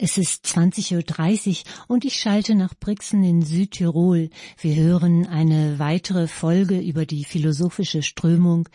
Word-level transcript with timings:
Es 0.00 0.16
ist 0.16 0.46
20.30 0.46 0.94
Uhr 1.64 1.86
und 1.88 2.04
ich 2.04 2.14
schalte 2.14 2.54
nach 2.54 2.72
Brixen 2.78 3.24
in 3.24 3.42
Südtirol. 3.42 4.30
Wir 4.60 4.76
hören 4.76 5.26
eine 5.26 5.80
weitere 5.80 6.28
Folge 6.28 6.78
über 6.78 7.04
die 7.04 7.24
philosophische 7.24 8.02
Strömung, 8.02 8.68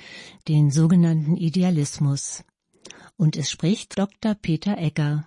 den 0.49 0.70
sogenannten 0.70 1.38
Idealismus. 1.38 2.44
Und 3.15 3.38
es 3.38 3.49
spricht 3.49 3.97
Dr. 3.97 4.36
Peter 4.36 4.78
Egger. 4.78 5.25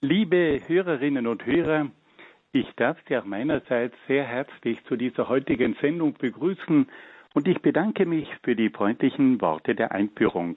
Liebe 0.00 0.60
Hörerinnen 0.68 1.26
und 1.26 1.44
Hörer, 1.44 1.90
ich 2.52 2.68
darf 2.76 2.98
Sie 3.08 3.16
auch 3.16 3.24
meinerseits 3.24 3.96
sehr 4.06 4.24
herzlich 4.24 4.78
zu 4.86 4.94
dieser 4.94 5.28
heutigen 5.28 5.74
Sendung 5.80 6.14
begrüßen 6.14 6.86
und 7.34 7.48
ich 7.48 7.60
bedanke 7.62 8.06
mich 8.06 8.28
für 8.44 8.54
die 8.54 8.70
freundlichen 8.70 9.40
Worte 9.40 9.74
der 9.74 9.90
Einführung. 9.90 10.56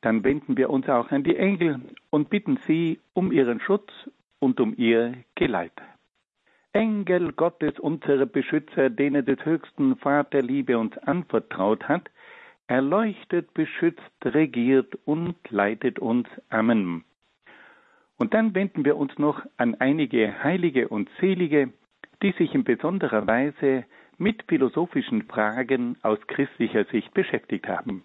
dann 0.00 0.24
wenden 0.24 0.56
wir 0.56 0.70
uns 0.70 0.88
auch 0.88 1.10
an 1.10 1.24
die 1.24 1.36
Engel 1.36 1.80
und 2.10 2.30
bitten 2.30 2.58
sie 2.66 3.00
um 3.12 3.32
ihren 3.32 3.60
Schutz 3.60 3.90
und 4.38 4.60
um 4.60 4.74
ihr 4.76 5.14
Geleit. 5.34 5.72
Engel 6.72 7.32
Gottes, 7.32 7.78
unsere 7.78 8.26
Beschützer, 8.26 8.90
denen 8.90 9.24
des 9.24 9.44
höchsten 9.44 9.96
Vater 9.96 10.42
Liebe 10.42 10.78
uns 10.78 10.96
anvertraut 10.98 11.88
hat, 11.88 12.10
erleuchtet, 12.66 13.54
beschützt, 13.54 14.02
regiert 14.24 14.94
und 15.06 15.36
leitet 15.50 15.98
uns. 15.98 16.28
Amen. 16.50 17.04
Und 18.18 18.34
dann 18.34 18.54
wenden 18.54 18.84
wir 18.84 18.96
uns 18.96 19.16
noch 19.18 19.42
an 19.56 19.74
einige 19.76 20.42
Heilige 20.42 20.88
und 20.88 21.08
Selige, 21.20 21.72
die 22.22 22.32
sich 22.32 22.54
in 22.54 22.64
besonderer 22.64 23.26
Weise 23.26 23.84
mit 24.18 24.42
philosophischen 24.48 25.22
Fragen 25.22 25.96
aus 26.02 26.18
christlicher 26.26 26.84
Sicht 26.86 27.12
beschäftigt 27.14 27.68
haben. 27.68 28.04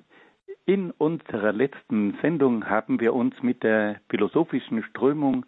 in 0.71 0.91
unserer 0.91 1.51
letzten 1.51 2.17
Sendung 2.21 2.69
haben 2.69 3.01
wir 3.01 3.13
uns 3.13 3.35
mit 3.43 3.61
der 3.61 3.99
philosophischen 4.09 4.81
Strömung 4.83 5.45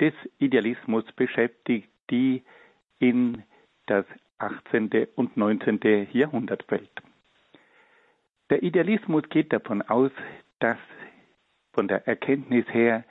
des 0.00 0.14
Idealismus 0.38 1.04
beschäftigt, 1.14 1.90
die 2.08 2.42
in 2.98 3.42
das 3.84 4.06
18. 4.38 5.08
und 5.14 5.36
19. 5.36 6.08
Jahrhundert 6.12 6.62
fällt. 6.62 7.02
Der 8.48 8.62
Idealismus 8.62 9.24
geht 9.28 9.52
davon 9.52 9.82
aus, 9.82 10.10
dass 10.58 10.78
von 11.74 11.86
der 11.86 12.08
Erkenntnis 12.08 12.64
her 12.70 13.04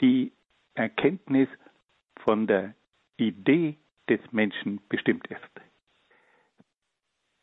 die 0.00 0.32
Erkenntnis 0.72 1.48
von 2.20 2.46
der 2.46 2.74
Idee 3.18 3.76
des 4.08 4.20
Menschen 4.32 4.80
bestimmt 4.88 5.26
ist. 5.26 5.60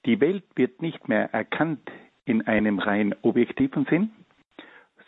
Die 0.08 0.20
Welt 0.20 0.46
wird 0.56 0.82
nicht 0.82 1.08
mehr 1.08 1.32
erkannt 1.32 1.92
in 2.28 2.46
einem 2.46 2.80
rein 2.80 3.16
objektiven 3.22 3.86
Sinn, 3.86 4.12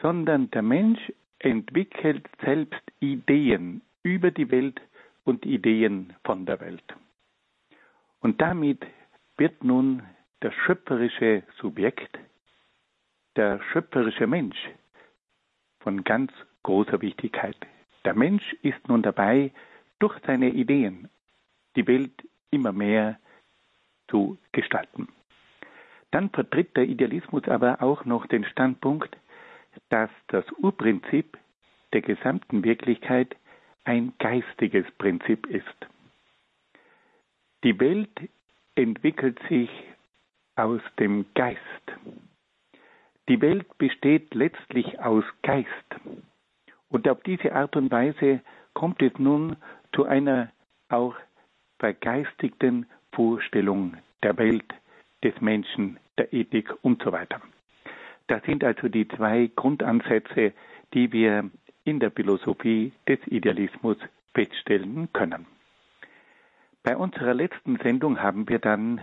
sondern 0.01 0.49
der 0.51 0.61
Mensch 0.61 1.11
entwickelt 1.39 2.25
selbst 2.41 2.81
Ideen 3.01 3.81
über 4.03 4.31
die 4.31 4.49
Welt 4.49 4.79
und 5.25 5.45
Ideen 5.45 6.13
von 6.23 6.45
der 6.45 6.61
Welt. 6.61 6.95
Und 8.21 8.39
damit 8.41 8.85
wird 9.37 9.63
nun 9.63 10.01
der 10.41 10.51
schöpferische 10.51 11.43
Subjekt, 11.59 12.17
der 13.35 13.61
schöpferische 13.73 14.25
Mensch 14.25 14.69
von 15.81 16.03
ganz 16.05 16.31
großer 16.63 17.01
Wichtigkeit. 17.01 17.57
Der 18.05 18.13
Mensch 18.13 18.53
ist 18.61 18.87
nun 18.87 19.01
dabei, 19.01 19.51
durch 19.99 20.17
seine 20.25 20.49
Ideen 20.49 21.09
die 21.75 21.85
Welt 21.85 22.13
immer 22.51 22.71
mehr 22.71 23.19
zu 24.07 24.37
gestalten. 24.53 25.09
Dann 26.11 26.29
vertritt 26.29 26.75
der 26.75 26.85
Idealismus 26.85 27.47
aber 27.47 27.81
auch 27.81 28.05
noch 28.05 28.25
den 28.27 28.43
Standpunkt, 28.45 29.15
dass 29.89 30.09
das 30.27 30.45
Urprinzip 30.53 31.37
der 31.93 32.01
gesamten 32.01 32.63
Wirklichkeit 32.63 33.35
ein 33.83 34.13
geistiges 34.19 34.85
Prinzip 34.97 35.47
ist. 35.47 35.87
Die 37.63 37.79
Welt 37.79 38.09
entwickelt 38.75 39.39
sich 39.49 39.69
aus 40.55 40.81
dem 40.99 41.25
Geist. 41.35 41.59
Die 43.27 43.41
Welt 43.41 43.77
besteht 43.77 44.33
letztlich 44.33 44.99
aus 44.99 45.23
Geist. 45.43 45.67
Und 46.89 47.07
auf 47.07 47.21
diese 47.23 47.53
Art 47.53 47.75
und 47.75 47.91
Weise 47.91 48.41
kommt 48.73 49.01
es 49.01 49.17
nun 49.17 49.55
zu 49.93 50.05
einer 50.05 50.51
auch 50.89 51.15
vergeistigten 51.77 52.87
Vorstellung 53.11 53.97
der 54.23 54.37
Welt, 54.37 54.73
des 55.23 55.39
Menschen, 55.41 55.99
der 56.17 56.33
Ethik 56.33 56.73
und 56.81 57.01
so 57.03 57.11
weiter. 57.11 57.41
Das 58.27 58.43
sind 58.43 58.63
also 58.63 58.87
die 58.87 59.07
zwei 59.07 59.49
Grundansätze, 59.55 60.53
die 60.93 61.11
wir 61.11 61.49
in 61.83 61.99
der 61.99 62.11
Philosophie 62.11 62.91
des 63.07 63.19
Idealismus 63.25 63.97
feststellen 64.33 65.09
können. 65.13 65.47
Bei 66.83 66.95
unserer 66.95 67.33
letzten 67.33 67.77
Sendung 67.77 68.21
haben 68.21 68.47
wir 68.47 68.59
dann 68.59 69.01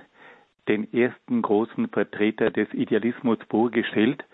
den 0.69 0.93
ersten 0.93 1.43
großen 1.43 1.89
Vertreter 1.89 2.51
des 2.51 2.73
Idealismus 2.73 3.39
vorgestellt, 3.51 4.25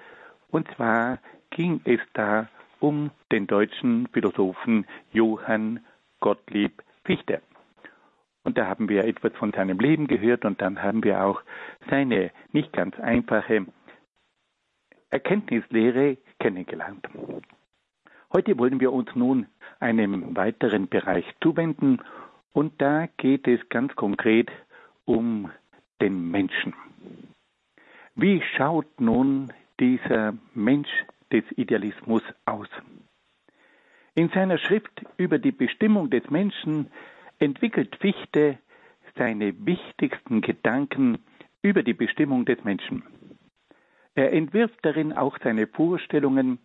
und 0.51 0.69
zwar 0.77 1.19
ging 1.51 1.81
es 1.85 2.01
da 2.13 2.49
um 2.81 3.11
den 3.31 3.47
deutschen 3.47 4.09
Philosophen 4.09 4.87
Johann 5.13 5.81
Gottlieb 6.21 6.83
Fichte. 7.05 7.41
Und 8.45 8.59
da 8.59 8.67
haben 8.67 8.89
wir 8.89 9.05
etwas 9.05 9.33
von 9.35 9.53
seinem 9.53 9.79
Leben 9.79 10.07
gehört 10.09 10.45
und 10.45 10.61
dann 10.61 10.83
haben 10.83 11.05
wir 11.05 11.25
auch 11.25 11.43
seine 11.89 12.33
nicht 12.53 12.73
ganz 12.73 12.99
einfache 12.99 13.67
Erkenntnislehre 15.11 16.19
kennengelernt. 16.41 17.07
Heute 18.33 18.59
wollen 18.59 18.81
wir 18.81 18.93
uns 18.93 19.15
nun 19.15 19.47
einem 19.79 20.35
weiteren 20.35 20.89
Bereich 20.89 21.27
zuwenden 21.43 22.01
und 22.53 22.81
da 22.81 23.07
geht 23.17 23.47
es 23.47 23.61
ganz 23.69 23.95
konkret 23.95 24.51
um 25.05 25.51
den 26.01 26.31
Menschen. 26.31 26.75
Wie 28.15 28.43
schaut 28.57 29.01
nun 29.01 29.53
dieser 29.81 30.35
Mensch 30.55 30.91
des 31.31 31.45
Idealismus 31.57 32.23
aus? 32.45 32.69
In 34.15 34.29
seiner 34.31 34.59
Schrift 34.59 35.05
über 35.17 35.39
die 35.39 35.53
Bestimmung 35.53 36.11
des 36.11 36.29
Menschen 36.31 36.91
entwickelt 37.43 37.97
Fichte 37.97 38.59
seine 39.17 39.55
wichtigsten 39.67 40.41
Gedanken 40.41 41.19
über 41.61 41.83
die 41.83 41.93
Bestimmung 41.93 42.45
des 42.45 42.63
Menschen. 42.65 43.03
Er 44.15 44.33
entwirft 44.33 44.79
darin 44.83 45.13
auch 45.13 45.39
seine 45.43 45.67
Vorstellungen 45.67 46.59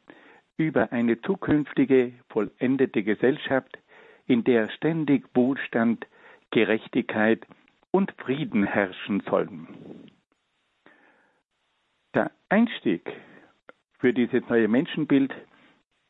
über 0.57 0.91
eine 0.91 1.21
zukünftige 1.21 2.13
vollendete 2.29 3.03
Gesellschaft, 3.03 3.77
in 4.25 4.43
der 4.43 4.69
ständig 4.69 5.25
Wohlstand, 5.33 6.05
Gerechtigkeit 6.51 7.45
und 7.91 8.11
Frieden 8.17 8.63
herrschen 8.63 9.21
sollen. 9.21 9.67
Der 12.13 12.31
Einstieg 12.49 13.11
für 13.99 14.13
dieses 14.13 14.47
neue 14.49 14.67
Menschenbild 14.67 15.33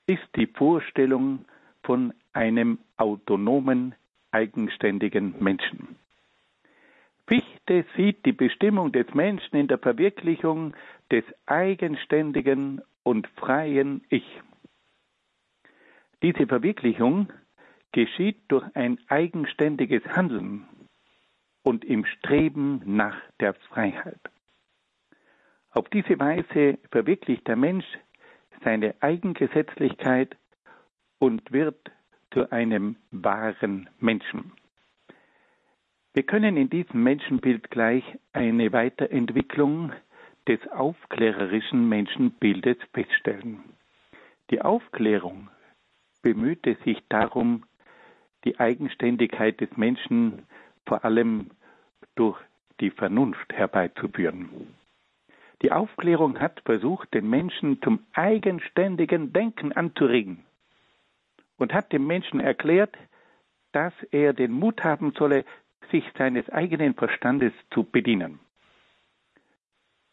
ist 0.07 0.27
die 0.35 0.47
Vorstellung 0.47 1.45
von 1.83 2.13
einem 2.33 2.79
autonomen, 2.97 3.95
eigenständigen 4.37 5.33
Menschen. 5.39 5.95
Fichte 7.25 7.85
sieht 7.95 8.23
die 8.25 8.37
Bestimmung 8.45 8.91
des 8.91 9.11
Menschen 9.15 9.55
in 9.57 9.67
der 9.67 9.79
Verwirklichung 9.79 10.75
des 11.11 11.23
eigenständigen 11.47 12.81
und 13.03 13.27
freien 13.35 14.03
Ich. 14.09 14.27
Diese 16.21 16.45
Verwirklichung 16.45 17.33
geschieht 17.91 18.39
durch 18.49 18.63
ein 18.75 18.99
eigenständiges 19.07 20.03
Handeln 20.05 20.67
und 21.63 21.83
im 21.83 22.05
Streben 22.05 22.81
nach 22.85 23.17
der 23.39 23.55
Freiheit. 23.55 24.21
Auf 25.71 25.89
diese 25.89 26.19
Weise 26.19 26.77
verwirklicht 26.91 27.47
der 27.47 27.55
Mensch 27.55 27.85
seine 28.63 28.93
Eigengesetzlichkeit 29.01 30.37
und 31.19 31.51
wird 31.51 31.91
zu 32.37 32.51
einem 32.51 32.97
wahren 33.09 33.89
Menschen. 33.99 34.51
Wir 36.13 36.21
können 36.21 36.55
in 36.55 36.69
diesem 36.69 37.01
Menschenbild 37.01 37.71
gleich 37.71 38.03
eine 38.31 38.71
Weiterentwicklung 38.73 39.91
des 40.47 40.59
aufklärerischen 40.67 41.89
Menschenbildes 41.89 42.77
feststellen. 42.93 43.63
Die 44.51 44.61
Aufklärung 44.61 45.49
bemühte 46.21 46.77
sich 46.85 47.01
darum, 47.09 47.63
die 48.45 48.59
Eigenständigkeit 48.59 49.59
des 49.59 49.75
Menschen 49.75 50.43
vor 50.85 51.03
allem 51.03 51.49
durch 52.13 52.39
die 52.79 52.91
Vernunft 52.91 53.51
herbeizuführen. 53.51 54.47
Die 55.63 55.71
Aufklärung 55.71 56.39
hat 56.39 56.61
versucht, 56.65 57.15
den 57.15 57.27
Menschen 57.27 57.81
zum 57.81 58.05
eigenständigen 58.13 59.33
Denken 59.33 59.71
anzuregen 59.71 60.43
und 61.57 61.74
hat 61.74 61.92
dem 61.92 62.07
Menschen 62.07 62.39
erklärt, 62.39 62.95
dass 63.71 63.94
er 64.12 64.33
den 64.33 64.51
Mut 64.51 64.83
haben 64.83 65.13
solle, 65.18 65.45
sich 65.92 66.04
seines 66.18 66.50
eigenen 66.50 66.95
Verstandes 66.95 67.54
zu 67.71 67.83
bedienen. 67.83 68.39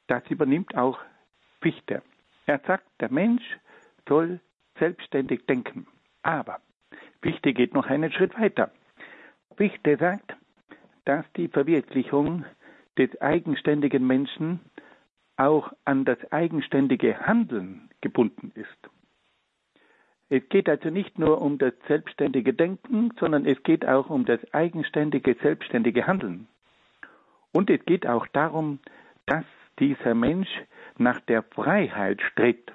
Das 0.06 0.22
übernimmt 0.28 0.76
auch 0.76 0.98
Fichte. 1.60 2.02
Er 2.46 2.60
sagt, 2.66 2.84
der 3.00 3.10
Mensch 3.10 3.42
soll 4.08 4.40
selbstständig 4.78 5.46
denken. 5.46 5.86
Aber 6.22 6.60
Fichte 7.22 7.54
geht 7.54 7.74
noch 7.74 7.86
einen 7.86 8.12
Schritt 8.12 8.38
weiter. 8.38 8.70
Fichte 9.56 9.96
sagt, 9.96 10.36
dass 11.04 11.24
die 11.36 11.48
Verwirklichung 11.48 12.44
des 12.98 13.20
eigenständigen 13.20 14.06
Menschen 14.06 14.60
auch 15.36 15.72
an 15.84 16.04
das 16.04 16.18
eigenständige 16.32 17.18
Handeln 17.26 17.90
gebunden 18.00 18.52
ist. 18.54 18.90
Es 20.30 20.48
geht 20.48 20.68
also 20.68 20.90
nicht 20.90 21.18
nur 21.18 21.42
um 21.42 21.58
das 21.58 21.74
selbstständige 21.86 22.54
Denken, 22.54 23.12
sondern 23.20 23.46
es 23.46 23.62
geht 23.62 23.86
auch 23.86 24.08
um 24.08 24.24
das 24.24 24.40
eigenständige, 24.52 25.36
selbstständige 25.42 26.06
Handeln. 26.06 26.48
Und 27.52 27.70
es 27.70 27.84
geht 27.84 28.06
auch 28.06 28.26
darum, 28.28 28.80
dass 29.26 29.44
dieser 29.78 30.14
Mensch 30.14 30.48
nach 30.98 31.20
der 31.20 31.42
Freiheit 31.42 32.20
strebt. 32.22 32.72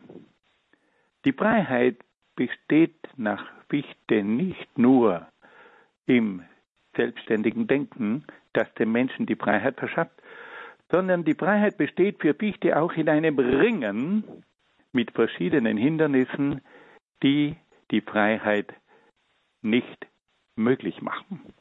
Die 1.26 1.34
Freiheit 1.34 1.98
besteht 2.36 2.96
nach 3.18 3.46
Fichte 3.70 4.24
nicht 4.24 4.78
nur 4.78 5.28
im 6.06 6.44
selbstständigen 6.96 7.68
Denken, 7.68 8.26
das 8.54 8.74
dem 8.76 8.92
Menschen 8.92 9.26
die 9.26 9.36
Freiheit 9.36 9.78
verschafft, 9.78 10.22
sondern 10.90 11.24
die 11.24 11.36
Freiheit 11.36 11.78
besteht 11.78 12.20
für 12.20 12.34
Fichte 12.34 12.80
auch 12.80 12.94
in 12.94 13.10
einem 13.10 13.38
Ringen 13.38 14.24
mit 14.92 15.12
verschiedenen 15.12 15.78
Hindernissen, 15.78 16.62
die 17.24 17.56
die 17.92 18.02
Freiheit 18.02 18.74
nicht 19.62 20.08
möglich 20.56 21.02
machen. 21.02 21.54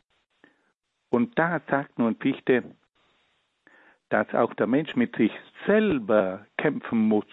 Und 1.11 1.39
da 1.39 1.61
sagt 1.69 1.99
nun 1.99 2.17
Fichte, 2.17 2.65
dass 4.11 4.33
auch 4.35 4.55
der 4.55 4.67
Mensch 4.67 4.95
mit 4.97 5.17
sich 5.17 5.33
selber 5.67 6.47
kämpfen 6.57 6.99
muss. 6.99 7.27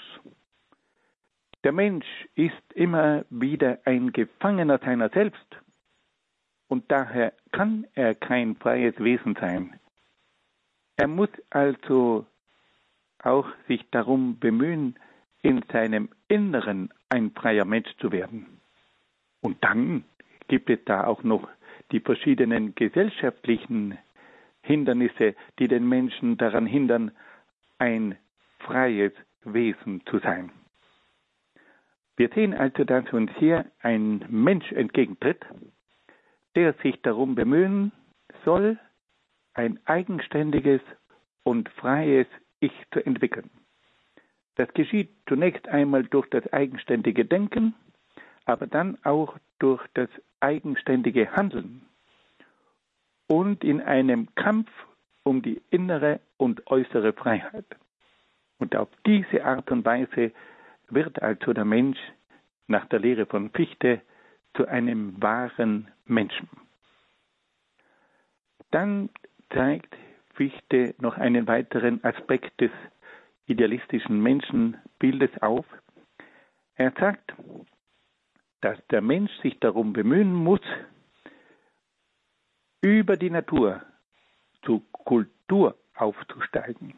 Der 1.64 1.72
Mensch 1.72 2.06
ist 2.36 2.74
immer 2.74 3.26
wieder 3.30 3.80
ein 3.86 4.12
Gefangener 4.12 4.80
seiner 4.80 5.10
selbst 5.10 5.58
und 6.68 6.92
daher 6.92 7.34
kann 7.52 7.88
er 7.94 8.16
kein 8.16 8.56
freies 8.56 8.98
Wesen 9.00 9.36
sein. 9.40 9.80
Er 10.98 11.08
muss 11.08 11.30
also 11.50 12.26
auch 13.20 13.48
sich 13.68 13.84
darum 13.92 14.40
bemühen, 14.40 14.98
in 15.42 15.64
seinem 15.72 16.10
Inneren 16.28 16.90
ein 17.10 17.32
freier 17.32 17.66
Mensch 17.66 17.90
zu 17.98 18.12
werden. 18.12 18.60
Und 19.42 19.64
dann 19.64 20.04
gibt 20.48 20.70
es 20.70 20.80
da 20.86 21.06
auch 21.06 21.24
noch 21.24 21.48
die 21.92 22.00
verschiedenen 22.00 22.74
gesellschaftlichen 22.76 23.98
Hindernisse, 24.62 25.36
die 25.60 25.68
den 25.68 25.88
Menschen 25.88 26.38
daran 26.38 26.66
hindern, 26.66 27.12
ein 27.78 28.18
freies 28.60 29.14
Wesen 29.44 30.02
zu 30.08 30.20
sein. 30.20 30.52
Wir 32.18 32.30
sehen 32.30 32.54
also, 32.54 32.84
dass 32.84 33.12
uns 33.12 33.32
hier 33.38 33.66
ein 33.82 34.26
Mensch 34.30 34.72
entgegentritt, 34.72 35.46
der 36.56 36.74
sich 36.82 37.02
darum 37.02 37.36
bemühen 37.36 37.92
soll, 38.46 38.80
ein 39.54 39.80
eigenständiges 39.86 40.82
und 41.44 41.70
freies 41.70 42.28
Ich 42.60 42.72
zu 42.92 43.06
entwickeln. 43.06 43.50
Das 44.56 44.74
geschieht 44.74 45.10
zunächst 45.28 45.68
einmal 45.68 46.04
durch 46.04 46.30
das 46.30 46.52
eigenständige 46.54 47.26
Denken, 47.26 47.74
aber 48.46 48.68
dann 48.68 48.98
auch 49.04 49.38
durch 49.60 49.86
das 49.94 50.10
eigenständige 50.40 51.32
Handeln 51.36 51.82
und 53.28 53.64
in 53.64 53.82
einem 53.82 54.34
Kampf 54.36 54.70
um 55.24 55.42
die 55.42 55.62
innere 55.72 56.20
und 56.38 56.68
äußere 56.68 57.14
Freiheit. 57.14 57.66
Und 58.60 58.76
auf 58.76 58.90
diese 59.06 59.44
Art 59.44 59.72
und 59.72 59.84
Weise 59.84 60.32
wird 60.90 61.22
also 61.22 61.52
der 61.52 61.66
Mensch 61.66 62.00
nach 62.68 62.86
der 62.86 63.00
Lehre 63.00 63.26
von 63.26 63.50
Fichte 63.50 64.02
zu 64.56 64.68
einem 64.68 65.22
wahren 65.22 65.90
Menschen. 66.06 66.48
Dann 68.72 69.10
zeigt 69.52 69.96
Fichte 70.36 70.96
noch 71.00 71.18
einen 71.18 71.48
weiteren 71.48 72.04
Aspekt 72.04 72.60
des 72.62 72.72
idealistischen 73.48 74.22
Menschenbildes 74.22 75.32
auf. 75.42 75.66
Er 76.76 76.92
sagt, 77.00 77.34
dass 78.62 78.78
der 78.90 79.02
Mensch 79.02 79.32
sich 79.42 79.60
darum 79.60 79.94
bemühen 79.94 80.34
muss, 80.34 80.62
über 82.82 83.18
die 83.18 83.30
Natur 83.30 83.82
zu 84.64 84.82
Kultur 84.92 85.78
aufzusteigen 85.96 86.94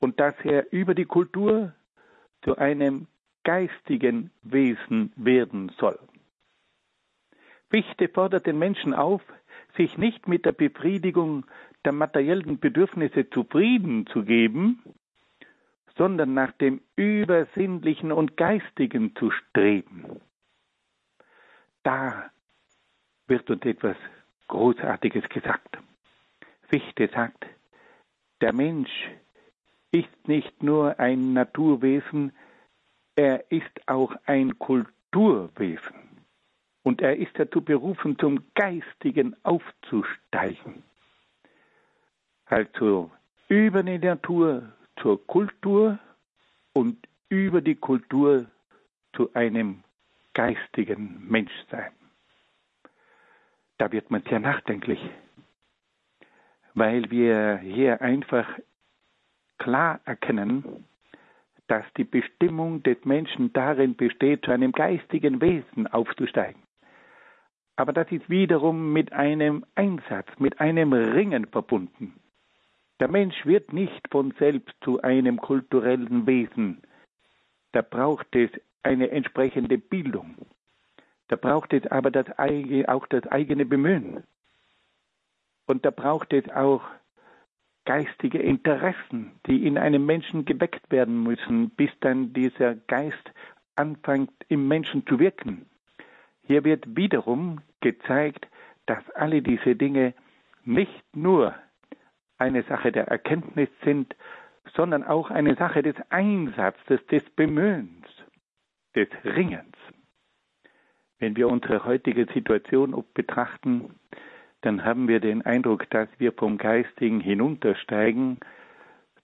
und 0.00 0.18
dass 0.20 0.34
er 0.44 0.72
über 0.72 0.94
die 0.94 1.04
Kultur 1.04 1.72
zu 2.42 2.56
einem 2.56 3.06
geistigen 3.44 4.30
Wesen 4.42 5.12
werden 5.16 5.70
soll. 5.78 5.98
Fichte 7.70 8.08
fordert 8.08 8.46
den 8.46 8.58
Menschen 8.58 8.94
auf, 8.94 9.22
sich 9.76 9.96
nicht 9.98 10.28
mit 10.28 10.44
der 10.44 10.52
Befriedigung 10.52 11.46
der 11.84 11.92
materiellen 11.92 12.58
Bedürfnisse 12.58 13.28
zufrieden 13.30 14.06
zu 14.06 14.24
geben, 14.24 14.82
sondern 15.96 16.34
nach 16.34 16.52
dem 16.52 16.80
Übersinnlichen 16.96 18.12
und 18.12 18.36
Geistigen 18.36 19.14
zu 19.16 19.30
streben. 19.30 20.20
Da 21.82 22.30
wird 23.26 23.48
uns 23.50 23.64
etwas 23.64 23.96
Großartiges 24.48 25.28
gesagt. 25.28 25.78
Fichte 26.68 27.08
sagt, 27.08 27.46
der 28.40 28.52
Mensch 28.52 28.90
ist 29.90 30.28
nicht 30.28 30.62
nur 30.62 30.98
ein 30.98 31.32
Naturwesen, 31.32 32.32
er 33.14 33.50
ist 33.50 33.88
auch 33.88 34.14
ein 34.26 34.58
Kulturwesen. 34.58 35.94
Und 36.82 37.00
er 37.00 37.16
ist 37.16 37.38
dazu 37.38 37.62
berufen, 37.62 38.18
zum 38.18 38.44
Geistigen 38.54 39.34
aufzusteigen. 39.42 40.82
Also 42.44 43.10
über 43.48 43.82
die 43.82 43.98
Natur 43.98 44.75
zur 45.00 45.26
Kultur 45.26 45.98
und 46.72 46.96
über 47.28 47.60
die 47.60 47.74
Kultur 47.74 48.46
zu 49.14 49.32
einem 49.34 49.82
geistigen 50.34 51.26
Menschsein. 51.28 51.92
Da 53.78 53.90
wird 53.92 54.10
man 54.10 54.22
sehr 54.22 54.40
nachdenklich, 54.40 55.00
weil 56.74 57.10
wir 57.10 57.58
hier 57.58 58.00
einfach 58.00 58.48
klar 59.58 60.00
erkennen, 60.04 60.84
dass 61.68 61.84
die 61.96 62.04
Bestimmung 62.04 62.82
des 62.82 63.04
Menschen 63.04 63.52
darin 63.52 63.96
besteht, 63.96 64.44
zu 64.44 64.52
einem 64.52 64.72
geistigen 64.72 65.40
Wesen 65.40 65.86
aufzusteigen. 65.86 66.62
Aber 67.76 67.92
das 67.92 68.10
ist 68.10 68.30
wiederum 68.30 68.92
mit 68.92 69.12
einem 69.12 69.64
Einsatz, 69.74 70.28
mit 70.38 70.60
einem 70.60 70.92
Ringen 70.92 71.46
verbunden. 71.46 72.14
Der 73.00 73.08
Mensch 73.08 73.44
wird 73.44 73.72
nicht 73.72 74.08
von 74.10 74.32
selbst 74.38 74.74
zu 74.82 75.02
einem 75.02 75.38
kulturellen 75.38 76.26
Wesen. 76.26 76.82
Da 77.72 77.82
braucht 77.82 78.34
es 78.34 78.50
eine 78.82 79.10
entsprechende 79.10 79.76
Bildung. 79.76 80.36
Da 81.28 81.36
braucht 81.36 81.72
es 81.72 81.86
aber 81.88 82.10
das, 82.10 82.26
auch 82.88 83.06
das 83.06 83.26
eigene 83.26 83.66
Bemühen. 83.66 84.22
Und 85.66 85.84
da 85.84 85.90
braucht 85.90 86.32
es 86.32 86.48
auch 86.50 86.82
geistige 87.84 88.38
Interessen, 88.38 89.32
die 89.46 89.66
in 89.66 89.76
einem 89.76 90.06
Menschen 90.06 90.44
geweckt 90.44 90.90
werden 90.90 91.22
müssen, 91.22 91.70
bis 91.70 91.90
dann 92.00 92.32
dieser 92.32 92.74
Geist 92.74 93.32
anfängt 93.74 94.32
im 94.48 94.68
Menschen 94.68 95.06
zu 95.06 95.18
wirken. 95.18 95.66
Hier 96.42 96.64
wird 96.64 96.96
wiederum 96.96 97.60
gezeigt, 97.80 98.46
dass 98.86 99.08
alle 99.10 99.42
diese 99.42 99.76
Dinge 99.76 100.14
nicht 100.64 101.04
nur 101.14 101.54
eine 102.38 102.62
Sache 102.64 102.92
der 102.92 103.08
Erkenntnis 103.08 103.68
sind, 103.84 104.14
sondern 104.74 105.04
auch 105.04 105.30
eine 105.30 105.54
Sache 105.56 105.82
des 105.82 105.96
Einsatzes, 106.10 107.04
des 107.06 107.22
Bemühens, 107.36 108.06
des 108.94 109.08
Ringens. 109.24 109.76
Wenn 111.18 111.36
wir 111.36 111.48
unsere 111.48 111.84
heutige 111.84 112.26
Situation 112.32 113.04
betrachten, 113.14 113.94
dann 114.60 114.84
haben 114.84 115.08
wir 115.08 115.20
den 115.20 115.42
Eindruck, 115.42 115.88
dass 115.90 116.08
wir 116.18 116.32
vom 116.32 116.58
Geistigen 116.58 117.20
hinuntersteigen 117.20 118.38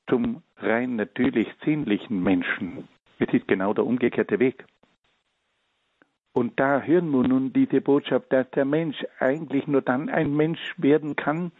zum 0.09 0.42
rein 0.57 0.97
natürlich 0.97 1.49
sinnlichen 1.64 2.23
Menschen. 2.23 2.88
Es 3.19 3.33
ist 3.33 3.47
genau 3.49 3.75
der 3.75 3.87
umgekehrte 3.87 4.38
Weg. 4.38 4.64
Und 6.33 6.59
da 6.59 6.81
hören 6.81 7.11
wir 7.11 7.28
nun 7.28 7.52
diese 7.52 7.83
Botschaft, 7.83 8.33
dass 8.33 8.50
der 8.52 8.64
Mensch 8.64 9.04
eigentlich 9.19 9.66
nur 9.66 9.83
dann 9.83 10.09
ein 10.09 10.35
Mensch 10.35 10.75
werden 10.78 11.14
kann, 11.14 11.52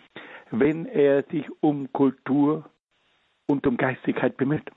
wenn 0.53 0.85
er 0.85 1.23
sich 1.25 1.47
um 1.61 1.91
Kultur 1.93 2.71
und 3.47 3.67
um 3.67 3.79
Geistigkeit 3.79 4.37
bemüht. 4.37 4.71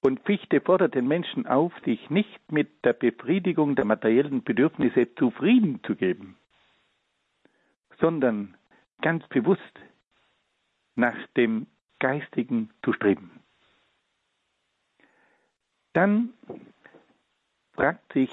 Und 0.00 0.20
Fichte 0.24 0.60
fordert 0.60 0.94
den 0.94 1.06
Menschen 1.06 1.46
auf, 1.46 1.72
sich 1.84 2.10
nicht 2.10 2.50
mit 2.50 2.84
der 2.84 2.94
Befriedigung 2.94 3.76
der 3.76 3.84
materiellen 3.84 4.42
Bedürfnisse 4.42 5.14
zufrieden 5.14 5.80
zu 5.84 5.94
geben, 5.94 6.36
sondern 8.00 8.56
ganz 9.02 9.26
bewusst 9.28 9.80
nach 10.96 11.16
dem 11.36 11.66
Geistigen 12.00 12.70
zu 12.82 12.92
streben. 12.92 13.40
Dann 15.92 16.30
fragt 17.74 18.12
sich 18.14 18.30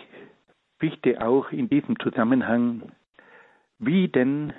Fichte 0.79 1.25
auch 1.25 1.51
in 1.51 1.69
diesem 1.69 1.99
Zusammenhang, 1.99 2.91
wie 3.77 4.07
denn 4.07 4.53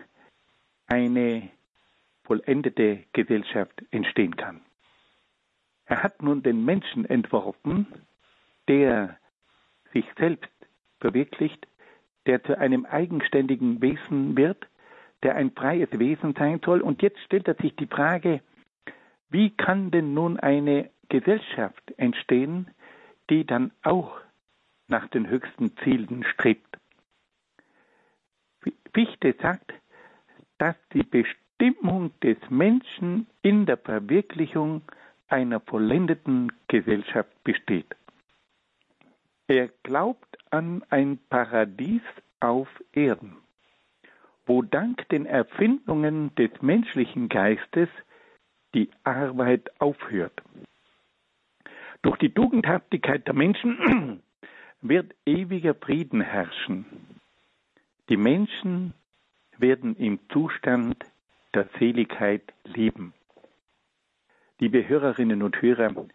eine 0.89 1.49
vollendete 2.25 3.05
Gesellschaft 3.13 3.85
entstehen 3.91 4.37
kann. 4.37 4.61
Er 5.87 6.03
hat 6.03 6.23
nun 6.23 6.43
den 6.43 6.65
Menschen 6.65 7.05
entworfen, 7.05 7.87
der 8.67 9.19
sich 9.93 10.05
selbst 10.19 10.51
verwirklicht, 11.01 11.67
der 12.27 12.43
zu 12.45 12.59
einem 12.59 12.85
eigenständigen 12.85 13.81
Wesen 13.81 14.37
wird, 14.37 14.67
der 15.23 15.37
ein 15.37 15.51
freies 15.53 15.89
Wesen 15.93 16.35
sein 16.35 16.61
soll. 16.65 16.83
Und 16.83 17.01
jetzt 17.01 17.21
stellt 17.21 17.49
er 17.49 17.55
sich 17.55 17.75
die 17.77 17.87
Frage, 17.87 18.43
wie 19.31 19.51
kann 19.51 19.91
denn 19.91 20.15
nun 20.15 20.39
eine 20.39 20.91
Gesellschaft 21.09 21.93
entstehen, 21.97 22.71
die 23.31 23.45
dann 23.45 23.73
auch 23.83 24.21
nach 24.89 25.09
den 25.09 25.29
höchsten 25.29 25.77
Zielen 25.79 26.25
strebt? 26.25 26.79
Fichte 28.93 29.35
sagt, 29.41 29.73
dass 30.59 30.77
die 30.93 31.03
Bestimmung 31.03 32.13
des 32.21 32.37
Menschen 32.51 33.27
in 33.43 33.67
der 33.67 33.79
Verwirklichung 33.79 34.83
einer 35.29 35.61
vollendeten 35.61 36.53
Gesellschaft 36.69 37.31
besteht. 37.45 37.97
Er 39.47 39.69
glaubt 39.83 40.39
an 40.51 40.85
ein 40.91 41.19
Paradies 41.29 42.03
auf 42.41 42.69
Erden 42.93 43.37
wo 44.49 44.63
dank 44.63 45.07
den 45.11 45.27
Erfindungen 45.27 46.35
des 46.37 46.51
menschlichen 46.63 47.29
Geistes 47.29 47.89
die 48.75 48.91
Arbeit 49.05 49.71
aufhört. 49.79 50.43
Durch 52.03 52.17
die 52.17 52.33
Tugendhaftigkeit 52.33 53.27
der 53.27 53.35
Menschen 53.35 54.23
wird 54.81 55.15
ewiger 55.27 55.75
Frieden 55.75 56.23
herrschen. 56.23 56.87
Die 58.09 58.17
Menschen 58.17 58.95
werden 59.59 59.97
im 59.97 60.19
Zustand 60.33 60.97
der 61.55 61.69
Seligkeit 61.79 62.43
leben. 62.65 63.13
Liebe 64.59 64.89
Hörerinnen 64.89 65.43
und 65.43 65.61
Hörer, 65.63 66.07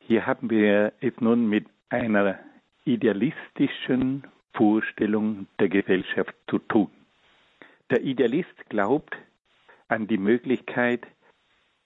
hier 0.00 0.26
haben 0.26 0.50
wir 0.50 0.92
es 1.00 1.12
nun 1.20 1.48
mit 1.48 1.66
einer 1.90 2.38
idealistischen 2.84 4.26
Vorstellung 4.54 5.46
der 5.58 5.68
Gesellschaft 5.68 6.34
zu 6.48 6.58
tun. 6.58 6.90
Der 7.90 8.02
Idealist 8.02 8.68
glaubt 8.68 9.16
an 9.88 10.06
die 10.06 10.18
Möglichkeit 10.18 11.06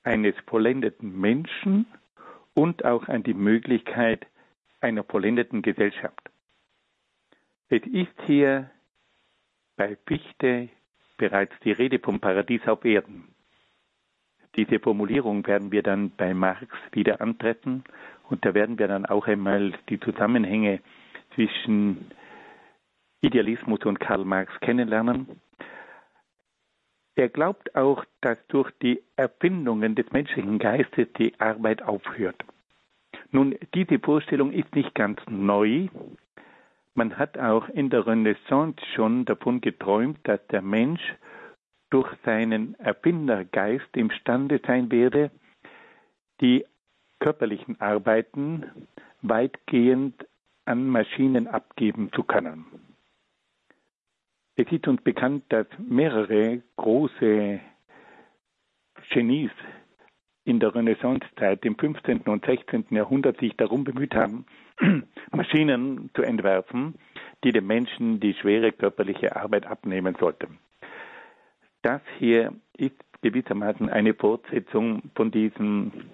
eines 0.05 0.35
vollendeten 0.47 1.21
Menschen 1.21 1.87
und 2.55 2.85
auch 2.85 3.09
an 3.09 3.23
die 3.23 3.35
Möglichkeit 3.35 4.27
einer 4.81 5.05
vollendeten 5.05 5.63
Gesellschaft. 5.63 6.31
Es 7.69 7.83
ist 7.87 8.13
hier 8.27 8.71
bei 9.77 9.97
Fichte 10.07 10.69
bereits 11.17 11.53
die 11.65 11.73
Rede 11.73 11.99
vom 11.99 12.21
Paradies 12.21 12.67
auf 12.67 12.85
Erden. 12.85 13.29
Diese 14.57 14.81
Formulierung 14.81 15.47
werden 15.47 15.73
wir 15.73 15.83
dann 15.83 16.11
bei 16.11 16.35
Marx 16.35 16.67
wieder 16.93 17.21
antreffen 17.21 17.85
und 18.29 18.45
da 18.45 18.55
werden 18.55 18.79
wir 18.79 18.89
dann 18.89 19.07
auch 19.07 19.27
einmal 19.27 19.73
die 19.89 19.99
Zusammenhänge 19.99 20.81
zwischen 21.35 22.11
Idealismus 23.23 23.81
und 23.85 23.99
Karl 24.01 24.25
Marx 24.25 24.53
kennenlernen. 24.61 25.41
Er 27.15 27.29
glaubt 27.29 27.75
auch, 27.77 28.05
dass 28.21 28.39
durch 28.49 28.71
die 28.83 29.03
Erfindungen 29.17 29.95
des 29.95 30.11
menschlichen 30.13 30.59
Geistes 30.59 31.09
die 31.19 31.39
Arbeit 31.39 31.83
aufhört. 31.83 32.43
Nun, 33.31 33.55
diese 33.75 33.99
Vorstellung 33.99 34.53
ist 34.53 34.75
nicht 34.75 34.95
ganz 34.95 35.21
neu. 35.29 35.89
Man 36.95 37.19
hat 37.19 37.39
auch 37.39 37.69
in 37.71 37.89
der 37.91 38.07
Renaissance 38.07 38.85
schon 38.95 39.25
davon 39.25 39.61
geträumt, 39.61 40.19
dass 40.25 40.47
der 40.49 40.63
Mensch 40.63 41.01
durch 41.91 42.09
seinen 42.25 42.75
Erfindergeist 42.79 43.97
imstande 43.97 44.61
sein 44.67 44.91
werde, 44.91 45.31
die 46.41 46.67
körperlichen 47.21 47.81
Arbeiten 47.81 48.65
weitgehend 49.23 50.27
an 50.65 50.87
Maschinen 50.87 51.47
abgeben 51.49 52.11
zu 52.13 52.25
können. 52.25 52.65
Es 54.57 54.71
ist 54.71 54.87
uns 54.87 55.03
bekannt, 55.03 55.45
dass 55.49 55.67
mehrere 55.79 56.63
große 56.77 57.61
Genies 59.11 59.51
in 60.45 60.61
der 60.61 60.75
Renaissancezeit 60.75 61.65
im 61.65 61.79
15. 61.79 62.23
und 62.23 62.45
16. 62.45 62.87
Jahrhundert 62.91 63.39
sich 63.39 63.57
darum 63.57 63.85
bemüht 63.85 64.15
haben, 64.15 64.45
Maschinen 65.33 66.11
zu 66.15 66.23
entwerfen, 66.23 66.95
die 67.45 67.53
dem 67.53 67.67
Menschen 67.67 68.21
die 68.21 68.35
schwere 68.35 68.73
körperliche 68.73 69.37
Arbeit 69.37 69.67
abnehmen 69.67 70.17
sollten. 70.19 70.59
Das 71.83 72.01
hier 72.19 72.53
ist 72.77 72.97
gewissermaßen 73.23 73.89
eine 73.89 74.15
Fortsetzung 74.15 75.03
von 75.15 75.31
diesen 75.31 76.11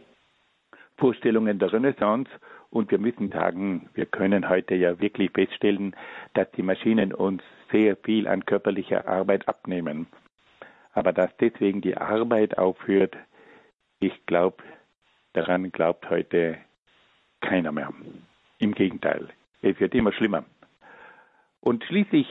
Vorstellungen 0.96 1.58
der 1.58 1.72
Renaissance 1.72 2.30
und 2.70 2.90
wir 2.90 2.98
müssen 2.98 3.30
sagen, 3.30 3.88
wir 3.94 4.06
können 4.06 4.48
heute 4.48 4.74
ja 4.74 5.00
wirklich 5.00 5.30
feststellen, 5.32 5.94
dass 6.34 6.50
die 6.52 6.62
Maschinen 6.62 7.14
uns 7.14 7.42
sehr 7.70 7.96
viel 7.96 8.26
an 8.28 8.44
körperlicher 8.44 9.06
Arbeit 9.06 9.48
abnehmen. 9.48 10.06
Aber 10.92 11.12
dass 11.12 11.34
deswegen 11.38 11.80
die 11.80 11.96
Arbeit 11.96 12.58
aufhört, 12.58 13.16
ich 14.00 14.26
glaube, 14.26 14.62
daran 15.32 15.70
glaubt 15.70 16.10
heute 16.10 16.58
keiner 17.40 17.72
mehr. 17.72 17.92
Im 18.58 18.74
Gegenteil, 18.74 19.28
es 19.62 19.78
wird 19.78 19.94
immer 19.94 20.12
schlimmer. 20.12 20.44
Und 21.60 21.84
schließlich 21.84 22.26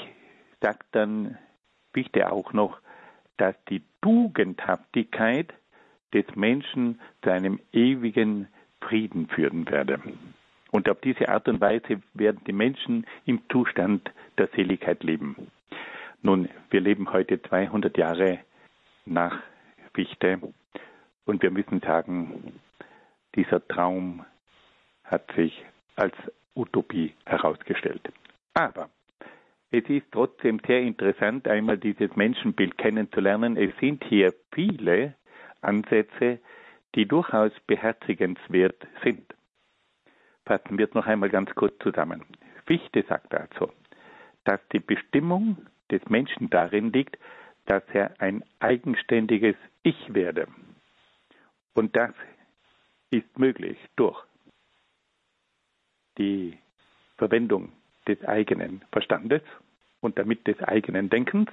sagt 0.61 0.85
dann 0.91 1.37
Fichte 1.93 2.31
auch 2.31 2.53
noch, 2.53 2.79
dass 3.37 3.55
die 3.69 3.81
Tugendhaftigkeit 4.01 5.53
des 6.13 6.25
Menschen 6.35 6.99
zu 7.21 7.31
einem 7.31 7.59
ewigen 7.71 8.47
Frieden 8.81 9.27
führen 9.27 9.69
werde. 9.69 10.01
Und 10.71 10.89
auf 10.89 10.99
diese 11.01 11.29
Art 11.29 11.47
und 11.47 11.61
Weise 11.61 12.01
werden 12.13 12.41
die 12.45 12.53
Menschen 12.53 13.05
im 13.25 13.41
Zustand 13.51 14.11
der 14.37 14.47
Seligkeit 14.55 15.03
leben. 15.03 15.35
Nun, 16.21 16.49
wir 16.69 16.81
leben 16.81 17.11
heute 17.11 17.41
200 17.41 17.97
Jahre 17.97 18.39
nach 19.05 19.39
Fichte 19.93 20.39
und 21.25 21.41
wir 21.41 21.51
müssen 21.51 21.79
sagen, 21.81 22.59
dieser 23.35 23.65
Traum 23.67 24.25
hat 25.03 25.31
sich 25.35 25.63
als 25.97 26.15
Utopie 26.55 27.13
herausgestellt. 27.25 28.01
Aber 28.53 28.89
es 29.71 29.83
ist 29.89 30.05
trotzdem 30.11 30.61
sehr 30.65 30.81
interessant, 30.81 31.47
einmal 31.47 31.77
dieses 31.77 32.15
Menschenbild 32.15 32.77
kennenzulernen. 32.77 33.57
Es 33.57 33.75
sind 33.79 34.03
hier 34.05 34.33
viele 34.53 35.15
Ansätze, 35.61 36.39
die 36.95 37.05
durchaus 37.05 37.51
beherzigenswert 37.67 38.87
sind. 39.03 39.33
Fassen 40.45 40.77
wir 40.77 40.87
es 40.87 40.93
noch 40.93 41.05
einmal 41.05 41.29
ganz 41.29 41.53
kurz 41.55 41.77
zusammen. 41.83 42.23
Fichte 42.65 43.03
sagt 43.07 43.33
also, 43.35 43.71
dass 44.45 44.61
die 44.71 44.79
Bestimmung 44.79 45.57
des 45.91 46.01
Menschen 46.07 46.49
darin 46.49 46.93
liegt, 46.93 47.17
dass 47.65 47.83
er 47.93 48.19
ein 48.21 48.43
eigenständiges 48.59 49.55
Ich 49.83 50.13
werde. 50.13 50.47
Und 51.73 51.95
das 51.95 52.13
ist 53.11 53.37
möglich 53.37 53.77
durch 53.97 54.17
die 56.17 56.57
Verwendung 57.17 57.71
des 58.07 58.23
eigenen 58.23 58.81
Verstandes 58.91 59.41
und 60.01 60.17
damit 60.17 60.47
des 60.47 60.59
eigenen 60.61 61.09
Denkens, 61.09 61.49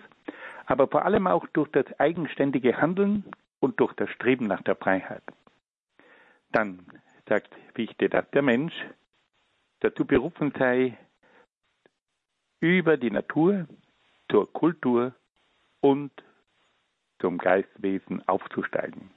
aber 0.66 0.88
vor 0.88 1.04
allem 1.04 1.26
auch 1.26 1.47
durch 1.49 1.71
das 1.73 1.87
eigenständige 1.99 2.80
Handeln 2.80 3.25
und 3.61 3.80
durch 3.80 3.92
das 3.94 4.11
Streben 4.11 4.47
nach 4.47 4.62
der 4.62 4.76
Freiheit. 4.76 5.23
Dann 6.52 6.87
sagt 7.28 7.54
Fichte, 7.75 8.09
dass 8.09 8.30
der 8.30 8.42
Mensch 8.42 8.75
dazu 9.80 10.04
berufen 10.04 10.52
sei, 10.59 10.97
über 12.61 12.97
die 12.97 13.11
Natur 13.11 13.66
zur 14.30 14.50
Kultur 14.52 15.14
und 15.80 16.11
zum 17.18 17.38
Geistwesen 17.38 18.26
aufzusteigen. 18.26 19.11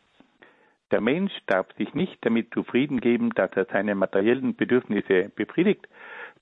Der 0.91 1.01
Mensch 1.01 1.33
darf 1.47 1.67
sich 1.77 1.93
nicht 1.93 2.17
damit 2.25 2.53
zufrieden 2.53 3.01
geben, 3.01 3.31
dass 3.31 3.51
er 3.53 3.65
seine 3.65 3.95
materiellen 3.95 4.55
Bedürfnisse 4.55 5.29
befriedigt, 5.35 5.87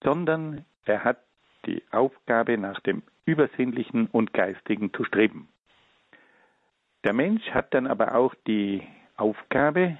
sondern 0.04 0.66
er 0.86 1.04
hat 1.04 1.18
die 1.66 1.84
Aufgabe, 1.92 2.58
nach 2.58 2.80
dem 2.82 3.02
Übersinnlichen 3.26 4.08
und 4.08 4.34
Geistigen 4.34 4.94
zu 4.94 5.04
streben. 5.04 5.50
Der 7.04 7.14
Mensch 7.14 7.44
hat 7.52 7.74
dann 7.74 7.88
aber 7.88 8.16
auch 8.16 8.36
die 8.48 8.84
Aufgabe, 9.18 9.98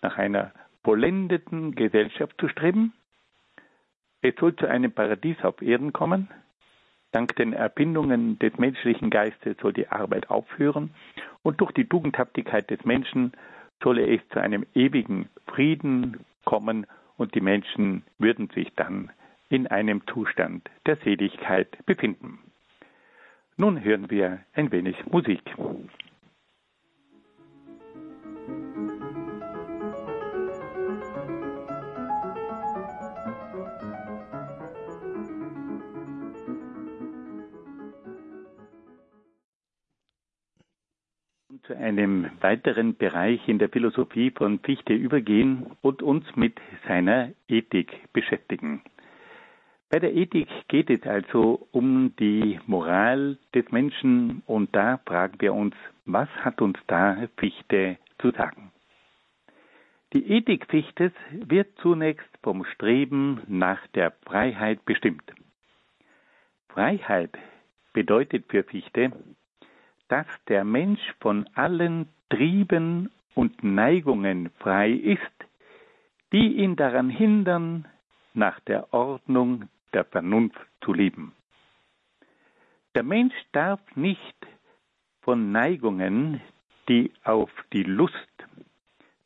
nach 0.00 0.16
einer 0.18 0.52
vollendeten 0.84 1.74
Gesellschaft 1.74 2.34
zu 2.40 2.48
streben. 2.48 2.92
Es 4.20 4.34
soll 4.38 4.56
zu 4.56 4.66
einem 4.66 4.92
Paradies 4.92 5.42
auf 5.42 5.60
Erden 5.62 5.92
kommen. 5.92 6.28
Dank 7.12 7.36
den 7.36 7.52
Erfindungen 7.52 8.38
des 8.38 8.56
menschlichen 8.56 9.10
Geistes 9.10 9.56
soll 9.60 9.72
die 9.72 9.88
Arbeit 9.88 10.30
aufhören 10.30 10.94
und 11.42 11.60
durch 11.60 11.72
die 11.72 11.88
Tugendhaftigkeit 11.88 12.70
des 12.70 12.84
Menschen 12.84 13.32
solle 13.82 14.06
es 14.06 14.20
zu 14.30 14.40
einem 14.40 14.66
ewigen 14.74 15.28
Frieden 15.46 16.20
kommen 16.44 16.86
und 17.16 17.34
die 17.34 17.40
Menschen 17.40 18.02
würden 18.18 18.48
sich 18.54 18.72
dann 18.76 19.10
in 19.48 19.66
einem 19.66 20.06
Zustand 20.06 20.68
der 20.86 20.96
Seligkeit 20.96 21.84
befinden. 21.84 22.38
Nun 23.56 23.84
hören 23.84 24.10
wir 24.10 24.40
ein 24.54 24.72
wenig 24.72 24.96
Musik. 25.10 25.42
Einem 41.82 42.30
weiteren 42.40 42.96
Bereich 42.96 43.46
in 43.48 43.58
der 43.58 43.68
Philosophie 43.68 44.30
von 44.30 44.60
Fichte 44.60 44.94
übergehen 44.94 45.66
und 45.82 46.02
uns 46.02 46.24
mit 46.36 46.58
seiner 46.86 47.30
Ethik 47.48 47.92
beschäftigen. 48.12 48.82
Bei 49.90 49.98
der 49.98 50.14
Ethik 50.14 50.48
geht 50.68 50.88
es 50.88 51.02
also 51.02 51.68
um 51.70 52.16
die 52.18 52.58
Moral 52.66 53.36
des 53.54 53.70
Menschen 53.72 54.42
und 54.46 54.74
da 54.74 54.98
fragen 55.04 55.38
wir 55.40 55.52
uns, 55.52 55.74
was 56.06 56.28
hat 56.40 56.62
uns 56.62 56.78
da 56.86 57.28
Fichte 57.36 57.98
zu 58.18 58.30
sagen? 58.30 58.72
Die 60.14 60.30
Ethik 60.30 60.66
Fichtes 60.70 61.12
wird 61.32 61.68
zunächst 61.78 62.28
vom 62.42 62.64
Streben 62.64 63.40
nach 63.48 63.86
der 63.88 64.12
Freiheit 64.24 64.84
bestimmt. 64.84 65.24
Freiheit 66.68 67.36
bedeutet 67.92 68.46
für 68.48 68.62
Fichte, 68.62 69.12
dass 70.12 70.26
der 70.46 70.62
Mensch 70.62 71.00
von 71.20 71.48
allen 71.54 72.06
Trieben 72.28 73.10
und 73.34 73.64
Neigungen 73.64 74.50
frei 74.58 74.90
ist, 74.90 75.32
die 76.32 76.58
ihn 76.58 76.76
daran 76.76 77.08
hindern, 77.08 77.88
nach 78.34 78.60
der 78.60 78.92
Ordnung 78.92 79.70
der 79.94 80.04
Vernunft 80.04 80.60
zu 80.82 80.92
leben. 80.92 81.32
Der 82.94 83.04
Mensch 83.04 83.32
darf 83.52 83.80
nicht 83.96 84.36
von 85.22 85.50
Neigungen, 85.50 86.42
die 86.90 87.10
auf 87.24 87.50
die 87.72 87.84
Lust, 87.84 88.14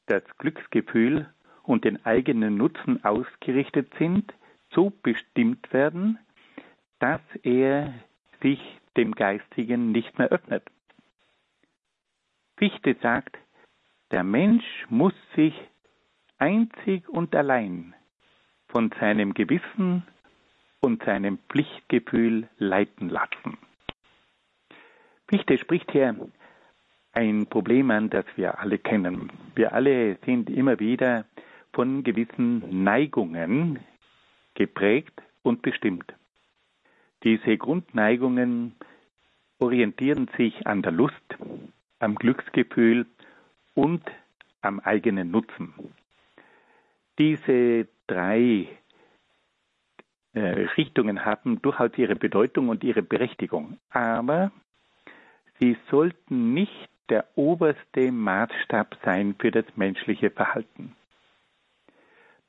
das 0.07 0.23
Glücksgefühl 0.39 1.29
und 1.65 1.85
den 1.85 2.07
eigenen 2.07 2.57
Nutzen 2.57 3.05
ausgerichtet 3.05 3.93
sind, 3.99 4.33
so 4.71 4.93
bestimmt 5.03 5.73
werden, 5.73 6.21
dass 7.01 7.23
er 7.43 7.93
sich 8.41 8.61
dem 8.97 9.17
Geistigen 9.17 9.91
nicht 9.91 10.17
mehr 10.17 10.29
öffnet. 10.29 10.63
Fichte 12.57 12.97
sagt, 13.03 13.37
der 14.11 14.25
Mensch 14.25 14.65
muss 14.89 15.15
sich 15.35 15.55
einzig 16.39 17.09
und 17.09 17.35
allein 17.35 17.95
von 18.69 18.91
seinem 18.99 19.35
Gewissen 19.35 20.07
und 20.81 21.03
seinem 21.05 21.39
Pflichtgefühl 21.49 22.49
leiten 22.59 23.09
lassen. 23.09 23.59
Fichte 25.29 25.59
spricht 25.59 25.91
hier 25.91 26.15
ein 27.13 27.47
Problem 27.47 27.91
an, 27.91 28.11
das 28.11 28.25
wir 28.37 28.59
alle 28.59 28.79
kennen. 28.79 29.33
Wir 29.55 29.73
alle 29.73 30.19
sind 30.25 30.51
immer 30.51 30.79
wieder 30.79 31.25
von 31.73 32.05
gewissen 32.05 32.85
Neigungen 32.85 33.81
geprägt 34.55 35.21
und 35.43 35.63
bestimmt. 35.63 36.15
Diese 37.25 37.57
Grundneigungen 37.57 38.75
orientieren 39.59 40.29
sich 40.37 40.67
an 40.67 40.83
der 40.83 40.93
Lust, 40.93 41.37
am 41.99 42.15
Glücksgefühl 42.15 43.07
und 43.75 44.03
am 44.63 44.81
eigenen 44.81 45.31
Nutzen. 45.31 45.75
Diese 47.19 47.89
drei 48.07 48.69
äh, 50.35 50.41
Richtungen 50.77 51.25
haben 51.25 51.63
durchaus 51.63 51.97
ihre 51.97 52.17
Bedeutung 52.17 52.69
und 52.69 52.85
ihre 52.85 53.03
Berechtigung. 53.03 53.79
Aber 53.91 54.53
sie 55.59 55.77
sollten 55.91 56.53
nicht 56.53 56.91
der 57.09 57.27
oberste 57.37 58.13
Maßstab 58.13 58.99
sein 59.05 59.35
für 59.39 59.51
das 59.51 59.65
menschliche 59.77 60.31
Verhalten. 60.31 60.97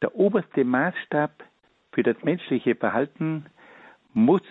Der 0.02 0.16
oberste 0.16 0.64
Maßstab 0.64 1.44
für 1.92 2.04
das 2.04 2.22
menschliche 2.24 2.76
Verhalten 2.76 3.46
muss 4.14 4.42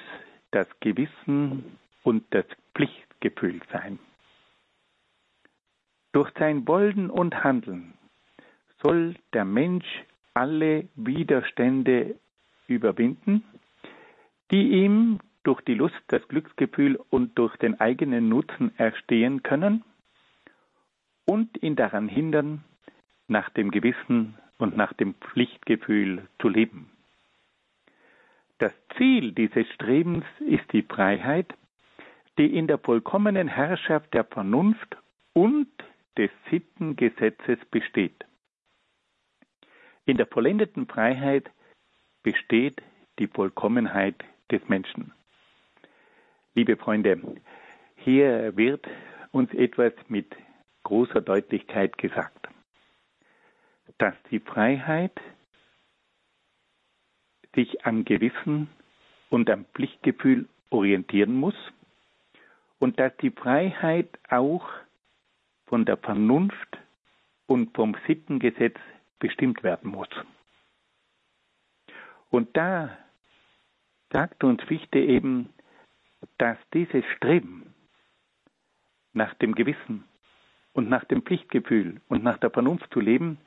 das 0.51 0.69
Gewissen 0.81 1.79
und 2.03 2.25
das 2.31 2.47
Pflichtgefühl 2.75 3.61
sein. 3.73 3.99
Durch 6.17 6.33
sein 6.39 6.67
Wollen 6.67 7.11
und 7.11 7.45
Handeln 7.45 7.93
soll 8.83 9.17
der 9.35 9.45
Mensch 9.45 9.85
alle 10.33 10.89
Widerstände 10.95 12.15
überwinden, 12.69 13.45
die 14.51 14.81
ihm 14.83 15.19
durch 15.43 15.61
die 15.61 15.75
Lust, 15.75 16.01
das 16.09 16.27
Glücksgefühl 16.29 16.99
und 17.11 17.37
durch 17.39 17.55
den 17.59 17.79
eigenen 17.79 18.31
Nutzen 18.31 18.73
erstehen 18.79 19.43
können 19.43 19.85
und 21.27 21.63
ihn 21.63 21.77
daran 21.77 22.09
hindern, 22.09 22.65
nach 23.29 23.51
dem 23.51 23.71
Gewissen 23.71 24.39
und 24.57 24.75
nach 24.75 24.95
dem 24.95 25.17
Pflichtgefühl 25.17 26.27
zu 26.41 26.49
leben. 26.49 26.89
Das 28.57 28.73
Ziel 28.97 29.33
dieses 29.33 29.71
Strebens 29.75 30.25
ist 30.39 30.73
die 30.73 30.83
Freiheit, 30.83 31.53
die 32.39 32.57
in 32.57 32.69
der 32.69 32.79
vollkommenen 32.79 33.49
Herrschaft 33.49 34.15
der 34.15 34.25
Vernunft 34.25 34.97
und 35.35 35.69
des 36.17 36.31
Sittengesetzes 36.51 37.59
besteht. 37.71 38.25
In 40.05 40.17
der 40.17 40.27
vollendeten 40.27 40.87
Freiheit 40.87 41.51
besteht 42.23 42.81
die 43.19 43.27
Vollkommenheit 43.27 44.25
des 44.51 44.67
Menschen. 44.69 45.13
Liebe 46.55 46.77
Freunde, 46.77 47.21
hier 47.97 48.57
wird 48.57 48.87
uns 49.33 49.53
etwas 49.53 49.93
mit 50.09 50.35
großer 50.85 51.21
Deutlichkeit 51.21 51.99
gesagt, 51.99 52.49
dass 53.99 54.15
die 54.31 54.41
Freiheit 54.41 55.21
sich 57.55 57.85
am 57.85 58.05
Gewissen 58.05 58.69
und 59.31 59.51
am 59.51 59.65
Pflichtgefühl 59.75 60.49
orientieren 60.71 61.35
muss 61.35 61.57
und 62.79 62.99
dass 63.01 63.17
die 63.19 63.31
Freiheit 63.31 64.09
auch 64.29 64.69
von 65.67 65.85
der 65.85 65.97
Vernunft 65.97 66.79
und 67.47 67.75
vom 67.75 67.97
Sittengesetz 68.07 68.77
bestimmt 69.19 69.63
werden 69.63 69.91
muss. 69.91 70.09
Und 72.31 72.57
da 72.57 72.97
sagt 74.13 74.45
uns 74.45 74.63
Fichte 74.65 74.99
eben, 74.99 75.51
dass 76.39 76.59
dieses 76.73 77.05
Streben 77.17 77.75
nach 79.13 79.35
dem 79.35 79.55
Gewissen 79.55 80.05
und 80.73 80.89
nach 80.89 81.05
dem 81.05 81.23
Pflichtgefühl 81.23 82.01
und 82.09 82.23
nach 82.23 82.39
der 82.39 82.51
Vernunft 82.51 82.93
zu 82.93 83.01
leben 83.01 83.39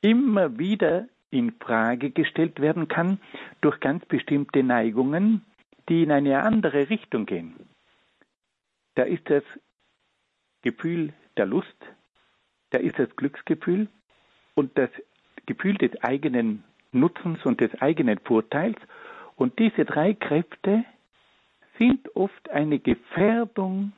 immer 0.00 0.58
wieder 0.58 1.08
in 1.30 1.52
Frage 1.60 2.10
gestellt 2.10 2.60
werden 2.60 2.88
kann 2.88 3.20
durch 3.60 3.78
ganz 3.80 4.04
bestimmte 4.06 4.62
Neigungen, 4.62 5.44
die 5.88 6.02
in 6.02 6.10
eine 6.10 6.42
andere 6.42 6.90
Richtung 6.90 7.26
gehen. 7.26 7.54
Da 8.96 9.04
ist 9.04 9.30
das 9.30 9.44
Gefühl 10.62 11.12
der 11.36 11.46
Lust, 11.46 11.76
da 12.70 12.78
ist 12.78 12.98
das 12.98 13.14
Glücksgefühl 13.16 13.88
und 14.54 14.76
das 14.76 14.90
Gefühl 15.46 15.74
des 15.74 15.96
eigenen 16.02 16.64
Nutzens 16.92 17.44
und 17.44 17.60
des 17.60 17.74
eigenen 17.80 18.18
Vorteils. 18.18 18.78
Und 19.36 19.58
diese 19.58 19.84
drei 19.84 20.14
Kräfte 20.14 20.84
sind 21.78 22.14
oft 22.14 22.50
eine 22.50 22.78
Gefährdung 22.78 23.92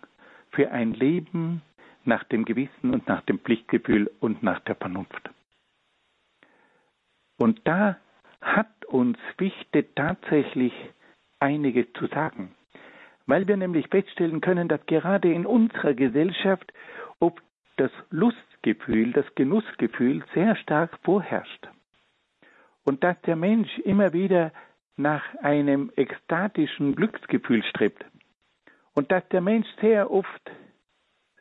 für 0.50 0.70
ein 0.70 0.92
Leben 0.92 1.62
nach 2.04 2.24
dem 2.24 2.44
Gewissen 2.44 2.92
und 2.92 3.06
nach 3.08 3.22
dem 3.22 3.38
Pflichtgefühl 3.38 4.10
und 4.20 4.42
nach 4.42 4.60
der 4.60 4.76
Vernunft. 4.76 5.30
Und 7.38 7.60
da 7.64 7.96
hat 8.40 8.84
uns 8.86 9.18
Fichte 9.38 9.92
tatsächlich 9.94 10.72
einiges 11.40 11.86
zu 11.94 12.06
sagen, 12.06 12.54
weil 13.26 13.48
wir 13.48 13.56
nämlich 13.56 13.88
feststellen 13.88 14.40
können, 14.40 14.68
dass 14.68 14.84
gerade 14.86 15.32
in 15.32 15.46
unserer 15.46 15.94
Gesellschaft 15.94 16.72
ob 17.22 17.40
das 17.76 17.92
Lustgefühl, 18.10 19.12
das 19.12 19.24
Genussgefühl 19.36 20.24
sehr 20.34 20.56
stark 20.56 20.98
vorherrscht. 21.04 21.68
Und 22.84 23.04
dass 23.04 23.18
der 23.22 23.36
Mensch 23.36 23.78
immer 23.78 24.12
wieder 24.12 24.52
nach 24.96 25.22
einem 25.36 25.92
ekstatischen 25.94 26.96
Glücksgefühl 26.96 27.62
strebt. 27.62 28.04
Und 28.94 29.12
dass 29.12 29.26
der 29.28 29.40
Mensch 29.40 29.68
sehr 29.80 30.10
oft 30.10 30.50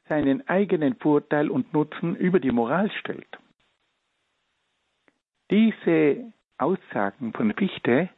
seinen 0.07 0.47
eigenen 0.47 0.95
Vorteil 0.97 1.49
und 1.49 1.73
Nutzen 1.73 2.15
über 2.15 2.39
die 2.39 2.51
Moral 2.51 2.91
stellt. 2.99 3.39
Diese 5.49 6.31
Aussagen 6.59 7.33
von 7.33 7.53
Fichte, 7.55 8.09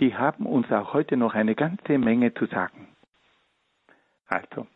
die 0.00 0.16
haben 0.16 0.46
uns 0.46 0.70
auch 0.72 0.94
heute 0.94 1.16
noch 1.16 1.34
eine 1.34 1.54
ganze 1.54 1.96
Menge 1.96 2.34
zu 2.34 2.46
sagen. 2.46 2.88
Also, 4.26 4.66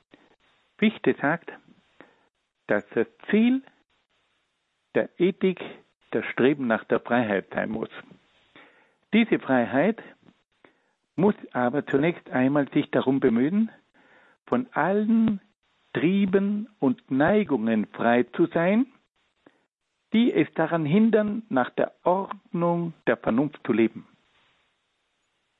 Fichte 0.78 1.14
sagt, 1.20 1.52
dass 2.68 2.84
das 2.94 3.06
Ziel 3.30 3.62
der 4.94 5.10
Ethik 5.18 5.60
das 6.12 6.24
Streben 6.26 6.66
nach 6.66 6.84
der 6.84 7.00
Freiheit 7.00 7.46
sein 7.52 7.70
muss. 7.70 7.90
Diese 9.12 9.38
Freiheit 9.38 10.02
muss 11.16 11.34
aber 11.52 11.86
zunächst 11.86 12.30
einmal 12.30 12.68
sich 12.70 12.90
darum 12.90 13.20
bemühen, 13.20 13.70
von 14.46 14.66
allen 14.72 15.40
Trieben 15.92 16.68
und 16.78 17.10
Neigungen 17.10 17.86
frei 17.86 18.22
zu 18.34 18.46
sein, 18.46 18.86
die 20.12 20.32
es 20.32 20.46
daran 20.54 20.84
hindern, 20.84 21.42
nach 21.48 21.70
der 21.70 21.92
Ordnung 22.04 22.94
der 23.06 23.16
Vernunft 23.16 23.60
zu 23.66 23.72
leben. 23.72 24.06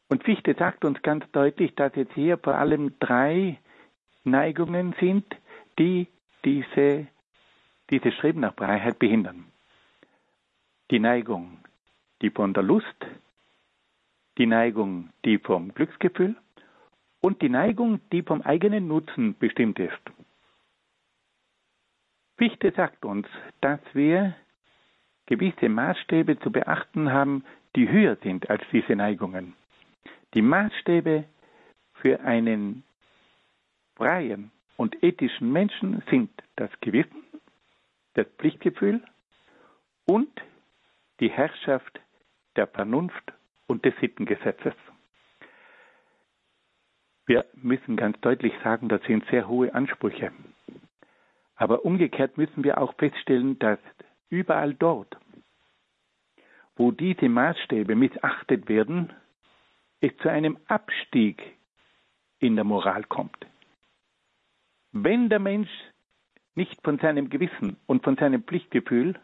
Und 0.08 0.24
Fichte 0.24 0.54
sagt 0.54 0.84
uns 0.84 1.02
ganz 1.02 1.30
deutlich, 1.32 1.74
dass 1.74 1.94
es 1.96 2.08
hier 2.14 2.38
vor 2.38 2.54
allem 2.54 2.98
drei 2.98 3.58
Neigungen 4.30 4.94
sind, 5.00 5.24
die 5.78 6.08
diese, 6.44 7.06
dieses 7.90 8.14
Streben 8.14 8.40
nach 8.40 8.54
Freiheit 8.54 8.98
behindern. 8.98 9.46
Die 10.90 10.98
Neigung, 10.98 11.58
die 12.22 12.30
von 12.30 12.54
der 12.54 12.62
Lust, 12.62 13.06
die 14.38 14.46
Neigung, 14.46 15.10
die 15.24 15.38
vom 15.38 15.74
Glücksgefühl 15.74 16.36
und 17.20 17.42
die 17.42 17.48
Neigung, 17.48 18.00
die 18.12 18.22
vom 18.22 18.42
eigenen 18.42 18.88
Nutzen 18.88 19.36
bestimmt 19.38 19.78
ist. 19.78 20.00
Fichte 22.36 22.72
sagt 22.72 23.04
uns, 23.04 23.26
dass 23.60 23.80
wir 23.92 24.34
gewisse 25.26 25.68
Maßstäbe 25.68 26.38
zu 26.38 26.52
beachten 26.52 27.12
haben, 27.12 27.44
die 27.74 27.88
höher 27.88 28.16
sind 28.22 28.48
als 28.48 28.62
diese 28.72 28.94
Neigungen. 28.94 29.54
Die 30.34 30.42
Maßstäbe 30.42 31.24
für 31.94 32.20
einen 32.20 32.84
freien 33.98 34.50
und 34.76 35.02
ethischen 35.02 35.52
Menschen 35.52 36.02
sind 36.08 36.30
das 36.56 36.70
Gewissen, 36.80 37.24
das 38.14 38.26
Pflichtgefühl 38.38 39.02
und 40.06 40.30
die 41.20 41.28
Herrschaft 41.28 42.00
der 42.56 42.68
Vernunft 42.68 43.32
und 43.66 43.84
des 43.84 43.94
Sittengesetzes. 44.00 44.74
Wir 47.26 47.44
müssen 47.54 47.96
ganz 47.96 48.18
deutlich 48.20 48.54
sagen, 48.62 48.88
das 48.88 49.02
sind 49.02 49.26
sehr 49.30 49.48
hohe 49.48 49.74
Ansprüche. 49.74 50.32
Aber 51.56 51.84
umgekehrt 51.84 52.38
müssen 52.38 52.64
wir 52.64 52.78
auch 52.78 52.94
feststellen, 52.94 53.58
dass 53.58 53.80
überall 54.30 54.74
dort, 54.74 55.18
wo 56.76 56.92
diese 56.92 57.28
Maßstäbe 57.28 57.96
missachtet 57.96 58.68
werden, 58.68 59.12
es 60.00 60.16
zu 60.18 60.30
einem 60.30 60.56
Abstieg 60.68 61.42
in 62.38 62.54
der 62.54 62.64
Moral 62.64 63.02
kommt. 63.02 63.44
Wenn 64.92 65.28
der 65.28 65.38
Mensch 65.38 65.70
nicht 66.54 66.82
von 66.82 66.98
seinem 66.98 67.30
Gewissen 67.30 67.76
und 67.86 68.02
von 68.02 68.16
seinem 68.16 68.42
Pflichtgefühl 68.42 69.14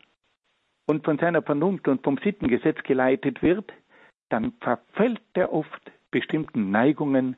und 0.87 1.05
von 1.05 1.19
seiner 1.19 1.43
Vernunft 1.43 1.89
und 1.89 2.03
vom 2.03 2.19
Sittengesetz 2.19 2.83
geleitet 2.85 3.43
wird, 3.43 3.73
dann 4.29 4.53
verfällt 4.61 5.21
er 5.35 5.53
oft 5.53 5.91
bestimmten 6.11 6.71
Neigungen, 6.71 7.37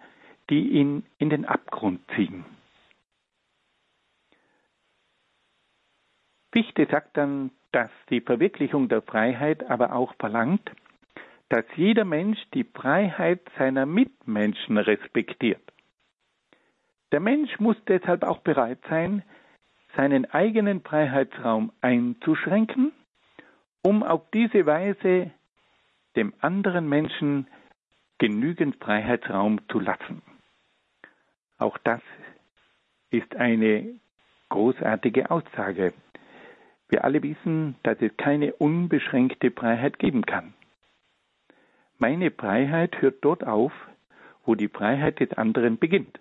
die 0.50 0.68
ihn 0.68 1.04
in 1.18 1.30
den 1.30 1.44
Abgrund 1.44 2.00
ziehen. 2.14 2.44
Fichte 6.52 6.86
sagt 6.90 7.16
dann, 7.16 7.50
dass 7.72 7.90
die 8.10 8.20
Verwirklichung 8.20 8.88
der 8.88 9.02
Freiheit 9.02 9.68
aber 9.68 9.92
auch 9.92 10.14
verlangt, 10.14 10.70
dass 11.48 11.64
jeder 11.76 12.04
Mensch 12.04 12.38
die 12.54 12.64
Freiheit 12.64 13.40
seiner 13.58 13.86
Mitmenschen 13.86 14.78
respektiert. 14.78 15.60
Der 17.12 17.20
Mensch 17.20 17.58
muss 17.60 17.76
deshalb 17.86 18.24
auch 18.24 18.38
bereit 18.38 18.80
sein, 18.88 19.22
seinen 19.96 20.24
eigenen 20.30 20.82
Freiheitsraum 20.82 21.72
einzuschränken, 21.80 22.92
um 23.82 24.02
auf 24.02 24.22
diese 24.32 24.66
Weise 24.66 25.30
dem 26.16 26.34
anderen 26.40 26.88
Menschen 26.88 27.46
genügend 28.18 28.76
Freiheitsraum 28.76 29.60
zu 29.68 29.78
lassen. 29.78 30.22
Auch 31.58 31.78
das 31.78 32.00
ist 33.10 33.36
eine 33.36 33.98
großartige 34.48 35.30
Aussage. 35.30 35.92
Wir 36.88 37.04
alle 37.04 37.22
wissen, 37.22 37.76
dass 37.82 38.00
es 38.00 38.16
keine 38.16 38.52
unbeschränkte 38.54 39.50
Freiheit 39.50 39.98
geben 39.98 40.24
kann. 40.24 40.54
Meine 41.98 42.30
Freiheit 42.30 43.00
hört 43.00 43.24
dort 43.24 43.44
auf, 43.44 43.72
wo 44.44 44.54
die 44.54 44.68
Freiheit 44.68 45.18
des 45.20 45.32
anderen 45.32 45.78
beginnt. 45.78 46.18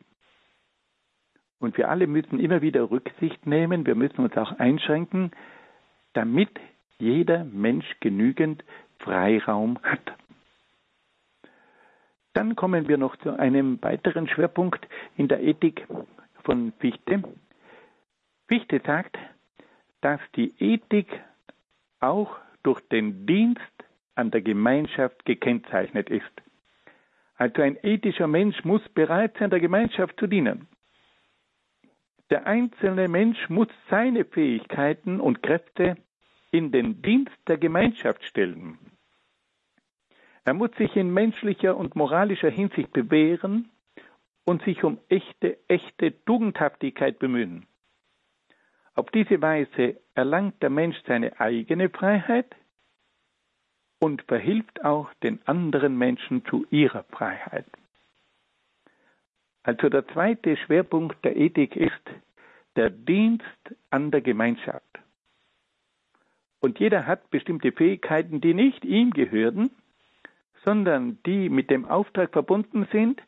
Und 1.60 1.78
wir 1.78 1.89
alle 1.89 2.08
müssen 2.08 2.39
immer 2.39 2.62
wieder 2.62 2.91
Rücksicht 2.91 3.46
nehmen, 3.46 3.86
wir 3.86 3.96
müssen 3.96 4.22
uns 4.22 4.36
auch 4.38 4.60
einschränken, 4.60 5.32
damit 6.13 6.50
jeder 7.00 7.44
Mensch 7.44 7.86
genügend 8.00 8.63
Freiraum 9.00 9.80
hat. 9.84 10.13
Dann 12.34 12.56
kommen 12.56 12.88
wir 12.88 12.98
noch 12.98 13.15
zu 13.18 13.32
einem 13.32 13.82
weiteren 13.82 14.28
Schwerpunkt 14.28 14.86
in 15.15 15.28
der 15.28 15.41
Ethik 15.41 15.88
von 16.44 16.74
Fichte. 16.80 17.24
Fichte 18.48 18.82
sagt, 18.86 19.18
dass 20.02 20.20
die 20.36 20.54
Ethik 20.60 21.08
auch 22.00 22.38
durch 22.63 22.82
den 22.89 23.26
Dienst 23.26 23.62
an 24.15 24.32
der 24.32 24.41
Gemeinschaft 24.41 25.26
gekennzeichnet 25.26 26.10
ist. 26.10 26.32
Also 27.38 27.62
ein 27.62 27.78
ethischer 27.84 28.28
Mensch 28.28 28.63
muss 28.63 28.88
bereit 28.89 29.36
sein, 29.39 29.50
der 29.50 29.60
Gemeinschaft 29.60 30.20
zu 30.20 30.28
dienen. 30.28 30.68
Der 32.32 32.48
einzelne 32.48 33.08
Mensch 33.08 33.50
muss 33.50 33.68
seine 33.90 34.26
Fähigkeiten 34.26 35.20
und 35.20 35.44
Kräfte 35.44 35.98
in 36.52 36.72
den 36.72 37.02
Dienst 37.02 37.38
der 37.48 37.58
Gemeinschaft 37.58 38.24
stellen. 38.24 38.80
Er 40.44 40.54
muss 40.54 40.72
sich 40.78 40.96
in 40.96 41.14
menschlicher 41.14 41.76
und 41.76 41.96
moralischer 41.96 42.50
Hinsicht 42.50 42.92
bewähren 42.94 43.70
und 44.46 44.64
sich 44.64 44.84
um 44.84 45.00
echte, 45.10 45.58
echte 45.68 46.24
Tugendhaftigkeit 46.26 47.20
bemühen. 47.20 47.68
Auf 48.94 49.12
diese 49.12 49.42
Weise 49.42 50.00
erlangt 50.14 50.62
der 50.64 50.70
Mensch 50.70 50.98
seine 51.06 51.40
eigene 51.40 51.90
Freiheit 51.90 52.56
und 54.00 54.22
verhilft 54.24 54.86
auch 54.86 55.14
den 55.16 55.46
anderen 55.48 55.98
Menschen 55.98 56.46
zu 56.46 56.66
ihrer 56.70 57.04
Freiheit. 57.06 57.66
Also 59.65 59.89
der 59.89 60.08
zweite 60.10 60.58
Schwerpunkt 60.58 61.25
der 61.25 61.36
Ethik 61.36 61.75
ist 61.75 61.91
der 62.75 62.91
Dienst 62.91 63.43
an 63.89 64.12
der 64.12 64.21
Gemeinschaft. 64.21 64.84
Und 66.60 66.80
jeder 66.80 67.08
hat 67.08 67.32
bestimmte 67.32 67.71
Fähigkeiten, 67.71 68.41
die 68.41 68.54
nicht 68.54 68.86
ihm 68.86 69.10
gehören, 69.12 69.71
sondern 70.63 71.17
die 71.25 71.49
mit 71.49 71.71
dem 71.71 71.86
Auftrag 71.86 72.32
verbunden 72.32 72.88
sind, 72.91 73.21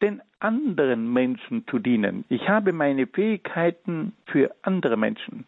den 0.00 0.22
anderen 0.38 1.12
Menschen 1.12 1.66
zu 1.66 1.80
dienen. 1.80 2.24
Ich 2.28 2.48
habe 2.48 2.72
meine 2.72 3.08
Fähigkeiten 3.08 4.12
für 4.26 4.54
andere 4.62 4.96
Menschen. 4.96 5.44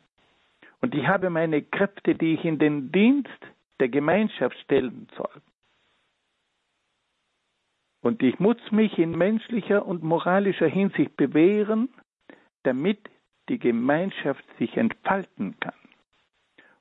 Und 0.80 0.94
ich 0.94 1.06
habe 1.06 1.30
meine 1.30 1.62
Kräfte, 1.62 2.16
die 2.16 2.34
ich 2.34 2.44
in 2.44 2.58
den 2.58 2.90
Dienst 2.90 3.30
der 3.78 3.88
Gemeinschaft 3.88 4.58
stellen 4.58 5.08
soll. 5.16 5.40
Und 8.04 8.22
ich 8.22 8.38
muss 8.38 8.58
mich 8.70 8.98
in 8.98 9.12
menschlicher 9.12 9.86
und 9.86 10.02
moralischer 10.02 10.68
Hinsicht 10.68 11.16
bewähren, 11.16 11.88
damit 12.62 12.98
die 13.48 13.58
Gemeinschaft 13.58 14.44
sich 14.58 14.76
entfalten 14.76 15.58
kann. 15.58 15.72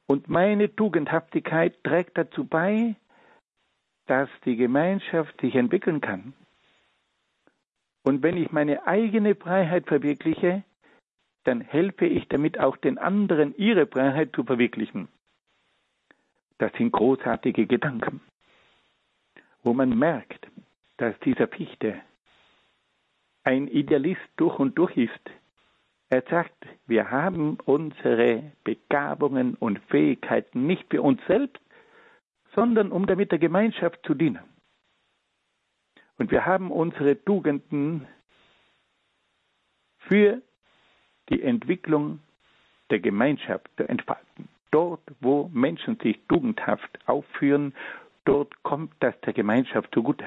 Und 0.06 0.28
meine 0.28 0.76
Tugendhaftigkeit 0.76 1.82
trägt 1.82 2.18
dazu 2.18 2.44
bei, 2.44 2.98
dass 4.06 4.28
die 4.44 4.58
Gemeinschaft 4.58 5.40
sich 5.40 5.56
entwickeln 5.56 6.02
kann. 6.02 6.34
Und 8.04 8.22
wenn 8.22 8.36
ich 8.36 8.52
meine 8.52 8.86
eigene 8.86 9.36
Freiheit 9.36 9.88
verwirkliche, 9.88 10.64
dann 11.46 11.62
helfe 11.62 12.06
ich 12.06 12.28
damit 12.28 12.60
auch 12.60 12.76
den 12.76 12.98
anderen, 12.98 13.56
ihre 13.56 13.88
Freiheit 13.88 14.36
zu 14.36 14.44
verwirklichen. 14.44 15.08
Das 16.58 16.74
sind 16.74 16.92
großartige 16.92 17.66
Gedanken, 17.66 18.20
wo 19.64 19.74
man 19.74 19.98
merkt, 19.98 20.50
dass 20.98 21.18
dieser 21.22 21.48
Fichte 21.48 22.02
ein 23.44 23.68
Idealist 23.68 24.22
durch 24.38 24.58
und 24.60 24.78
durch 24.78 24.96
ist. 24.98 25.30
Er 26.10 26.24
sagt, 26.30 26.66
wir 26.86 27.10
haben 27.12 27.58
unsere 27.66 28.52
Begabungen 28.64 29.56
und 29.56 29.80
Fähigkeiten 29.90 30.68
nicht 30.68 30.86
für 30.90 31.02
uns 31.02 31.20
selbst, 31.28 31.62
sondern 32.56 32.92
um 32.92 33.08
damit 33.08 33.32
der 33.32 33.40
Gemeinschaft 33.40 34.00
zu 34.06 34.14
dienen. 34.14 34.44
Und 36.18 36.32
wir 36.32 36.46
haben 36.46 36.72
unsere 36.72 37.22
Tugenden 37.24 38.08
für 40.08 40.42
die 41.30 41.42
Entwicklung 41.42 42.20
der 42.92 43.00
Gemeinschaft 43.00 43.70
zu 43.78 43.88
entfalten. 43.90 44.48
Dort, 44.72 45.02
wo 45.20 45.50
Menschen 45.54 45.98
sich 46.00 46.20
tugendhaft 46.28 47.00
aufführen, 47.08 47.74
dort 48.26 48.62
kommt 48.64 48.94
das 49.00 49.20
der 49.22 49.34
Gemeinschaft 49.34 49.94
zugute. 49.94 50.26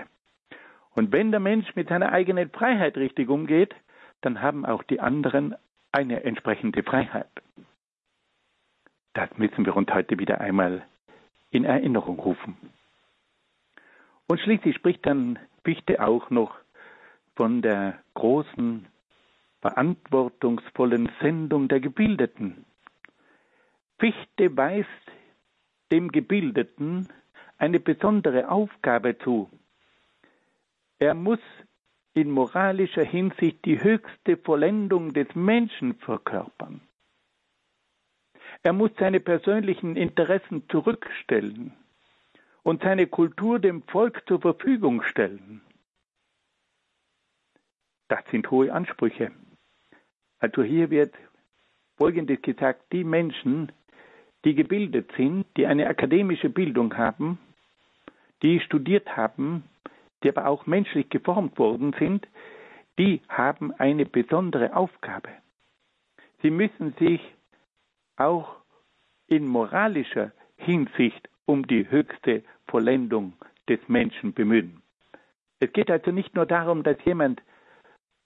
Und 0.97 1.13
wenn 1.13 1.31
der 1.31 1.41
Mensch 1.41 1.77
mit 1.77 1.89
seiner 1.89 2.11
eigenen 2.11 2.51
Freiheit 2.51 2.97
richtig 2.97 3.29
umgeht, 3.29 3.75
dann 4.23 4.41
haben 4.41 4.65
auch 4.65 4.83
die 4.83 4.99
anderen 4.99 5.55
eine 5.93 6.25
entsprechende 6.25 6.83
Freiheit. 6.83 7.31
Das 9.13 9.29
müssen 9.37 9.65
wir 9.67 9.77
uns 9.77 9.91
heute 9.93 10.19
wieder 10.19 10.41
einmal 10.41 10.87
in 11.51 11.65
Erinnerung 11.65 12.19
rufen. 12.19 12.57
Und 14.27 14.41
schließlich 14.41 14.75
spricht 14.75 15.07
dann 15.07 15.39
Fichte 15.65 16.03
auch 16.03 16.31
noch 16.31 16.57
von 17.35 17.61
der 17.61 17.99
großen, 18.15 18.87
verantwortungsvollen 19.61 21.11
Sendung 21.21 21.69
der 21.69 21.81
Gebildeten. 21.81 22.65
Fichte 23.99 24.57
weist 24.57 24.89
dem 25.93 26.11
Gebildeten 26.11 27.09
eine 27.59 27.81
besondere 27.81 28.49
Aufgabe 28.49 29.19
zu. 29.19 29.51
Er 30.99 31.15
muss 31.15 31.41
in 32.15 32.31
moralischer 32.31 33.05
Hinsicht 33.05 33.65
die 33.65 33.83
höchste 33.83 34.39
Vollendung 34.39 35.13
des 35.13 35.35
Menschen 35.35 35.95
verkörpern. 35.97 36.81
Er 38.63 38.73
muss 38.73 38.91
seine 38.99 39.21
persönlichen 39.21 39.97
Interessen 39.97 40.67
zurückstellen 40.71 41.75
und 42.63 42.83
seine 42.83 43.07
Kultur 43.07 43.59
dem 43.59 43.83
Volk 43.83 44.23
zur 44.27 44.41
Verfügung 44.41 45.03
stellen. 45.03 45.61
Das 48.09 48.25
sind 48.31 48.51
hohe 48.51 48.73
Ansprüche. 48.73 49.31
Also 50.39 50.63
hier 50.63 50.91
wird 50.91 51.15
Folgendes 51.97 52.41
gesagt, 52.41 52.93
die 52.93 53.05
Menschen, 53.05 53.73
die 54.45 54.55
gebildet 54.55 55.13
sind, 55.17 55.47
die 55.57 55.67
eine 55.67 55.87
akademische 55.87 56.49
Bildung 56.49 56.97
haben, 56.97 57.39
die 58.43 58.61
studiert 58.61 59.17
haben, 59.17 59.65
die 60.23 60.29
aber 60.29 60.47
auch 60.47 60.67
menschlich 60.67 61.09
geformt 61.09 61.59
worden 61.59 61.95
sind, 61.99 62.27
die 62.99 63.21
haben 63.29 63.73
eine 63.73 64.07
besondere 64.07 64.75
Aufgabe. 64.75 65.29
Sie 66.43 66.51
müssen 66.51 66.95
sich 66.99 67.21
auch 68.17 68.57
in 69.27 69.47
moralischer 69.47 70.33
Hinsicht 70.57 71.29
um 71.45 71.67
die 71.67 71.91
höchste 71.91 72.43
Vollendung 72.67 73.35
des 73.69 73.81
Menschen 73.89 74.33
bemühen. 74.33 74.83
Es 75.61 75.73
geht 75.73 75.91
also 75.91 76.11
nicht 76.11 76.35
nur 76.35 76.47
darum, 76.47 76.83
dass 76.83 76.97
jemand 77.05 77.43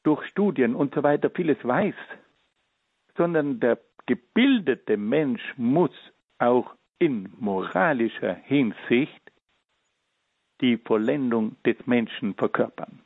durch 0.02 0.26
Studien 0.26 0.74
und 0.74 0.94
so 0.94 1.02
weiter 1.02 1.30
vieles 1.30 1.58
weiß, 1.62 1.94
sondern 3.16 3.60
der 3.60 3.78
gebildete 4.06 4.96
Mensch 4.96 5.42
muss 5.56 5.92
auch 6.38 6.74
in 6.98 7.32
moralischer 7.38 8.34
Hinsicht 8.34 9.29
die 10.60 10.76
Vollendung 10.76 11.56
des 11.64 11.76
Menschen 11.86 12.34
verkörpern. 12.34 13.00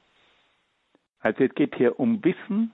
Also 1.21 1.45
es 1.45 1.55
geht 1.55 1.75
hier 1.77 1.99
um 1.99 2.23
Wissen, 2.25 2.73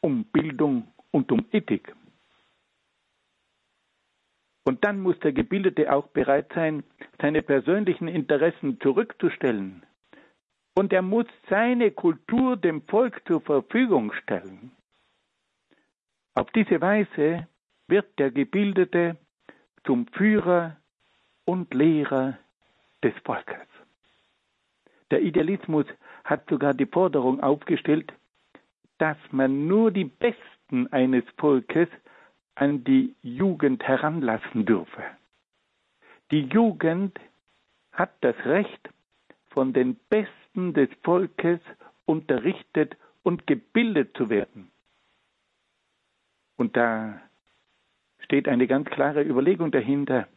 um 0.00 0.24
Bildung 0.24 0.88
und 1.10 1.32
um 1.32 1.46
Ethik. 1.52 1.94
Und 4.64 4.84
dann 4.84 5.00
muss 5.00 5.18
der 5.20 5.32
Gebildete 5.32 5.90
auch 5.90 6.08
bereit 6.08 6.52
sein, 6.54 6.84
seine 7.20 7.40
persönlichen 7.40 8.06
Interessen 8.06 8.78
zurückzustellen. 8.80 9.82
Und 10.74 10.92
er 10.92 11.00
muss 11.00 11.26
seine 11.48 11.90
Kultur 11.90 12.56
dem 12.56 12.82
Volk 12.82 13.22
zur 13.26 13.40
Verfügung 13.40 14.12
stellen. 14.12 14.72
Auf 16.34 16.50
diese 16.50 16.80
Weise 16.80 17.48
wird 17.86 18.18
der 18.18 18.30
Gebildete 18.30 19.16
zum 19.84 20.06
Führer 20.08 20.76
und 21.46 21.72
Lehrer 21.72 22.38
des 23.02 23.14
Volkes. 23.24 23.66
Der 25.10 25.22
Idealismus 25.22 25.86
hat 26.24 26.48
sogar 26.48 26.74
die 26.74 26.86
Forderung 26.86 27.40
aufgestellt, 27.40 28.12
dass 28.98 29.16
man 29.30 29.66
nur 29.66 29.90
die 29.90 30.04
Besten 30.04 30.86
eines 30.92 31.24
Volkes 31.36 31.88
an 32.54 32.84
die 32.84 33.14
Jugend 33.22 33.82
heranlassen 33.84 34.66
dürfe. 34.66 35.02
Die 36.30 36.42
Jugend 36.42 37.18
hat 37.92 38.12
das 38.20 38.36
Recht, 38.44 38.90
von 39.50 39.72
den 39.72 39.96
Besten 40.10 40.74
des 40.74 40.88
Volkes 41.02 41.60
unterrichtet 42.04 42.96
und 43.22 43.46
gebildet 43.46 44.16
zu 44.16 44.28
werden. 44.30 44.70
Und 46.56 46.76
da 46.76 47.20
steht 48.20 48.46
eine 48.46 48.66
ganz 48.66 48.88
klare 48.90 49.22
Überlegung 49.22 49.70
dahinter. 49.70 50.28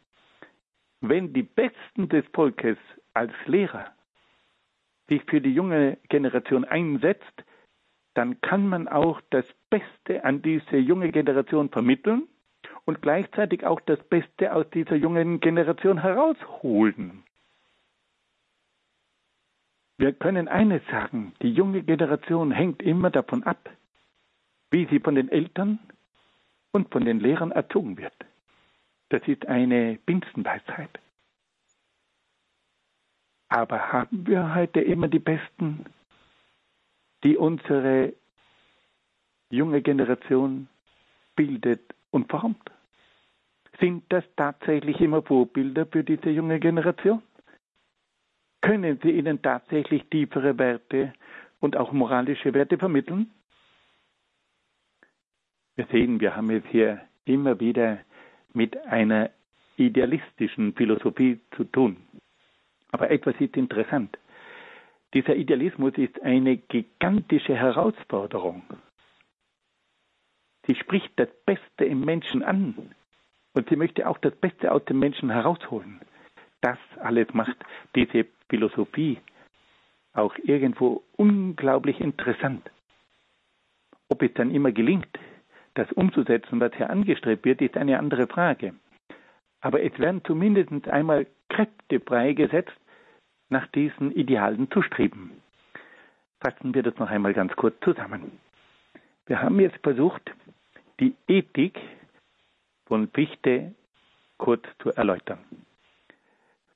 Wenn 1.01 1.34
die 1.34 1.43
Besten 1.43 2.10
des 2.10 2.25
Volkes 2.34 2.77
als 3.13 3.34
Lehrer 3.45 3.91
sich 5.12 5.24
für 5.26 5.41
die 5.41 5.54
junge 5.54 5.97
Generation 6.08 6.63
einsetzt, 6.63 7.43
dann 8.13 8.39
kann 8.39 8.67
man 8.67 8.88
auch 8.88 9.19
das 9.30 9.43
Beste 9.69 10.24
an 10.24 10.41
diese 10.41 10.78
junge 10.78 11.12
Generation 11.12 11.69
vermitteln 11.69 12.30
und 12.86 13.02
gleichzeitig 13.02 13.65
auch 13.65 13.82
das 13.82 14.00
Beste 14.08 14.54
aus 14.54 14.65
dieser 14.69 14.95
jungen 14.95 15.41
Generation 15.41 16.02
herausholen. 16.02 17.24
Wir 19.97 20.13
können 20.13 20.47
eines 20.47 20.82
sagen, 20.89 21.34
die 21.41 21.52
junge 21.52 21.84
Generation 21.84 22.52
hängt 22.52 22.82
immer 22.82 23.10
davon 23.10 23.43
ab, 23.43 23.69
wie 24.71 24.86
sie 24.86 25.02
von 25.02 25.15
den 25.15 25.28
Eltern 25.30 25.80
und 26.71 26.89
von 26.89 27.04
den 27.04 27.19
Lehrern 27.19 27.52
erzogen 27.52 27.97
wird. 27.97 28.15
Das 29.10 29.21
ist 29.28 29.45
eine 29.45 30.00
Binsenweisheit. 30.06 31.00
Aber 33.51 33.91
haben 33.91 34.25
wir 34.25 34.55
heute 34.55 34.79
immer 34.79 35.09
die 35.09 35.19
Besten 35.19 35.85
die 37.25 37.35
unsere 37.35 38.13
junge 39.49 39.81
Generation 39.81 40.69
bildet 41.35 41.81
und 42.11 42.31
formt? 42.31 42.71
Sind 43.81 44.05
das 44.07 44.23
tatsächlich 44.37 45.01
immer 45.01 45.21
Vorbilder 45.21 45.85
für 45.85 46.01
diese 46.01 46.29
junge 46.29 46.61
Generation? 46.61 47.21
Können 48.61 48.97
sie 49.03 49.11
ihnen 49.11 49.41
tatsächlich 49.41 50.05
tiefere 50.05 50.57
Werte 50.57 51.13
und 51.59 51.75
auch 51.75 51.91
moralische 51.91 52.53
Werte 52.53 52.77
vermitteln? 52.77 53.31
Wir 55.75 55.87
sehen, 55.91 56.21
wir 56.21 56.37
haben 56.37 56.49
es 56.51 56.63
hier 56.71 57.01
immer 57.25 57.59
wieder 57.59 57.99
mit 58.53 58.77
einer 58.85 59.29
idealistischen 59.75 60.73
Philosophie 60.73 61.41
zu 61.57 61.65
tun. 61.65 61.97
Aber 62.91 63.10
etwas 63.10 63.36
ist 63.39 63.56
interessant. 63.58 64.17
Dieser 65.13 65.36
Idealismus 65.36 65.93
ist 65.97 66.21
eine 66.21 66.58
gigantische 66.58 67.56
Herausforderung. 67.56 68.63
Sie 70.67 70.75
spricht 70.75 71.12
das 71.17 71.30
Beste 71.45 71.86
im 71.86 72.01
Menschen 72.01 72.43
an 72.43 72.93
und 73.54 73.69
sie 73.69 73.75
möchte 73.75 74.08
auch 74.08 74.17
das 74.19 74.36
Beste 74.36 74.71
aus 74.71 74.86
dem 74.86 74.99
Menschen 74.99 75.30
herausholen. 75.30 75.99
Das 76.62 76.77
alles 76.99 77.34
macht 77.34 77.58
diese 77.95 78.25
Philosophie 78.49 79.19
auch 80.13 80.36
irgendwo 80.43 81.04
unglaublich 81.17 81.99
interessant. 81.99 82.69
Ob 84.10 84.21
es 84.21 84.34
dann 84.34 84.51
immer 84.51 84.71
gelingt, 84.71 85.17
das 85.73 85.91
umzusetzen, 85.93 86.60
was 86.60 86.73
hier 86.75 86.89
angestrebt 86.89 87.45
wird, 87.45 87.62
ist 87.62 87.77
eine 87.77 87.97
andere 87.97 88.27
Frage. 88.27 88.75
Aber 89.62 89.82
es 89.82 89.97
werden 89.99 90.21
zumindest 90.25 90.88
einmal 90.89 91.27
Kräfte 91.49 91.99
freigesetzt, 92.01 92.80
nach 93.51 93.67
diesen 93.67 94.11
Idealen 94.11 94.71
zu 94.71 94.81
streben. 94.81 95.41
Fassen 96.39 96.73
wir 96.73 96.83
das 96.83 96.97
noch 96.97 97.09
einmal 97.09 97.33
ganz 97.33 97.55
kurz 97.55 97.75
zusammen. 97.83 98.39
Wir 99.27 99.41
haben 99.41 99.59
jetzt 99.59 99.77
versucht, 99.83 100.31
die 100.99 101.15
Ethik 101.27 101.79
von 102.87 103.09
Fichte 103.09 103.75
kurz 104.37 104.63
zu 104.79 104.91
erläutern. 104.91 105.39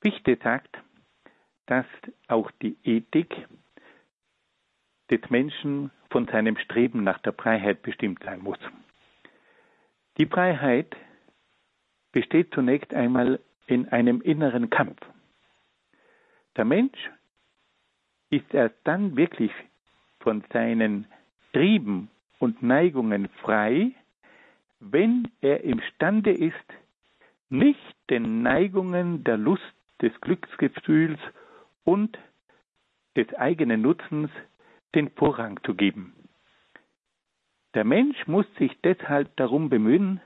Fichte 0.02 0.38
sagt, 0.44 0.78
dass 1.66 1.86
auch 2.28 2.52
die 2.62 2.78
Ethik 2.84 3.36
des 5.10 5.30
Menschen 5.30 5.92
von 6.12 6.28
seinem 6.28 6.58
Streben 6.58 7.04
nach 7.04 7.20
der 7.20 7.34
Freiheit 7.34 7.82
bestimmt 7.82 8.24
sein 8.24 8.42
muss. 8.42 8.60
Die 10.18 10.28
Freiheit 10.28 10.96
besteht 12.12 12.54
zunächst 12.54 12.94
einmal 12.94 13.40
in 13.68 13.90
einem 13.90 14.22
inneren 14.22 14.70
Kampf. 14.70 15.00
Der 16.58 16.66
Mensch 16.66 17.12
ist 18.30 18.54
erst 18.54 18.76
dann 18.84 19.16
wirklich 19.16 19.52
von 20.20 20.44
seinen 20.52 21.08
Trieben 21.54 22.10
und 22.40 22.62
Neigungen 22.62 23.30
frei, 23.42 23.92
wenn 24.80 25.32
er 25.42 25.64
imstande 25.64 26.32
ist, 26.32 26.74
nicht 27.50 27.96
den 28.10 28.42
Neigungen 28.42 29.24
der 29.24 29.38
Lust, 29.38 29.64
des 30.02 30.12
Glücksgefühls 30.22 31.20
und 31.84 32.18
des 33.16 33.34
eigenen 33.36 33.82
Nutzens 33.82 34.30
den 34.94 35.10
Vorrang 35.12 35.60
zu 35.64 35.74
geben. 35.74 36.14
Der 37.74 37.86
Mensch 37.86 38.28
muss 38.28 38.46
sich 38.58 38.78
deshalb 38.84 39.36
darum 39.38 39.70
bemühen, 39.70 40.22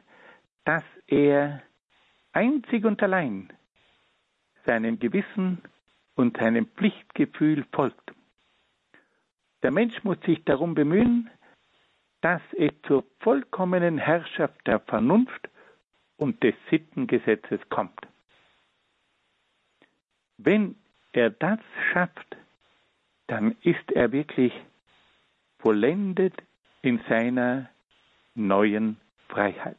dass 0.65 0.83
er 1.07 1.61
einzig 2.31 2.85
und 2.85 3.01
allein 3.01 3.51
seinem 4.65 4.99
Gewissen 4.99 5.61
und 6.19 6.35
seinem 6.35 6.67
Pflichtgefühl 6.67 7.65
folgt. 7.71 8.11
Der 9.63 9.71
Mensch 9.71 10.03
muss 10.03 10.19
sich 10.25 10.43
darum 10.43 10.75
bemühen, 10.75 11.29
dass 12.19 12.41
es 12.57 12.71
zur 12.85 13.05
vollkommenen 13.21 13.97
Herrschaft 13.97 14.67
der 14.67 14.81
Vernunft 14.81 15.47
und 16.17 16.43
des 16.43 16.55
Sittengesetzes 16.69 17.61
kommt. 17.69 17.97
Wenn 20.37 20.75
er 21.13 21.29
das 21.29 21.59
schafft, 21.93 22.35
dann 23.27 23.55
ist 23.61 23.89
er 23.93 24.11
wirklich 24.11 24.51
vollendet 25.59 26.33
in 26.81 26.99
seiner 27.07 27.69
neuen 28.35 28.99
Freiheit. 29.29 29.77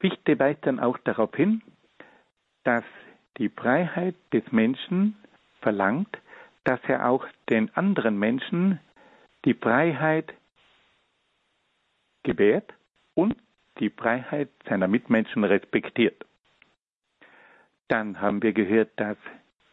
Fichte 0.00 0.36
weist 0.40 0.66
dann 0.66 0.80
auch 0.80 0.98
darauf 0.98 1.32
hin, 1.36 1.62
dass 2.64 2.84
die 3.38 3.48
Freiheit 3.48 4.14
des 4.32 4.50
Menschen 4.52 5.16
verlangt, 5.60 6.18
dass 6.64 6.80
er 6.86 7.08
auch 7.08 7.26
den 7.48 7.74
anderen 7.76 8.18
Menschen 8.18 8.80
die 9.44 9.54
Freiheit 9.54 10.34
gewährt 12.22 12.72
und 13.14 13.34
die 13.78 13.90
Freiheit 13.90 14.50
seiner 14.68 14.88
Mitmenschen 14.88 15.44
respektiert. 15.44 16.24
Dann 17.88 18.20
haben 18.20 18.42
wir 18.42 18.52
gehört, 18.52 18.90
dass 18.96 19.16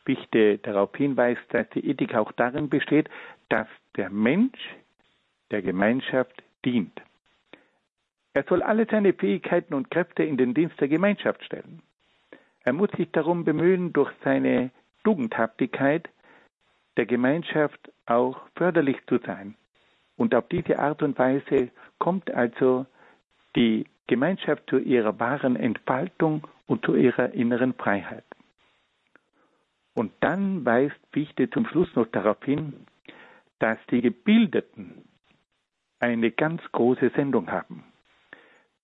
Fichte 0.06 0.58
darauf 0.60 0.96
hinweist, 0.96 1.42
dass 1.50 1.70
die 1.72 1.86
Ethik 1.86 2.16
auch 2.16 2.32
darin 2.32 2.70
besteht, 2.70 3.10
dass 3.50 3.68
der 3.98 4.10
Mensch 4.10 4.58
der 5.52 5.62
Gemeinschaft 5.62 6.44
dient. 6.64 7.02
Er 8.34 8.44
soll 8.44 8.62
alle 8.62 8.88
seine 8.90 9.14
Fähigkeiten 9.14 9.74
und 9.74 9.92
Kräfte 9.92 10.24
in 10.24 10.38
den 10.38 10.54
Dienst 10.54 10.80
der 10.80 10.88
Gemeinschaft 10.88 11.44
stellen. 11.44 11.82
Er 12.68 12.74
muss 12.74 12.92
sich 12.98 13.10
darum 13.14 13.46
bemühen, 13.46 13.94
durch 13.94 14.12
seine 14.26 14.72
Tugendhaftigkeit 15.06 16.10
der 16.98 17.06
Gemeinschaft 17.06 17.80
auch 18.06 18.42
förderlich 18.58 18.98
zu 19.08 19.20
sein. 19.20 19.56
Und 20.18 20.36
auf 20.36 20.50
diese 20.50 20.78
Art 20.78 21.02
und 21.02 21.18
Weise 21.18 21.72
kommt 21.98 22.30
also 22.30 22.86
die 23.56 23.86
Gemeinschaft 24.08 24.70
zu 24.70 24.80
ihrer 24.80 25.18
wahren 25.18 25.56
Entfaltung 25.56 26.46
und 26.66 26.86
zu 26.86 26.96
ihrer 26.96 27.32
inneren 27.32 27.74
Freiheit. 27.74 28.26
Und 29.94 30.12
dann 30.20 30.66
weist 30.66 31.00
Fichte 31.14 31.50
zum 31.50 31.68
Schluss 31.68 31.96
noch 31.96 32.08
darauf 32.08 32.44
hin, 32.44 32.86
dass 33.60 33.78
die 33.92 34.02
Gebildeten 34.02 35.08
eine 36.02 36.32
ganz 36.32 36.62
große 36.74 37.12
Sendung 37.16 37.50
haben. 37.50 37.86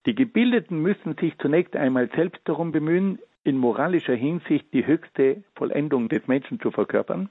Die 0.06 0.16
Gebildeten 0.16 0.82
müssen 0.82 1.18
sich 1.18 1.38
zunächst 1.40 1.76
einmal 1.76 2.10
selbst 2.16 2.40
darum 2.46 2.72
bemühen, 2.72 3.20
in 3.44 3.58
moralischer 3.58 4.16
Hinsicht 4.16 4.74
die 4.74 4.86
höchste 4.86 5.44
Vollendung 5.56 6.10
des 6.10 6.28
Menschen 6.28 6.60
zu 6.60 6.72
verkörpern. 6.72 7.30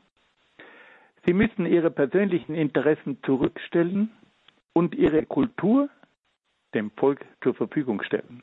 Sie 1.24 1.32
müssen 1.32 1.66
ihre 1.66 1.90
persönlichen 1.90 2.54
Interessen 2.54 3.22
zurückstellen 3.22 4.10
und 4.72 4.94
ihre 4.94 5.24
Kultur 5.24 5.88
dem 6.74 6.90
Volk 6.92 7.24
zur 7.42 7.54
Verfügung 7.54 8.02
stellen. 8.02 8.42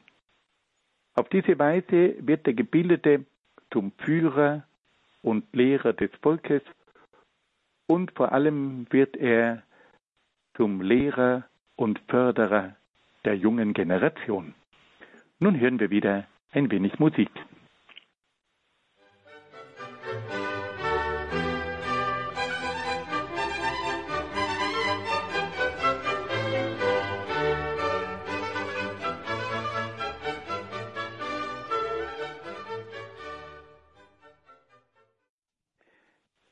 Auf 1.16 1.28
diese 1.30 1.60
Weise 1.60 2.16
wird 2.20 2.46
der 2.46 2.54
Gebildete 2.54 3.26
zum 3.72 3.92
Führer 3.98 4.64
und 5.22 5.44
Lehrer 5.54 5.94
des 5.94 6.12
Volkes 6.22 6.62
und 7.88 8.12
vor 8.12 8.32
allem 8.32 8.88
wird 8.92 9.18
er 9.18 9.64
zum 10.56 10.82
Lehrer 10.82 11.44
und 11.76 12.00
Förderer 12.08 12.76
der 13.26 13.36
jungen 13.36 13.74
Generation. 13.74 14.54
Nun 15.40 15.60
hören 15.60 15.80
wir 15.80 15.90
wieder 15.90 16.26
ein 16.52 16.72
wenig 16.72 17.00
Musik. 17.00 17.30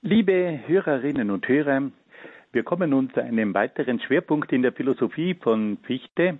Liebe 0.09 0.61
Hörerinnen 0.65 1.31
und 1.31 1.45
Hörer, 1.49 1.91
wir 2.53 2.63
kommen 2.63 2.91
nun 2.91 3.09
zu 3.09 3.21
einem 3.21 3.53
weiteren 3.53 3.99
Schwerpunkt 3.99 4.53
in 4.53 4.61
der 4.61 4.71
Philosophie 4.71 5.33
von 5.35 5.79
Fichte. 5.83 6.39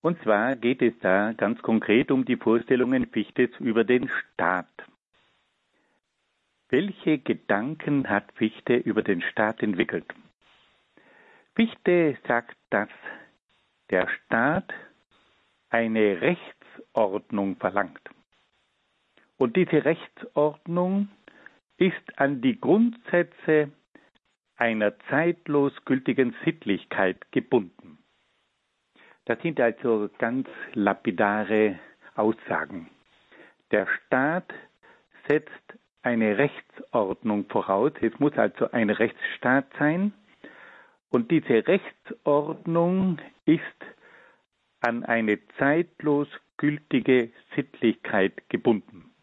Und 0.00 0.22
zwar 0.22 0.54
geht 0.54 0.80
es 0.80 0.96
da 1.00 1.32
ganz 1.32 1.60
konkret 1.60 2.12
um 2.12 2.24
die 2.24 2.36
Vorstellungen 2.36 3.06
Fichtes 3.06 3.50
über 3.58 3.82
den 3.82 4.08
Staat. 4.08 4.68
Welche 6.68 7.18
Gedanken 7.18 8.08
hat 8.08 8.30
Fichte 8.36 8.76
über 8.76 9.02
den 9.02 9.22
Staat 9.22 9.60
entwickelt? 9.60 10.06
Fichte 11.56 12.16
sagt, 12.28 12.56
dass 12.70 12.90
der 13.90 14.08
Staat 14.08 14.72
eine 15.68 16.20
Rechtsordnung 16.20 17.56
verlangt. 17.56 18.08
Und 19.36 19.56
diese 19.56 19.84
Rechtsordnung 19.84 21.08
ist 21.78 22.18
an 22.18 22.40
die 22.40 22.60
Grundsätze 22.60 23.70
einer 24.56 24.98
zeitlos 25.10 25.72
gültigen 25.84 26.34
Sittlichkeit 26.44 27.30
gebunden. 27.32 27.98
Das 29.24 29.40
sind 29.42 29.58
also 29.60 30.10
ganz 30.18 30.48
lapidare 30.74 31.78
Aussagen. 32.14 32.88
Der 33.70 33.86
Staat 34.06 34.52
setzt 35.28 35.50
eine 36.02 36.36
Rechtsordnung 36.36 37.46
voraus. 37.48 37.92
Es 38.00 38.18
muss 38.20 38.36
also 38.36 38.70
ein 38.70 38.90
Rechtsstaat 38.90 39.66
sein. 39.78 40.12
Und 41.08 41.30
diese 41.30 41.66
Rechtsordnung 41.66 43.18
ist 43.46 43.62
an 44.80 45.04
eine 45.04 45.38
zeitlos 45.58 46.28
gültige 46.58 47.30
Sittlichkeit 47.56 48.48
gebunden. 48.50 49.13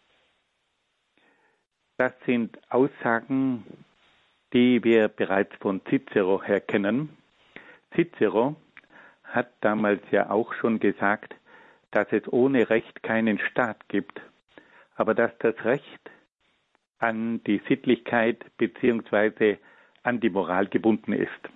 Das 2.01 2.13
sind 2.25 2.57
Aussagen, 2.71 3.63
die 4.53 4.83
wir 4.83 5.07
bereits 5.07 5.55
von 5.57 5.81
Cicero 5.87 6.41
her 6.41 6.59
kennen. 6.59 7.15
Cicero 7.93 8.55
hat 9.23 9.51
damals 9.61 10.01
ja 10.09 10.31
auch 10.31 10.51
schon 10.55 10.79
gesagt, 10.79 11.35
dass 11.91 12.07
es 12.11 12.23
ohne 12.27 12.71
Recht 12.71 13.03
keinen 13.03 13.37
Staat 13.37 13.87
gibt, 13.87 14.19
aber 14.95 15.13
dass 15.13 15.29
das 15.37 15.53
Recht 15.63 16.09
an 16.97 17.43
die 17.43 17.61
Sittlichkeit 17.67 18.45
bzw. 18.57 19.57
an 20.01 20.19
die 20.21 20.31
Moral 20.31 20.69
gebunden 20.69 21.13
ist. 21.13 21.49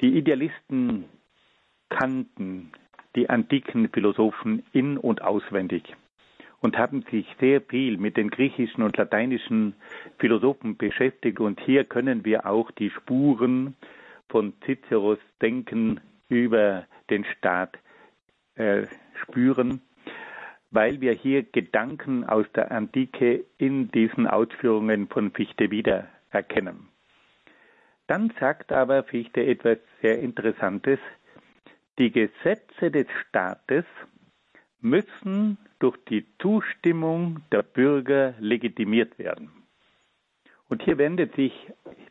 Die 0.00 0.16
Idealisten 0.16 1.04
kannten 1.90 2.72
die 3.14 3.28
antiken 3.28 3.90
Philosophen 3.90 4.64
in 4.72 4.96
und 4.96 5.20
auswendig. 5.20 5.94
Und 6.62 6.78
haben 6.78 7.04
sich 7.10 7.26
sehr 7.40 7.60
viel 7.60 7.98
mit 7.98 8.16
den 8.16 8.30
griechischen 8.30 8.82
und 8.82 8.96
lateinischen 8.96 9.74
Philosophen 10.18 10.76
beschäftigt. 10.76 11.40
Und 11.40 11.60
hier 11.60 11.84
können 11.84 12.24
wir 12.24 12.46
auch 12.46 12.70
die 12.70 12.90
Spuren 12.90 13.76
von 14.28 14.54
Ciceros 14.64 15.18
Denken 15.42 16.00
über 16.28 16.86
den 17.10 17.24
Staat 17.24 17.76
äh, 18.54 18.86
spüren, 19.22 19.82
weil 20.70 21.00
wir 21.00 21.12
hier 21.12 21.42
Gedanken 21.42 22.24
aus 22.24 22.46
der 22.54 22.70
Antike 22.70 23.44
in 23.58 23.90
diesen 23.90 24.26
Ausführungen 24.28 25.08
von 25.08 25.32
Fichte 25.32 25.70
wiedererkennen. 25.70 26.88
Dann 28.06 28.32
sagt 28.38 28.72
aber 28.72 29.02
Fichte 29.02 29.44
etwas 29.44 29.78
sehr 30.00 30.20
Interessantes. 30.20 31.00
Die 31.98 32.12
Gesetze 32.12 32.90
des 32.90 33.06
Staates 33.28 33.84
müssen 34.80 35.58
durch 35.82 35.96
die 36.08 36.24
Zustimmung 36.38 37.40
der 37.50 37.64
Bürger 37.64 38.34
legitimiert 38.38 39.18
werden. 39.18 39.50
Und 40.68 40.82
hier 40.84 40.96
wendet 40.96 41.34
sich 41.34 41.52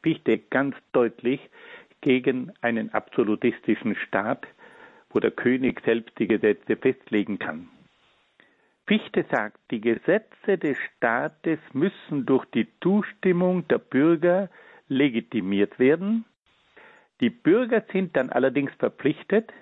Fichte 0.03 0.37
ganz 0.37 0.75
deutlich 0.91 1.39
gegen 2.01 2.51
einen 2.61 2.93
absolutistischen 2.93 3.95
Staat, 3.95 4.45
wo 5.09 5.19
der 5.21 5.31
König 5.31 5.81
selbst 5.85 6.11
die 6.19 6.27
Gesetze 6.27 6.75
festlegen 6.75 7.39
kann. 7.39 7.69
Fichte 8.87 9.25
sagt, 9.31 9.57
die 9.71 9.79
Gesetze 9.79 10.57
des 10.57 10.77
Staates 10.97 11.59
müssen 11.71 12.25
durch 12.25 12.43
die 12.47 12.67
Zustimmung 12.81 13.65
der 13.69 13.77
Bürger 13.77 14.49
legitimiert 14.89 15.79
werden. 15.79 16.25
Die 17.21 17.29
Bürger 17.29 17.85
sind 17.93 18.17
dann 18.17 18.31
allerdings 18.31 18.73
verpflichtet, 18.79 19.53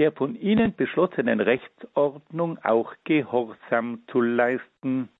der 0.00 0.12
von 0.12 0.34
ihnen 0.34 0.74
beschlossenen 0.74 1.40
Rechtsordnung 1.40 2.58
auch 2.64 2.94
Gehorsam 3.04 4.02
zu 4.10 4.22
leisten. 4.22 5.10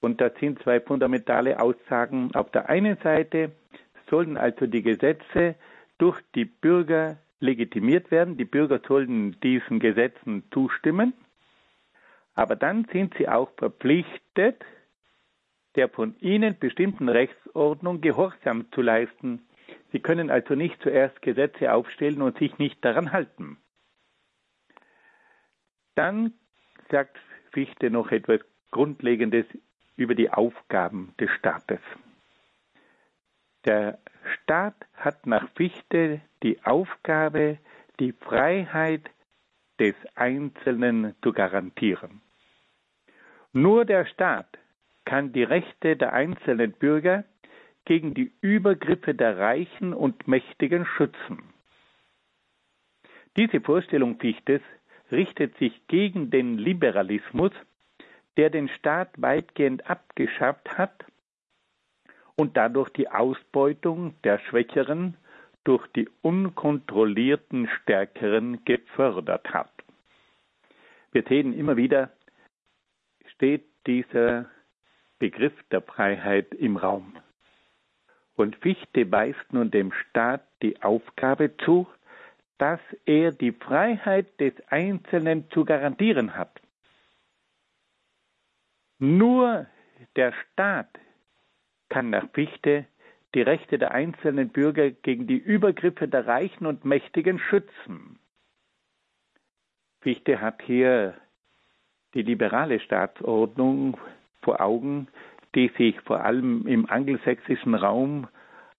Und 0.00 0.20
das 0.20 0.32
sind 0.38 0.62
zwei 0.62 0.80
fundamentale 0.80 1.58
Aussagen. 1.58 2.30
Auf 2.34 2.50
der 2.50 2.68
einen 2.68 2.98
Seite 2.98 3.52
sollen 4.10 4.36
also 4.36 4.66
die 4.66 4.82
Gesetze 4.82 5.54
durch 5.96 6.20
die 6.34 6.44
Bürger 6.44 7.16
legitimiert 7.38 8.10
werden. 8.10 8.36
Die 8.36 8.44
Bürger 8.44 8.82
sollen 8.86 9.40
diesen 9.40 9.80
Gesetzen 9.80 10.42
zustimmen. 10.52 11.14
Aber 12.34 12.56
dann 12.56 12.86
sind 12.92 13.14
sie 13.16 13.30
auch 13.30 13.50
verpflichtet, 13.56 14.62
der 15.74 15.88
von 15.88 16.16
ihnen 16.20 16.58
bestimmten 16.58 17.08
Rechtsordnung 17.08 18.02
Gehorsam 18.02 18.70
zu 18.72 18.82
leisten. 18.82 19.40
Sie 19.90 20.00
können 20.00 20.28
also 20.28 20.54
nicht 20.54 20.82
zuerst 20.82 21.22
Gesetze 21.22 21.72
aufstellen 21.72 22.20
und 22.20 22.36
sich 22.36 22.58
nicht 22.58 22.84
daran 22.84 23.12
halten. 23.12 23.56
Dann 26.00 26.32
sagt 26.90 27.18
Fichte 27.52 27.90
noch 27.90 28.10
etwas 28.10 28.40
Grundlegendes 28.70 29.44
über 29.96 30.14
die 30.14 30.30
Aufgaben 30.30 31.12
des 31.20 31.30
Staates. 31.32 31.80
Der 33.66 33.98
Staat 34.32 34.76
hat 34.94 35.26
nach 35.26 35.46
Fichte 35.56 36.22
die 36.42 36.58
Aufgabe, 36.64 37.58
die 37.98 38.12
Freiheit 38.12 39.10
des 39.78 39.94
Einzelnen 40.14 41.14
zu 41.22 41.34
garantieren. 41.34 42.22
Nur 43.52 43.84
der 43.84 44.06
Staat 44.06 44.56
kann 45.04 45.34
die 45.34 45.44
Rechte 45.44 45.98
der 45.98 46.14
einzelnen 46.14 46.72
Bürger 46.72 47.24
gegen 47.84 48.14
die 48.14 48.32
Übergriffe 48.40 49.14
der 49.14 49.36
Reichen 49.36 49.92
und 49.92 50.26
Mächtigen 50.26 50.86
schützen. 50.86 51.42
Diese 53.36 53.60
Vorstellung 53.60 54.18
Fichtes 54.18 54.62
richtet 55.12 55.56
sich 55.58 55.86
gegen 55.88 56.30
den 56.30 56.58
Liberalismus, 56.58 57.52
der 58.36 58.50
den 58.50 58.68
Staat 58.68 59.10
weitgehend 59.20 59.88
abgeschafft 59.88 60.78
hat 60.78 61.04
und 62.36 62.56
dadurch 62.56 62.90
die 62.90 63.08
Ausbeutung 63.08 64.14
der 64.24 64.38
Schwächeren 64.38 65.16
durch 65.64 65.86
die 65.88 66.08
unkontrollierten 66.22 67.68
Stärkeren 67.68 68.64
gefördert 68.64 69.52
hat. 69.52 69.72
Wir 71.12 71.24
sehen 71.28 71.52
immer 71.52 71.76
wieder, 71.76 72.10
steht 73.34 73.64
dieser 73.86 74.48
Begriff 75.18 75.52
der 75.70 75.82
Freiheit 75.82 76.54
im 76.54 76.76
Raum. 76.76 77.16
Und 78.36 78.56
Fichte 78.56 79.10
weist 79.12 79.52
nun 79.52 79.70
dem 79.70 79.92
Staat 79.92 80.42
die 80.62 80.82
Aufgabe 80.82 81.56
zu, 81.58 81.86
dass 82.60 82.80
er 83.06 83.32
die 83.32 83.52
Freiheit 83.52 84.38
des 84.38 84.52
Einzelnen 84.68 85.50
zu 85.50 85.64
garantieren 85.64 86.36
hat. 86.36 86.60
Nur 88.98 89.66
der 90.14 90.34
Staat 90.34 90.90
kann 91.88 92.10
nach 92.10 92.28
Fichte 92.34 92.84
die 93.34 93.40
Rechte 93.40 93.78
der 93.78 93.92
einzelnen 93.92 94.50
Bürger 94.50 94.90
gegen 94.90 95.26
die 95.26 95.38
Übergriffe 95.38 96.06
der 96.06 96.26
Reichen 96.26 96.66
und 96.66 96.84
Mächtigen 96.84 97.38
schützen. 97.38 98.18
Fichte 100.02 100.42
hat 100.42 100.60
hier 100.60 101.14
die 102.12 102.22
liberale 102.22 102.78
Staatsordnung 102.80 103.96
vor 104.42 104.60
Augen, 104.60 105.08
die 105.54 105.68
sich 105.78 105.98
vor 106.02 106.24
allem 106.24 106.66
im 106.66 106.90
angelsächsischen 106.90 107.74
Raum 107.74 108.28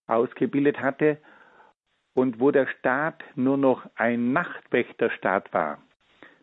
ausgebildet 0.05 0.79
hatte 0.81 1.17
und 2.13 2.39
wo 2.39 2.51
der 2.51 2.67
Staat 2.67 3.23
nur 3.35 3.57
noch 3.57 3.89
ein 3.95 4.33
Nachtwächterstaat 4.33 5.53
war. 5.53 5.79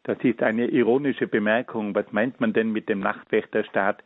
Das 0.05 0.19
ist 0.23 0.43
eine 0.43 0.69
ironische 0.69 1.27
Bemerkung. 1.27 1.95
Was 1.95 2.11
meint 2.13 2.41
man 2.41 2.53
denn 2.53 2.73
mit 2.73 2.89
dem 2.89 3.01
Nachtwächterstaat? 3.01 4.03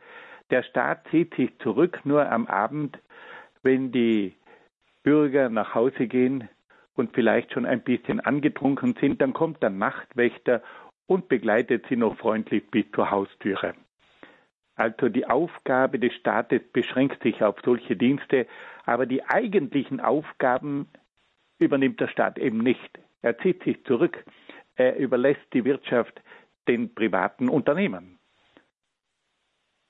Der 0.49 0.63
Staat 0.63 1.07
zieht 1.09 1.33
sich 1.35 1.57
zurück 1.59 2.01
nur 2.03 2.29
am 2.29 2.47
Abend, 2.47 2.99
wenn 3.61 3.91
die 3.91 4.35
Bürger 5.03 5.49
nach 5.49 5.73
Hause 5.73 6.07
gehen 6.07 6.49
und 6.95 7.13
vielleicht 7.13 7.53
schon 7.53 7.65
ein 7.65 7.81
bisschen 7.81 8.19
angetrunken 8.19 8.95
sind, 8.99 9.21
dann 9.21 9.33
kommt 9.33 9.63
der 9.63 9.69
Nachtwächter 9.69 10.61
und 11.07 11.27
begleitet 11.27 11.85
sie 11.89 11.95
noch 11.95 12.17
freundlich 12.17 12.69
bis 12.69 12.85
zur 12.91 13.09
Haustüre. 13.09 13.73
Also 14.75 15.09
die 15.09 15.27
Aufgabe 15.27 15.99
des 15.99 16.13
Staates 16.13 16.61
beschränkt 16.71 17.21
sich 17.23 17.43
auf 17.43 17.55
solche 17.63 17.95
Dienste, 17.95 18.47
aber 18.85 19.05
die 19.05 19.23
eigentlichen 19.23 19.99
Aufgaben 19.99 20.87
übernimmt 21.59 21.99
der 21.99 22.07
Staat 22.07 22.37
eben 22.37 22.59
nicht. 22.59 22.99
Er 23.21 23.37
zieht 23.37 23.63
sich 23.63 23.83
zurück, 23.85 24.23
er 24.75 24.97
überlässt 24.97 25.45
die 25.53 25.65
Wirtschaft 25.65 26.21
den 26.67 26.93
privaten 26.93 27.49
Unternehmen. 27.49 28.19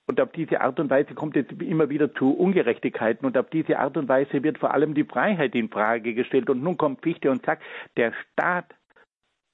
Und 0.06 0.20
auf 0.20 0.32
diese 0.34 0.60
Art 0.62 0.80
und 0.80 0.90
Weise 0.90 1.14
kommt 1.14 1.38
es 1.38 1.46
immer 1.60 1.90
wieder 1.90 2.14
zu 2.14 2.32
Ungerechtigkeiten 2.34 3.26
und 3.26 3.38
auf 3.38 3.50
diese 3.50 3.80
Art 3.80 3.96
und 3.96 4.10
Weise 4.10 4.44
wird 4.44 4.58
vor 4.58 4.74
allem 4.74 4.94
die 4.94 5.06
Freiheit 5.06 5.56
in 5.56 5.70
Frage 5.70 6.14
gestellt. 6.14 6.50
Und 6.50 6.62
nun 6.62 6.78
kommt 6.78 7.02
Fichte 7.02 7.32
und 7.32 7.46
sagt, 7.46 7.64
der 7.96 8.14
Staat 8.32 8.76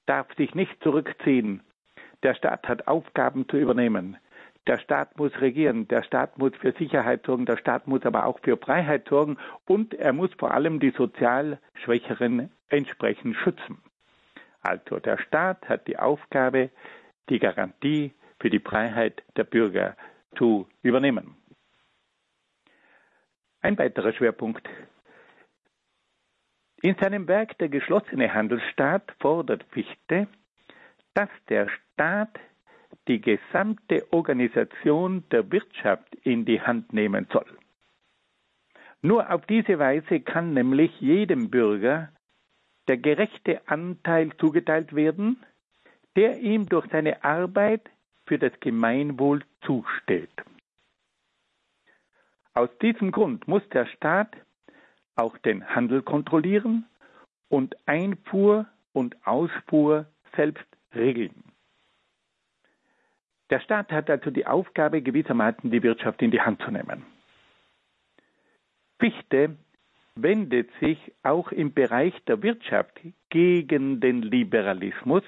darf 0.06 0.26
sich 0.36 0.54
nicht 0.54 0.82
zurückziehen. 0.82 1.62
Der 2.24 2.34
Staat 2.34 2.68
hat 2.68 2.88
Aufgaben 2.88 3.48
zu 3.48 3.56
übernehmen. 3.56 4.16
Der 4.66 4.78
Staat 4.78 5.16
muss 5.18 5.40
regieren, 5.40 5.88
der 5.88 6.02
Staat 6.02 6.38
muss 6.38 6.54
für 6.56 6.72
Sicherheit 6.72 7.24
sorgen, 7.24 7.46
der 7.46 7.56
Staat 7.56 7.86
muss 7.86 8.04
aber 8.04 8.26
auch 8.26 8.38
für 8.40 8.56
Freiheit 8.56 9.08
sorgen 9.08 9.38
und 9.66 9.94
er 9.94 10.12
muss 10.12 10.32
vor 10.34 10.52
allem 10.52 10.80
die 10.80 10.90
sozial 10.90 11.58
Schwächeren 11.82 12.50
entsprechend 12.68 13.36
schützen. 13.36 13.78
Also 14.60 14.98
der 14.98 15.18
Staat 15.18 15.68
hat 15.68 15.88
die 15.88 15.98
Aufgabe, 15.98 16.70
die 17.30 17.38
Garantie 17.38 18.12
für 18.38 18.50
die 18.50 18.60
Freiheit 18.60 19.22
der 19.36 19.44
Bürger 19.44 19.96
zu 20.36 20.68
übernehmen. 20.82 21.36
Ein 23.62 23.78
weiterer 23.78 24.12
Schwerpunkt. 24.12 24.68
In 26.82 26.96
seinem 26.96 27.28
Werk 27.28 27.58
Der 27.58 27.68
geschlossene 27.68 28.32
Handelsstaat 28.32 29.14
fordert 29.20 29.64
Fichte, 29.70 30.28
dass 31.14 31.28
der 31.48 31.68
Staat 31.68 32.38
die 33.10 33.20
gesamte 33.20 34.06
Organisation 34.12 35.24
der 35.32 35.50
Wirtschaft 35.50 36.14
in 36.22 36.44
die 36.44 36.60
Hand 36.60 36.92
nehmen 36.92 37.26
soll. 37.32 37.58
Nur 39.02 39.32
auf 39.32 39.44
diese 39.46 39.80
Weise 39.80 40.20
kann 40.20 40.54
nämlich 40.54 40.92
jedem 41.00 41.50
Bürger 41.50 42.12
der 42.86 42.98
gerechte 42.98 43.66
Anteil 43.66 44.30
zugeteilt 44.36 44.94
werden, 44.94 45.44
der 46.14 46.38
ihm 46.38 46.66
durch 46.66 46.86
seine 46.92 47.24
Arbeit 47.24 47.90
für 48.26 48.38
das 48.38 48.52
Gemeinwohl 48.60 49.42
zusteht. 49.62 50.30
Aus 52.54 52.70
diesem 52.80 53.10
Grund 53.10 53.48
muss 53.48 53.68
der 53.70 53.86
Staat 53.86 54.36
auch 55.16 55.36
den 55.38 55.68
Handel 55.68 56.02
kontrollieren 56.02 56.86
und 57.48 57.76
Einfuhr 57.86 58.66
und 58.92 59.16
Ausfuhr 59.26 60.06
selbst 60.36 60.66
regeln. 60.94 61.49
Der 63.50 63.60
Staat 63.60 63.90
hat 63.90 64.08
also 64.08 64.30
die 64.30 64.46
Aufgabe, 64.46 65.02
gewissermaßen 65.02 65.70
die 65.70 65.82
Wirtschaft 65.82 66.22
in 66.22 66.30
die 66.30 66.40
Hand 66.40 66.62
zu 66.62 66.70
nehmen. 66.70 67.04
Fichte 69.00 69.56
wendet 70.14 70.70
sich 70.80 70.98
auch 71.22 71.50
im 71.50 71.72
Bereich 71.72 72.14
der 72.26 72.42
Wirtschaft 72.42 73.00
gegen 73.28 74.00
den 74.00 74.22
Liberalismus, 74.22 75.24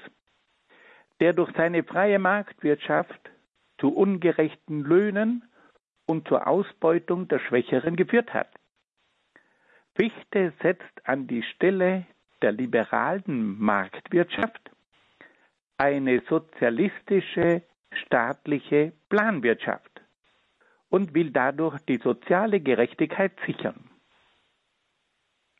der 1.20 1.33
durch 1.33 1.51
seine 1.57 1.83
freie 1.83 2.18
Marktwirtschaft 2.18 3.31
zu 3.79 3.89
ungerechten 3.89 4.83
Löhnen 4.83 5.45
und 6.07 6.29
zur 6.29 6.47
Ausbeutung 6.47 7.29
der 7.29 7.39
Schwächeren 7.41 7.97
geführt 7.97 8.33
hat. 8.35 8.49
Fichte 9.95 10.53
setzt 10.62 11.09
an 11.09 11.27
die 11.27 11.43
Stelle 11.43 12.07
der 12.43 12.53
liberalen 12.53 13.59
Marktwirtschaft 13.59 14.70
eine 15.79 16.23
sozialistische 16.29 17.62
staatliche 17.95 18.93
Planwirtschaft 19.09 20.03
und 20.88 21.14
will 21.14 21.30
dadurch 21.30 21.78
die 21.86 21.99
soziale 21.99 22.61
Gerechtigkeit 22.61 23.32
sichern. 23.47 23.88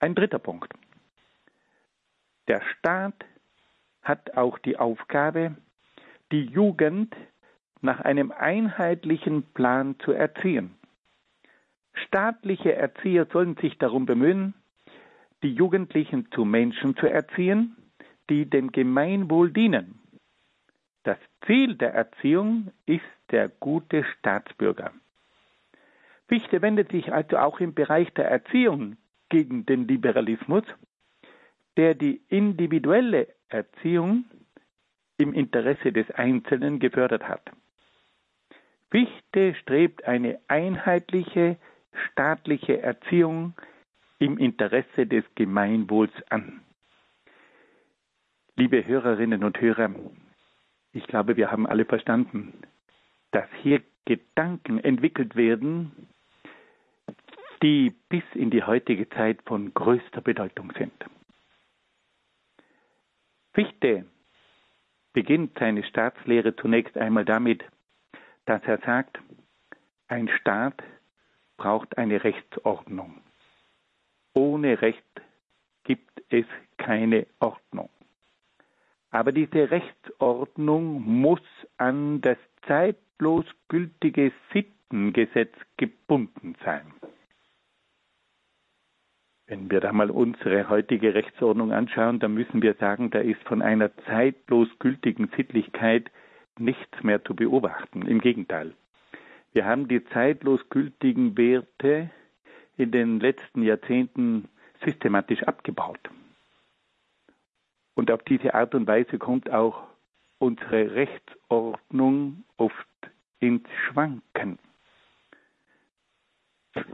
Ein 0.01 0.15
dritter 0.15 0.39
Punkt. 0.39 0.73
Der 2.49 2.61
Staat 2.61 3.25
hat 4.03 4.37
auch 4.37 4.59
die 4.59 4.77
Aufgabe, 4.77 5.57
die 6.33 6.45
Jugend 6.45 7.15
nach 7.81 8.01
einem 8.01 8.33
einheitlichen 8.33 9.43
Plan 9.55 9.97
zu 10.01 10.13
erziehen. 10.13 10.75
Staatliche 11.95 12.75
Erzieher 12.75 13.27
sollen 13.33 13.57
sich 13.57 13.79
darum 13.79 14.07
bemühen, 14.07 14.55
die 15.43 15.53
Jugendlichen 15.53 16.31
zu 16.33 16.45
Menschen 16.45 16.97
zu 16.97 17.07
erziehen, 17.07 17.77
die 18.31 18.49
dem 18.49 18.73
Gemeinwohl 18.73 19.53
dienen. 19.53 20.02
Das 21.05 21.19
Ziel 21.47 21.75
der 21.77 21.95
Erziehung 21.95 22.71
ist 22.87 23.03
der 23.31 23.49
gute 23.49 24.05
Staatsbürger. 24.05 24.93
Fichte 26.29 26.63
wendet 26.63 26.93
sich 26.93 27.13
also 27.13 27.39
auch 27.39 27.61
im 27.61 27.75
Bereich 27.75 28.13
der 28.15 28.31
Erziehung 28.31 28.97
gegen 29.29 29.67
den 29.67 29.89
Liberalismus, 29.89 30.65
der 31.77 31.95
die 31.95 32.23
individuelle 32.29 33.29
Erziehung 33.49 34.25
im 35.19 35.35
Interesse 35.35 35.93
des 35.93 36.11
Einzelnen 36.13 36.79
gefördert 36.79 37.29
hat. 37.29 37.51
Fichte 38.91 39.55
strebt 39.55 40.05
eine 40.05 40.39
einheitliche 40.49 41.57
staatliche 42.11 42.81
Erziehung 42.83 43.55
im 44.19 44.39
Interesse 44.39 45.07
des 45.07 45.25
Gemeinwohls 45.35 46.13
an. 46.29 46.61
Liebe 48.57 48.87
Hörerinnen 48.87 49.45
und 49.45 49.61
Hörer, 49.61 49.91
ich 50.93 51.07
glaube, 51.07 51.37
wir 51.37 51.51
haben 51.51 51.67
alle 51.67 51.85
verstanden, 51.85 52.53
dass 53.31 53.49
hier 53.63 53.83
Gedanken 54.05 54.79
entwickelt 54.79 55.37
werden, 55.37 56.09
die 57.63 57.95
bis 58.09 58.25
in 58.35 58.51
die 58.51 58.65
heutige 58.65 59.09
Zeit 59.11 59.41
von 59.47 59.73
größter 59.73 60.21
Bedeutung 60.21 60.73
sind. 60.77 60.93
Fichte 63.55 64.07
beginnt 65.13 65.59
seine 65.59 65.85
Staatslehre 65.85 66.57
zunächst 66.57 66.97
einmal 66.97 67.25
damit, 67.25 67.63
dass 68.47 68.63
er 68.65 68.79
sagt, 68.79 69.21
ein 70.09 70.29
Staat 70.29 70.83
braucht 71.57 71.97
eine 71.97 72.25
Rechtsordnung. 72.25 73.21
Ohne 74.35 74.81
Recht 74.83 75.05
gibt 75.85 76.23
es 76.31 76.47
keine 76.79 77.27
Ordnung. 77.39 77.91
Aber 79.13 79.31
diese 79.31 79.71
Rechtsordnung 79.71 81.03
muss 81.03 81.43
an 81.77 82.23
das 82.23 82.39
zeitlos 82.67 83.45
gültige 83.69 84.33
Sittengesetz 84.53 85.53
gebunden 85.77 86.55
sein. 86.65 86.87
Wenn 89.47 89.71
wir 89.71 89.81
da 89.81 89.93
mal 89.93 90.11
unsere 90.11 90.71
heutige 90.71 91.13
Rechtsordnung 91.15 91.73
anschauen, 91.73 92.21
dann 92.21 92.33
müssen 92.33 92.63
wir 92.63 92.73
sagen, 92.75 93.11
da 93.11 93.19
ist 93.19 93.43
von 93.43 93.61
einer 93.61 93.95
zeitlos 94.07 94.69
gültigen 94.79 95.29
Sittlichkeit 95.37 96.11
nichts 96.59 97.03
mehr 97.03 97.23
zu 97.23 97.37
beobachten. 97.37 98.07
Im 98.07 98.21
Gegenteil. 98.21 98.73
Wir 99.53 99.67
haben 99.67 99.89
die 99.89 100.03
zeitlos 100.07 100.61
gültigen 100.71 101.37
Werte 101.37 102.09
in 102.79 102.91
den 102.91 103.21
letzten 103.21 103.63
Jahrzehnten 103.63 104.49
systematisch 104.83 105.43
abgebaut. 105.43 106.01
Und 107.95 108.11
auf 108.11 108.23
diese 108.23 108.55
Art 108.55 108.75
und 108.75 108.87
Weise 108.87 109.19
kommt 109.19 109.51
auch 109.51 109.85
unsere 110.39 110.95
Rechtsordnung 110.95 112.45
oft 112.57 112.75
ins 113.39 113.69
Schwanken. 113.87 114.59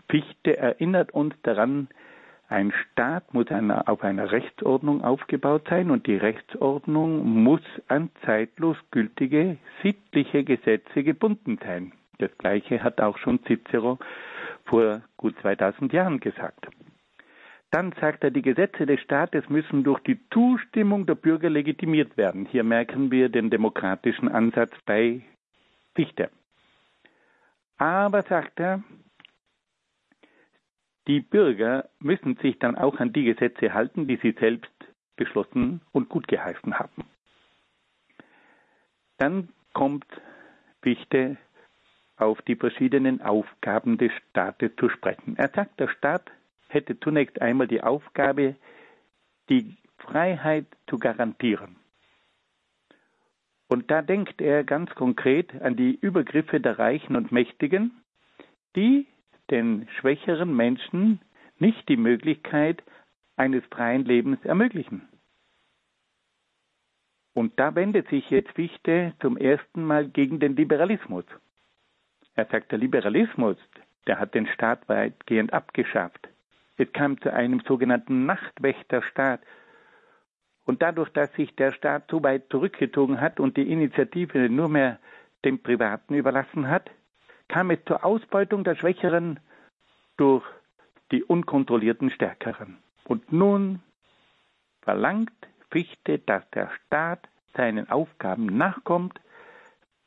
Fichte 0.09 0.57
erinnert 0.57 1.12
uns 1.12 1.34
daran, 1.42 1.88
ein 2.49 2.72
Staat 2.72 3.34
muss 3.34 3.49
einer, 3.49 3.88
auf 3.88 4.03
einer 4.03 4.32
Rechtsordnung 4.32 5.05
aufgebaut 5.05 5.66
sein 5.68 5.90
und 5.90 6.07
die 6.07 6.16
Rechtsordnung 6.16 7.42
muss 7.42 7.61
an 7.88 8.11
zeitlos 8.24 8.78
gültige 8.90 9.59
sittliche 9.82 10.44
Gesetze 10.44 11.05
gebunden 11.05 11.59
sein. 11.62 11.92
Das 12.18 12.30
Gleiche 12.38 12.82
hat 12.82 13.01
auch 13.01 13.18
schon 13.18 13.40
Cicero 13.44 13.99
vor 14.64 15.03
gut 15.18 15.38
2000 15.42 15.92
Jahren 15.92 16.20
gesagt. 16.20 16.68
Dann 17.71 17.93
sagt 18.01 18.25
er, 18.25 18.31
die 18.31 18.43
Gesetze 18.43 18.87
des 18.87 19.01
Staates 19.01 19.49
müssen 19.51 19.85
durch 19.85 20.01
die 20.01 20.19
Zustimmung 20.31 21.05
der 21.05 21.16
Bürger 21.16 21.51
legitimiert 21.51 22.16
werden. 22.16 22.47
Hier 22.47 22.64
merken 22.64 23.11
wir 23.11 23.29
den 23.29 23.51
demokratischen 23.51 24.29
Ansatz 24.29 24.73
bei 24.87 25.23
Fichte. 25.95 26.31
Aber, 27.77 28.23
sagt 28.23 28.59
er, 28.59 28.83
die 31.07 31.21
Bürger 31.21 31.89
müssen 32.01 32.37
sich 32.37 32.59
dann 32.59 32.77
auch 32.77 33.01
an 33.01 33.12
die 33.12 33.25
Gesetze 33.25 33.75
halten, 33.75 34.07
die 34.07 34.16
sie 34.16 34.35
selbst 34.39 34.73
beschlossen 35.16 35.83
und 35.93 36.09
gut 36.09 36.29
geheißen 36.29 36.79
haben. 36.79 37.05
Dann 39.19 39.49
kommt 39.73 40.07
Fichte 40.83 41.37
auf 42.16 42.41
die 42.43 42.57
verschiedenen 42.57 43.21
Aufgaben 43.21 43.99
des 43.99 44.12
Staates 44.31 44.73
zu 44.77 44.89
sprechen. 44.89 45.37
Er 45.37 45.49
sagt, 45.49 45.79
der 45.81 45.89
Staat 45.89 46.31
hätte 46.69 46.99
zunächst 47.01 47.41
einmal 47.41 47.66
die 47.66 47.83
Aufgabe, 47.83 48.57
die 49.49 49.77
Freiheit 49.99 50.66
zu 50.89 50.99
garantieren. 50.99 51.77
Und 53.69 53.91
da 53.91 54.01
denkt 54.01 54.41
er 54.41 54.64
ganz 54.64 54.95
konkret 54.95 55.55
an 55.61 55.77
die 55.77 55.99
Übergriffe 56.01 56.61
der 56.61 56.79
Reichen 56.79 57.16
und 57.16 57.33
Mächtigen, 57.33 58.03
die 58.77 59.07
den 59.51 59.89
schwächeren 59.99 60.55
Menschen 60.55 61.21
nicht 61.59 61.89
die 61.89 61.97
Möglichkeit 61.97 62.83
eines 63.37 63.64
freien 63.66 64.05
Lebens 64.05 64.43
ermöglichen. 64.45 65.09
Und 67.35 67.59
da 67.59 67.75
wendet 67.75 68.09
sich 68.09 68.29
jetzt 68.31 68.51
Fichte 68.53 69.14
zum 69.21 69.37
ersten 69.37 69.85
Mal 69.85 70.09
gegen 70.09 70.41
den 70.41 70.57
Liberalismus. 70.57 71.25
Er 72.35 72.47
sagt, 72.47 72.73
der 72.73 72.79
Liberalismus, 72.79 73.57
der 74.07 74.19
hat 74.19 74.35
den 74.35 74.47
Staat 74.49 74.89
weitgehend 74.89 75.53
abgeschafft. 75.53 76.29
Es 76.79 76.93
kam 76.93 77.20
zu 77.20 77.33
einem 77.33 77.61
sogenannten 77.66 78.24
Nachtwächterstaat. 78.24 79.41
Und 80.64 80.81
dadurch, 80.81 81.11
dass 81.11 81.33
sich 81.35 81.55
der 81.57 81.72
Staat 81.72 82.05
so 82.11 82.22
weit 82.22 82.45
zurückgezogen 82.51 83.20
hat 83.20 83.41
und 83.41 83.57
die 83.57 83.70
Initiative 83.70 84.49
nur 84.49 84.68
mehr 84.68 84.99
dem 85.45 85.62
Privaten 85.62 86.14
überlassen 86.14 86.68
hat, 86.68 86.91
kam 87.49 87.70
es 87.70 87.79
zur 87.87 88.05
Ausbeutung 88.05 88.64
der 88.64 88.76
Schwächeren 88.76 89.41
durch 90.16 90.45
die 91.11 91.24
unkontrollierten 91.24 92.11
Stärkeren. 92.11 92.79
Und 93.05 93.33
nun 93.33 93.83
verlangt 94.83 95.33
Fichte, 95.70 96.18
dass 96.18 96.49
der 96.51 96.70
Staat 96.87 97.29
seinen 97.57 97.91
Aufgaben 97.91 98.47
nachkommt, 98.47 99.18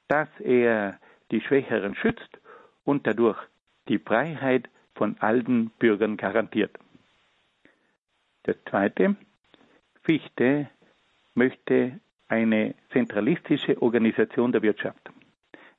dass 0.07 0.30
er 0.39 0.99
die 1.32 1.41
Schwächeren 1.41 1.95
schützt 1.95 2.39
und 2.84 3.07
dadurch 3.07 3.39
die 3.88 3.99
Freiheit 3.99 4.69
von 5.01 5.17
allen 5.19 5.71
Bürgern 5.79 6.15
garantiert. 6.15 6.77
Das 8.43 8.55
Zweite, 8.69 9.15
Fichte 10.03 10.69
möchte 11.33 11.99
eine 12.27 12.75
zentralistische 12.91 13.81
Organisation 13.81 14.51
der 14.51 14.61
Wirtschaft. 14.61 15.09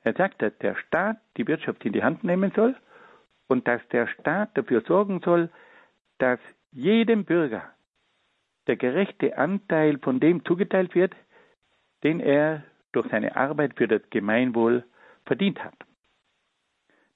Er 0.03 0.11
sagt, 0.11 0.41
dass 0.41 0.51
der 0.57 0.75
Staat 0.75 1.21
die 1.37 1.47
Wirtschaft 1.47 1.85
in 1.85 1.93
die 1.93 2.03
Hand 2.03 2.25
nehmen 2.25 2.51
soll 2.53 2.75
und 3.47 3.65
dass 3.65 3.79
der 3.93 4.07
Staat 4.07 4.57
dafür 4.57 4.81
sorgen 4.81 5.21
soll, 5.23 5.49
dass 6.17 6.39
jedem 6.73 7.23
Bürger 7.23 7.63
der 8.67 8.75
gerechte 8.75 9.37
Anteil 9.37 9.99
von 9.99 10.19
dem 10.19 10.43
zugeteilt 10.43 10.95
wird, 10.95 11.15
den 12.03 12.19
er 12.19 12.65
durch 12.91 13.07
seine 13.07 13.37
Arbeit 13.37 13.75
für 13.77 13.87
das 13.87 14.01
Gemeinwohl 14.09 14.83
verdient 15.25 15.63
hat. 15.63 15.75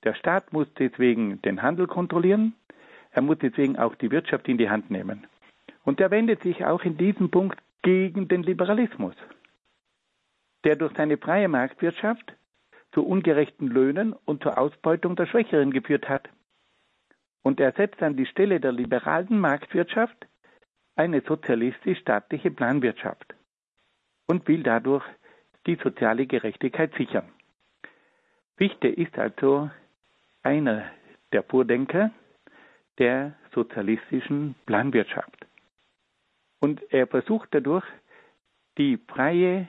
Der 0.07 0.13
Staat 0.13 0.53
muss 0.53 0.73
deswegen 0.75 1.41
den 1.41 1.61
Handel 1.61 1.85
kontrollieren, 1.85 2.53
er 3.11 3.21
muss 3.21 3.39
deswegen 3.39 3.77
auch 3.77 3.93
die 3.93 4.09
Wirtschaft 4.09 4.47
in 4.47 4.57
die 4.57 4.69
Hand 4.69 4.89
nehmen. 4.89 5.27
Und 5.83 5.99
er 5.99 6.11
wendet 6.11 6.43
sich 6.43 6.63
auch 6.63 6.83
in 6.83 6.95
diesem 6.97 7.29
Punkt 7.29 7.59
gegen 7.81 8.29
den 8.29 8.41
Liberalismus, 8.41 9.15
der 10.63 10.77
durch 10.77 10.95
seine 10.95 11.17
freie 11.17 11.49
Marktwirtschaft 11.49 12.37
zu 12.93 13.05
ungerechten 13.05 13.67
Löhnen 13.67 14.13
und 14.13 14.43
zur 14.43 14.57
Ausbeutung 14.57 15.17
der 15.17 15.25
Schwächeren 15.25 15.71
geführt 15.71 16.07
hat. 16.07 16.29
Und 17.41 17.59
er 17.59 17.73
setzt 17.73 18.01
an 18.01 18.15
die 18.15 18.27
Stelle 18.27 18.61
der 18.61 18.71
liberalen 18.71 19.41
Marktwirtschaft 19.41 20.25
eine 20.95 21.19
sozialistisch-staatliche 21.19 22.51
Planwirtschaft 22.51 23.35
und 24.25 24.47
will 24.47 24.63
dadurch 24.63 25.03
die 25.65 25.75
soziale 25.75 26.27
Gerechtigkeit 26.27 26.93
sichern. 26.95 27.27
Fichte 28.55 28.87
ist 28.87 29.19
also 29.19 29.69
einer 30.47 30.85
der 31.33 31.43
Vordenker 31.43 32.11
der 32.99 33.33
sozialistischen 33.53 34.55
Planwirtschaft. 34.65 35.45
Und 36.61 36.81
er 36.89 37.05
versucht 37.05 37.49
dadurch, 37.51 37.85
die 38.77 38.97
freie 39.09 39.67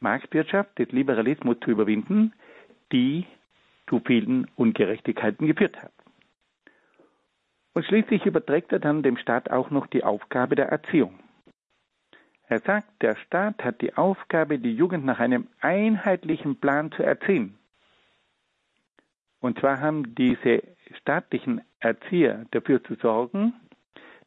Marktwirtschaft 0.00 0.78
des 0.78 0.90
Liberalismus 0.90 1.58
zu 1.60 1.70
überwinden, 1.70 2.32
die 2.92 3.26
zu 3.88 4.00
vielen 4.00 4.50
Ungerechtigkeiten 4.56 5.46
geführt 5.46 5.76
hat. 5.82 5.92
Und 7.74 7.84
schließlich 7.84 8.24
überträgt 8.24 8.72
er 8.72 8.78
dann 8.78 9.02
dem 9.02 9.18
Staat 9.18 9.50
auch 9.50 9.68
noch 9.70 9.86
die 9.86 10.02
Aufgabe 10.02 10.54
der 10.56 10.68
Erziehung. 10.68 11.18
Er 12.48 12.60
sagt, 12.60 13.02
der 13.02 13.16
Staat 13.16 13.62
hat 13.62 13.82
die 13.82 13.94
Aufgabe, 13.94 14.58
die 14.58 14.74
Jugend 14.74 15.04
nach 15.04 15.20
einem 15.20 15.48
einheitlichen 15.60 16.58
Plan 16.58 16.90
zu 16.92 17.02
erziehen. 17.02 17.58
Und 19.46 19.60
zwar 19.60 19.80
haben 19.80 20.12
diese 20.16 20.60
staatlichen 20.98 21.60
Erzieher 21.78 22.46
dafür 22.50 22.82
zu 22.82 22.96
sorgen, 22.96 23.54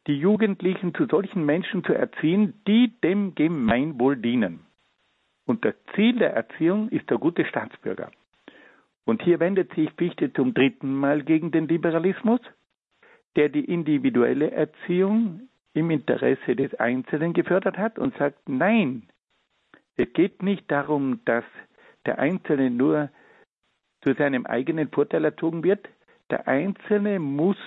die 0.07 0.17
Jugendlichen 0.17 0.95
zu 0.95 1.07
solchen 1.07 1.45
Menschen 1.45 1.84
zu 1.84 1.91
erziehen, 1.91 2.53
die 2.65 2.93
dem 3.01 3.36
Gemeinwohl 3.36 4.15
dienen. 4.15 4.61
Und 5.45 5.65
das 5.65 5.76
Ziel 5.93 6.20
der 6.20 6.34
Erziehung 6.34 6.88
ist 6.88 7.09
der 7.09 7.17
gute 7.17 7.43
Staatsbürger. 7.43 8.11
Und 9.03 9.22
hier 9.22 9.41
wendet 9.41 9.74
sich 9.74 9.91
Fichte 9.97 10.32
zum 10.32 10.53
dritten 10.53 10.95
Mal 10.95 11.24
gegen 11.24 11.51
den 11.51 11.67
Liberalismus, 11.67 12.39
der 13.36 13.49
die 13.49 13.65
individuelle 13.65 14.51
Erziehung 14.51 15.49
im 15.74 15.91
Interesse 15.91 16.55
des 16.55 16.74
Einzelnen 16.76 17.34
gefördert 17.34 17.78
hat 17.78 17.99
und 17.99 18.15
sagt, 18.15 18.47
nein, 18.47 19.09
es 19.97 20.13
geht 20.13 20.43
nicht 20.43 20.72
darum, 20.72 21.20
dass 21.26 21.43
der 22.05 22.20
Einzelne 22.20 22.70
nur 22.70 23.09
zu 24.01 24.13
seinem 24.13 24.45
eigenen 24.45 24.89
Vorteil 24.89 25.25
erzogen 25.25 25.63
wird. 25.63 25.87
Der 26.29 26.47
Einzelne 26.47 27.19
muss 27.19 27.57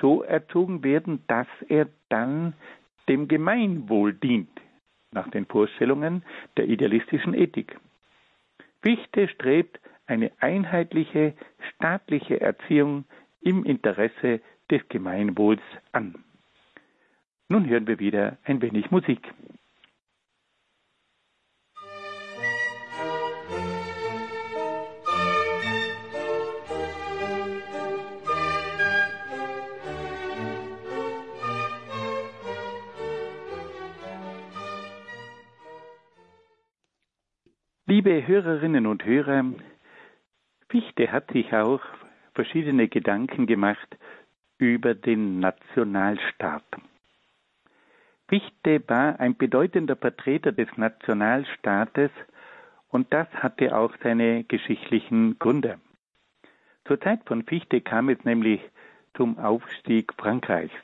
so 0.00 0.22
erzogen 0.22 0.82
werden, 0.84 1.22
dass 1.28 1.46
er 1.68 1.88
dann 2.08 2.54
dem 3.08 3.28
Gemeinwohl 3.28 4.14
dient, 4.14 4.50
nach 5.12 5.28
den 5.30 5.46
Vorstellungen 5.46 6.22
der 6.56 6.68
idealistischen 6.68 7.34
Ethik. 7.34 7.78
Fichte 8.82 9.28
strebt 9.28 9.80
eine 10.06 10.32
einheitliche 10.40 11.34
staatliche 11.74 12.40
Erziehung 12.40 13.04
im 13.40 13.64
Interesse 13.64 14.40
des 14.70 14.86
Gemeinwohls 14.88 15.62
an. 15.92 16.24
Nun 17.48 17.68
hören 17.68 17.86
wir 17.86 17.98
wieder 17.98 18.38
ein 18.44 18.62
wenig 18.62 18.90
Musik. 18.90 19.32
Liebe 38.04 38.26
Hörerinnen 38.26 38.88
und 38.88 39.04
Hörer, 39.04 39.44
Fichte 40.68 41.12
hat 41.12 41.30
sich 41.30 41.54
auch 41.54 41.80
verschiedene 42.34 42.88
Gedanken 42.88 43.46
gemacht 43.46 43.96
über 44.58 44.96
den 44.96 45.38
Nationalstaat. 45.38 46.64
Fichte 48.26 48.82
war 48.88 49.20
ein 49.20 49.36
bedeutender 49.36 49.94
Vertreter 49.94 50.50
des 50.50 50.66
Nationalstaates 50.76 52.10
und 52.88 53.12
das 53.12 53.28
hatte 53.34 53.76
auch 53.76 53.94
seine 54.02 54.42
geschichtlichen 54.42 55.38
Gründe. 55.38 55.78
Zur 56.86 57.00
Zeit 57.00 57.20
von 57.26 57.44
Fichte 57.44 57.82
kam 57.82 58.08
es 58.08 58.24
nämlich 58.24 58.60
zum 59.14 59.38
Aufstieg 59.38 60.12
Frankreichs. 60.18 60.74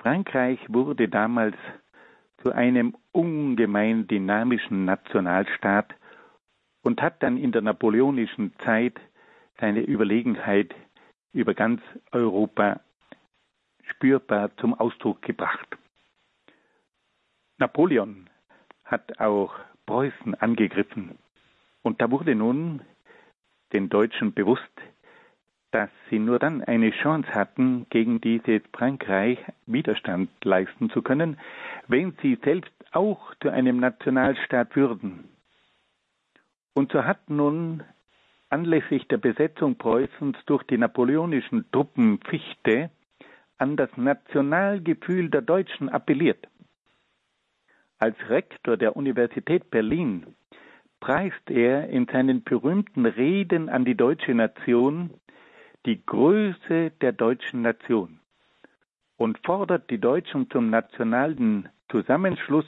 Frankreich 0.00 0.58
wurde 0.66 1.08
damals 1.08 1.54
zu 2.42 2.50
einem 2.50 2.96
ungemein 3.12 4.08
dynamischen 4.08 4.84
Nationalstaat 4.84 5.94
und 6.88 7.02
hat 7.02 7.22
dann 7.22 7.36
in 7.36 7.52
der 7.52 7.60
napoleonischen 7.60 8.54
Zeit 8.64 8.98
seine 9.60 9.82
Überlegenheit 9.82 10.74
über 11.34 11.52
ganz 11.52 11.82
Europa 12.12 12.80
spürbar 13.90 14.56
zum 14.56 14.72
Ausdruck 14.72 15.20
gebracht. 15.20 15.68
Napoleon 17.58 18.30
hat 18.86 19.20
auch 19.20 19.54
Preußen 19.84 20.34
angegriffen 20.36 21.18
und 21.82 22.00
da 22.00 22.10
wurde 22.10 22.34
nun 22.34 22.80
den 23.74 23.90
Deutschen 23.90 24.32
bewusst, 24.32 24.62
dass 25.72 25.90
sie 26.08 26.18
nur 26.18 26.38
dann 26.38 26.64
eine 26.64 26.90
Chance 26.90 27.34
hatten, 27.34 27.84
gegen 27.90 28.22
dieses 28.22 28.62
Frankreich 28.72 29.38
Widerstand 29.66 30.30
leisten 30.42 30.88
zu 30.88 31.02
können, 31.02 31.38
wenn 31.86 32.16
sie 32.22 32.38
selbst 32.42 32.72
auch 32.92 33.34
zu 33.42 33.50
einem 33.50 33.78
Nationalstaat 33.78 34.74
würden. 34.74 35.28
Und 36.78 36.92
so 36.92 37.04
hat 37.04 37.28
nun 37.28 37.82
anlässlich 38.50 39.08
der 39.08 39.16
Besetzung 39.16 39.78
Preußens 39.78 40.36
durch 40.46 40.62
die 40.62 40.78
napoleonischen 40.78 41.68
Truppen 41.72 42.20
Fichte 42.20 42.90
an 43.56 43.76
das 43.76 43.90
Nationalgefühl 43.96 45.28
der 45.28 45.42
Deutschen 45.42 45.88
appelliert. 45.88 46.46
Als 47.98 48.16
Rektor 48.28 48.76
der 48.76 48.94
Universität 48.94 49.72
Berlin 49.72 50.36
preist 51.00 51.50
er 51.50 51.88
in 51.88 52.06
seinen 52.06 52.44
berühmten 52.44 53.06
Reden 53.06 53.68
an 53.68 53.84
die 53.84 53.96
deutsche 53.96 54.32
Nation 54.32 55.10
die 55.84 56.06
Größe 56.06 56.92
der 57.00 57.10
deutschen 57.10 57.62
Nation 57.62 58.20
und 59.16 59.36
fordert 59.44 59.90
die 59.90 59.98
Deutschen 59.98 60.48
zum 60.48 60.70
nationalen 60.70 61.68
Zusammenschluss 61.90 62.66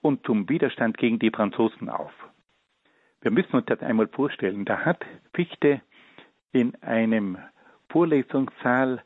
und 0.00 0.24
zum 0.24 0.48
Widerstand 0.48 0.96
gegen 0.96 1.18
die 1.18 1.30
Franzosen 1.30 1.90
auf. 1.90 2.29
Wir 3.22 3.30
müssen 3.30 3.54
uns 3.54 3.66
das 3.66 3.80
einmal 3.80 4.08
vorstellen. 4.08 4.64
Da 4.64 4.84
hat 4.84 5.04
Fichte 5.34 5.82
in 6.52 6.74
einem 6.82 7.38
Vorlesungssaal 7.90 9.02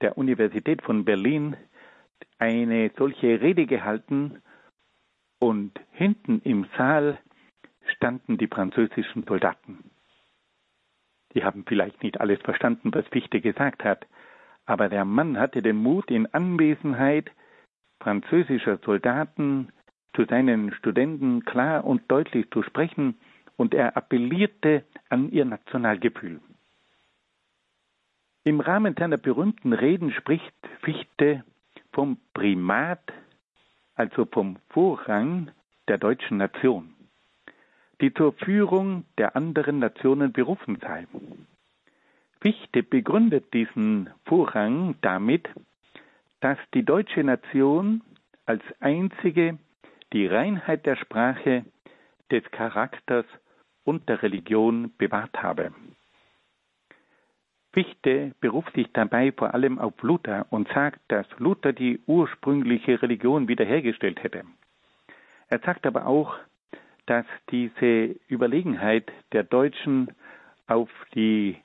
der 0.00 0.16
Universität 0.16 0.82
von 0.82 1.04
Berlin 1.04 1.56
eine 2.38 2.90
solche 2.96 3.40
Rede 3.40 3.66
gehalten 3.66 4.42
und 5.38 5.78
hinten 5.90 6.40
im 6.44 6.66
Saal 6.76 7.18
standen 7.96 8.38
die 8.38 8.46
französischen 8.46 9.24
Soldaten. 9.24 9.90
Die 11.34 11.44
haben 11.44 11.64
vielleicht 11.66 12.02
nicht 12.02 12.20
alles 12.20 12.40
verstanden, 12.40 12.92
was 12.94 13.06
Fichte 13.08 13.40
gesagt 13.40 13.84
hat, 13.84 14.06
aber 14.66 14.88
der 14.88 15.04
Mann 15.04 15.38
hatte 15.38 15.62
den 15.62 15.76
Mut, 15.76 16.10
in 16.10 16.32
Anwesenheit 16.32 17.30
französischer 18.00 18.78
Soldaten 18.78 19.72
zu 20.14 20.24
seinen 20.24 20.72
Studenten 20.72 21.44
klar 21.44 21.84
und 21.84 22.10
deutlich 22.10 22.50
zu 22.50 22.62
sprechen 22.62 23.16
und 23.62 23.74
er 23.74 23.96
appellierte 23.96 24.82
an 25.08 25.30
ihr 25.30 25.44
Nationalgefühl. 25.44 26.40
Im 28.42 28.58
Rahmen 28.58 28.96
seiner 28.98 29.18
berühmten 29.18 29.72
Reden 29.72 30.10
spricht 30.10 30.52
Fichte 30.80 31.44
vom 31.92 32.18
Primat, 32.34 33.12
also 33.94 34.24
vom 34.24 34.56
Vorrang 34.70 35.52
der 35.86 35.98
deutschen 35.98 36.38
Nation, 36.38 36.92
die 38.00 38.12
zur 38.12 38.32
Führung 38.32 39.04
der 39.16 39.36
anderen 39.36 39.78
Nationen 39.78 40.32
berufen 40.32 40.78
sei. 40.80 41.06
Fichte 42.40 42.82
begründet 42.82 43.54
diesen 43.54 44.10
Vorrang 44.24 44.96
damit, 45.02 45.48
dass 46.40 46.58
die 46.74 46.84
deutsche 46.84 47.22
Nation 47.22 48.02
als 48.44 48.64
einzige 48.80 49.56
die 50.12 50.26
Reinheit 50.26 50.84
der 50.84 50.96
Sprache, 50.96 51.64
des 52.32 52.42
Charakters 52.50 53.26
und 53.84 54.08
der 54.08 54.22
Religion 54.22 54.92
bewahrt 54.96 55.42
habe. 55.42 55.72
Fichte 57.72 58.34
beruft 58.40 58.74
sich 58.74 58.86
dabei 58.92 59.32
vor 59.32 59.54
allem 59.54 59.78
auf 59.78 59.94
Luther 60.02 60.46
und 60.50 60.68
sagt, 60.68 61.00
dass 61.08 61.26
Luther 61.38 61.72
die 61.72 62.00
ursprüngliche 62.06 63.00
Religion 63.00 63.48
wiederhergestellt 63.48 64.22
hätte. 64.22 64.44
Er 65.48 65.58
sagt 65.60 65.86
aber 65.86 66.06
auch, 66.06 66.36
dass 67.06 67.24
diese 67.50 68.16
Überlegenheit 68.28 69.10
der 69.32 69.42
Deutschen 69.42 70.12
auf 70.66 70.90
die 71.14 71.56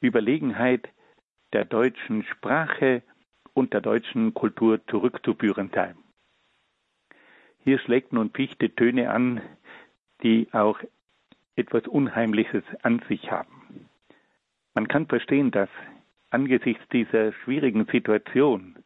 Überlegenheit 0.00 0.88
der 1.52 1.64
deutschen 1.64 2.24
Sprache 2.24 3.02
und 3.54 3.72
der 3.72 3.80
deutschen 3.80 4.34
Kultur 4.34 4.86
zurückzuführen 4.86 5.70
sei. 5.74 5.94
Hier 7.62 7.78
schlägt 7.78 8.12
nun 8.12 8.30
Fichte 8.30 8.74
Töne 8.74 9.10
an, 9.10 9.40
die 10.22 10.48
auch 10.52 10.78
etwas 11.56 11.86
Unheimliches 11.86 12.64
an 12.82 13.00
sich 13.08 13.30
haben. 13.30 13.88
Man 14.74 14.88
kann 14.88 15.06
verstehen, 15.06 15.50
dass 15.50 15.68
angesichts 16.30 16.82
dieser 16.92 17.32
schwierigen 17.32 17.86
Situation 17.86 18.76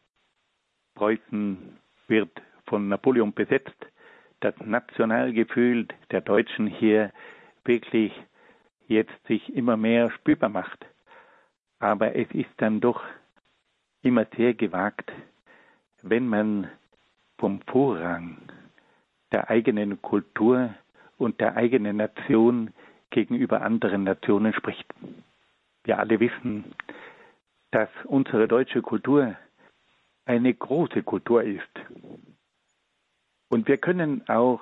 Preußen 0.95 1.77
wird 2.07 2.29
von 2.65 2.89
Napoleon 2.89 3.33
besetzt, 3.33 3.87
das 4.41 4.53
Nationalgefühl 4.59 5.87
der 6.11 6.21
Deutschen 6.21 6.67
hier 6.67 7.11
wirklich 7.65 8.13
jetzt 8.87 9.27
sich 9.27 9.53
immer 9.55 9.77
mehr 9.77 10.11
spürbar 10.11 10.49
macht. 10.49 10.85
Aber 11.79 12.15
es 12.15 12.29
ist 12.31 12.49
dann 12.57 12.81
doch 12.81 13.01
immer 14.01 14.25
sehr 14.35 14.53
gewagt, 14.53 15.11
wenn 16.01 16.27
man 16.27 16.69
vom 17.37 17.61
Vorrang 17.61 18.37
der 19.31 19.49
eigenen 19.49 20.01
Kultur 20.01 20.73
und 21.19 21.39
der 21.39 21.55
eigenen 21.55 21.97
Nation 21.97 22.73
gegenüber 23.11 23.61
anderen 23.61 24.03
Nationen 24.03 24.53
spricht. 24.53 24.85
Wir 25.83 25.99
alle 25.99 26.19
wissen, 26.19 26.73
dass 27.71 27.89
unsere 28.05 28.47
deutsche 28.47 28.81
Kultur 28.81 29.35
eine 30.25 30.53
große 30.53 31.03
Kultur 31.03 31.43
ist. 31.43 31.69
Und 33.49 33.67
wir 33.67 33.77
können 33.77 34.27
auch 34.29 34.61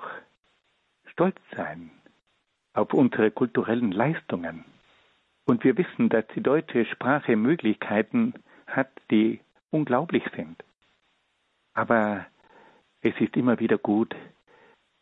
stolz 1.06 1.36
sein 1.54 1.90
auf 2.72 2.92
unsere 2.94 3.30
kulturellen 3.30 3.92
Leistungen. 3.92 4.64
Und 5.44 5.64
wir 5.64 5.76
wissen, 5.76 6.08
dass 6.08 6.26
die 6.34 6.42
deutsche 6.42 6.84
Sprache 6.86 7.36
Möglichkeiten 7.36 8.34
hat, 8.66 8.90
die 9.10 9.40
unglaublich 9.70 10.24
sind. 10.36 10.62
Aber 11.74 12.26
es 13.00 13.14
ist 13.20 13.36
immer 13.36 13.58
wieder 13.58 13.78
gut, 13.78 14.14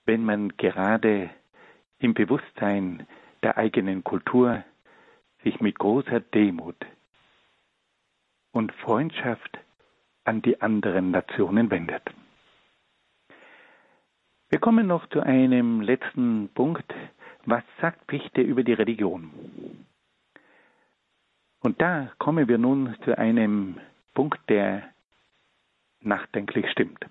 wenn 0.04 0.24
man 0.24 0.56
gerade 0.56 1.30
im 1.98 2.14
Bewusstsein 2.14 3.06
der 3.42 3.56
eigenen 3.56 4.04
Kultur 4.04 4.64
sich 5.42 5.60
mit 5.60 5.78
großer 5.78 6.20
Demut 6.20 6.76
und 8.52 8.72
Freundschaft 8.72 9.58
an 10.24 10.42
die 10.42 10.60
anderen 10.60 11.10
Nationen 11.10 11.70
wendet. 11.70 12.02
Wir 14.48 14.58
kommen 14.60 14.86
noch 14.86 15.08
zu 15.08 15.20
einem 15.20 15.80
letzten 15.80 16.48
Punkt. 16.54 16.92
Was 17.44 17.62
sagt 17.80 18.10
Fichte 18.10 18.40
über 18.40 18.62
die 18.64 18.72
Religion? 18.72 19.30
Und 21.60 21.80
da 21.80 22.12
kommen 22.18 22.48
wir 22.48 22.58
nun 22.58 22.96
zu 23.04 23.16
einem 23.16 23.80
Punkt, 24.14 24.38
der 24.48 24.88
nachdenklich 26.00 26.70
stimmt. 26.70 27.04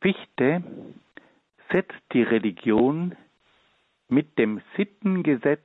Fichte 0.00 0.62
setzt 1.70 2.00
die 2.12 2.22
Religion 2.22 3.16
mit 4.08 4.38
dem 4.38 4.60
Sittengesetz 4.76 5.64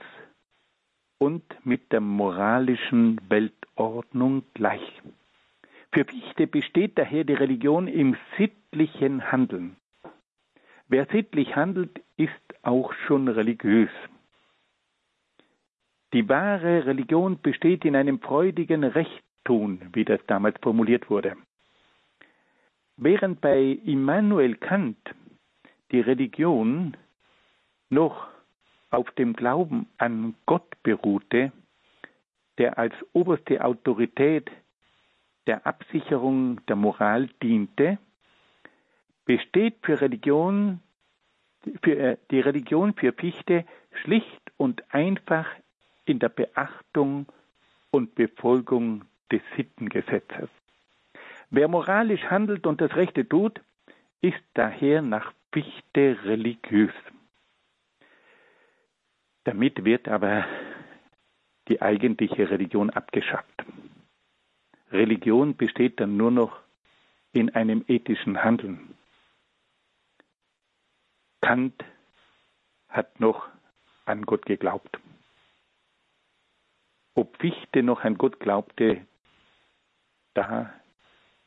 und 1.17 1.43
mit 1.65 1.91
der 1.91 2.01
moralischen 2.01 3.19
Weltordnung 3.29 4.43
gleich. 4.53 5.01
Für 5.91 6.05
Fichte 6.05 6.47
besteht 6.47 6.97
daher 6.97 7.23
die 7.23 7.33
Religion 7.33 7.87
im 7.87 8.17
sittlichen 8.37 9.31
Handeln. 9.31 9.77
Wer 10.87 11.05
sittlich 11.05 11.55
handelt, 11.55 12.01
ist 12.17 12.31
auch 12.61 12.93
schon 13.07 13.27
religiös. 13.27 13.89
Die 16.13 16.27
wahre 16.29 16.85
Religion 16.85 17.39
besteht 17.41 17.85
in 17.85 17.95
einem 17.95 18.19
freudigen 18.19 18.83
Rechttun, 18.83 19.81
wie 19.93 20.05
das 20.05 20.19
damals 20.27 20.57
formuliert 20.61 21.09
wurde. 21.09 21.35
Während 22.97 23.41
bei 23.41 23.79
Immanuel 23.85 24.55
Kant 24.55 24.97
die 25.91 26.01
Religion 26.01 26.95
noch 27.89 28.32
auf 28.93 29.09
dem 29.11 29.33
Glauben 29.33 29.87
an 29.97 30.35
Gott 30.45 30.81
beruhte, 30.83 31.51
der 32.57 32.77
als 32.77 32.93
oberste 33.13 33.63
Autorität 33.65 34.51
der 35.47 35.65
Absicherung 35.65 36.63
der 36.67 36.75
Moral 36.75 37.27
diente, 37.41 37.97
besteht 39.25 39.75
für 39.81 39.99
Religion, 39.99 40.79
für 41.81 41.97
äh, 41.97 42.17
die 42.29 42.39
Religion 42.39 42.93
für 42.93 43.13
Fichte 43.13 43.65
schlicht 44.03 44.51
und 44.57 44.83
einfach 44.93 45.47
in 46.05 46.19
der 46.19 46.29
Beachtung 46.29 47.25
und 47.91 48.15
Befolgung 48.15 49.05
des 49.31 49.41
Sittengesetzes. 49.55 50.49
Wer 51.49 51.67
moralisch 51.67 52.23
handelt 52.25 52.67
und 52.67 52.81
das 52.81 52.95
Rechte 52.95 53.27
tut, 53.27 53.61
ist 54.21 54.43
daher 54.53 55.01
nach 55.01 55.33
Fichte 55.51 56.17
religiös. 56.25 56.93
Damit 59.43 59.83
wird 59.83 60.07
aber 60.07 60.45
die 61.67 61.81
eigentliche 61.81 62.49
Religion 62.49 62.89
abgeschafft. 62.89 63.65
Religion 64.91 65.55
besteht 65.55 65.99
dann 65.99 66.17
nur 66.17 66.31
noch 66.31 66.59
in 67.33 67.49
einem 67.55 67.83
ethischen 67.87 68.43
Handeln. 68.43 68.95
Kant 71.41 71.83
hat 72.89 73.19
noch 73.19 73.49
an 74.05 74.21
Gott 74.25 74.45
geglaubt. 74.45 74.99
Ob 77.15 77.37
Fichte 77.37 77.83
noch 77.83 78.03
an 78.03 78.17
Gott 78.17 78.39
glaubte, 78.39 79.05
da 80.33 80.73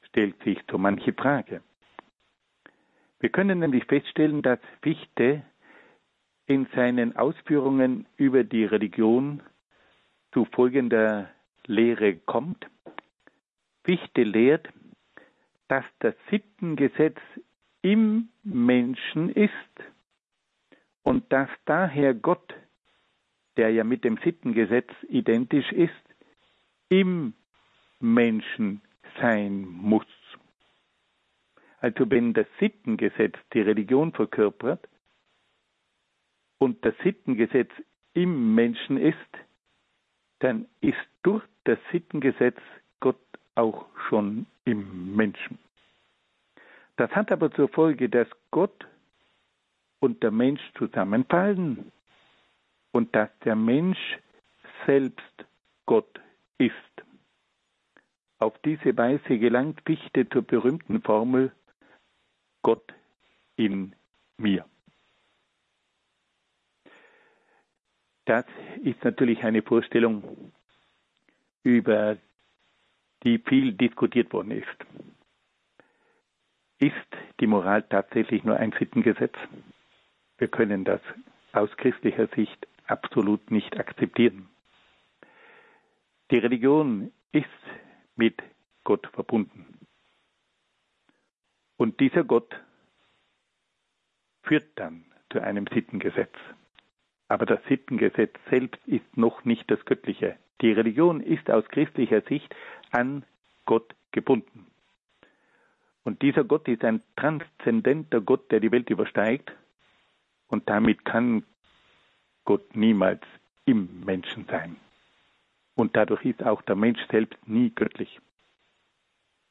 stellt 0.03 0.43
sich 0.43 0.59
so 0.71 0.79
manche 0.79 1.13
Frage. 1.13 1.63
Wir 3.21 3.31
können 3.31 3.61
nämlich 3.61 3.85
feststellen, 3.87 4.43
dass 4.43 4.59
Fichte 4.83 5.43
in 6.47 6.67
seinen 6.75 7.17
Ausführungen 7.17 8.07
über 8.17 8.45
die 8.45 8.65
Religion 8.65 9.43
zu 10.33 10.45
folgender 10.47 11.29
Lehre 11.67 12.17
kommt. 12.17 12.67
Fichte 13.85 14.23
lehrt, 14.23 14.69
dass 15.69 15.85
das 15.99 16.15
Sittengesetz 16.31 17.19
im 17.83 18.29
Menschen 18.43 19.31
ist 19.31 19.53
und 21.03 21.33
dass 21.33 21.49
daher 21.65 22.15
Gott, 22.15 22.55
der 23.57 23.71
ja 23.71 23.85
mit 23.85 24.05
dem 24.05 24.19
Sittengesetz 24.19 24.91
identisch 25.09 25.71
ist, 25.73 25.93
im 26.89 27.35
Menschen 28.01 28.83
sein 29.21 29.67
muss. 29.67 30.07
Also 31.81 32.11
wenn 32.11 32.35
das 32.35 32.47
Sittengesetz 32.61 33.35
die 33.53 33.61
Religion 33.61 34.13
verkörpert 34.13 34.89
und 36.59 36.85
das 36.85 36.95
Sittengesetz 37.03 37.71
im 38.15 38.55
Menschen 38.55 38.97
ist, 38.97 39.17
dann 40.39 40.67
ist 40.81 40.97
durch 41.23 41.45
das 41.65 41.79
Sittengesetz 41.93 42.59
Gott 43.01 43.21
auch 43.55 43.87
schon 44.09 44.47
im 44.65 45.15
Menschen. 45.15 45.59
Das 46.97 47.11
hat 47.11 47.31
aber 47.31 47.51
zur 47.53 47.69
Folge, 47.69 48.09
dass 48.09 48.29
Gott 48.51 48.87
und 50.01 50.23
der 50.23 50.31
Mensch 50.31 50.63
zusammenfallen 50.79 51.93
und 52.93 53.15
dass 53.15 53.29
der 53.45 53.57
Mensch 53.57 54.19
selbst 54.87 55.45
Gott 55.85 56.21
ist. 56.59 56.73
Auf 58.39 58.59
diese 58.65 58.97
Weise 58.97 59.39
gelangt 59.39 59.81
Fichte 59.85 60.29
zur 60.29 60.43
berühmten 60.43 61.03
Formel 61.03 61.53
Gott 62.63 62.95
in 63.57 63.95
mir. 64.39 64.65
Das 68.27 68.45
ist 68.83 69.03
natürlich 69.05 69.43
eine 69.45 69.63
Vorstellung, 69.63 70.53
über 71.63 72.19
die 73.23 73.39
viel 73.39 73.73
diskutiert 73.73 74.33
worden 74.33 74.51
ist. 74.51 74.77
Ist 76.79 76.95
die 77.41 77.47
Moral 77.47 77.83
tatsächlich 77.85 78.45
nur 78.45 78.57
ein 78.57 78.73
Sittengesetz? 78.79 79.35
Wir 80.39 80.49
können 80.49 80.85
das 80.85 81.01
aus 81.53 81.71
christlicher 81.77 82.27
Sicht 82.35 82.67
absolut 82.87 83.51
nicht 83.51 83.79
akzeptieren. 83.79 84.49
Die 86.31 86.39
Religion 86.39 87.13
ist 87.33 87.47
mit 88.17 88.43
Gott 88.85 89.07
verbunden. 89.13 89.79
Und 91.77 92.01
dieser 92.01 92.25
Gott 92.25 92.55
führt 94.43 94.67
dann 94.75 95.05
zu 95.31 95.41
einem 95.41 95.67
Sittengesetz. 95.73 96.35
Aber 97.29 97.47
das 97.47 97.61
Sittengesetz 97.69 98.35
selbst 98.51 98.81
ist 98.87 99.17
noch 99.17 99.45
nicht 99.45 99.71
das 99.71 99.85
Göttliche. 99.85 100.37
Die 100.61 100.73
Religion 100.73 101.21
ist 101.21 101.51
aus 101.51 101.67
christlicher 101.69 102.23
Sicht 102.23 102.55
an 102.91 103.25
Gott 103.65 103.95
gebunden. 104.13 104.67
Und 106.05 106.23
dieser 106.23 106.45
Gott 106.45 106.69
ist 106.69 106.85
ein 106.85 107.03
transzendenter 107.17 108.21
Gott, 108.21 108.51
der 108.53 108.61
die 108.61 108.71
Welt 108.71 108.89
übersteigt. 108.91 109.53
Und 110.47 110.69
damit 110.71 111.05
kann 111.05 111.43
Gott 112.45 112.77
niemals 112.77 113.23
im 113.65 114.05
Menschen 114.05 114.47
sein. 114.49 114.77
Und 115.75 115.97
dadurch 115.97 116.25
ist 116.25 116.45
auch 116.45 116.63
der 116.63 116.77
Mensch 116.77 117.01
selbst 117.11 117.37
nie 117.49 117.71
göttlich. 117.75 118.21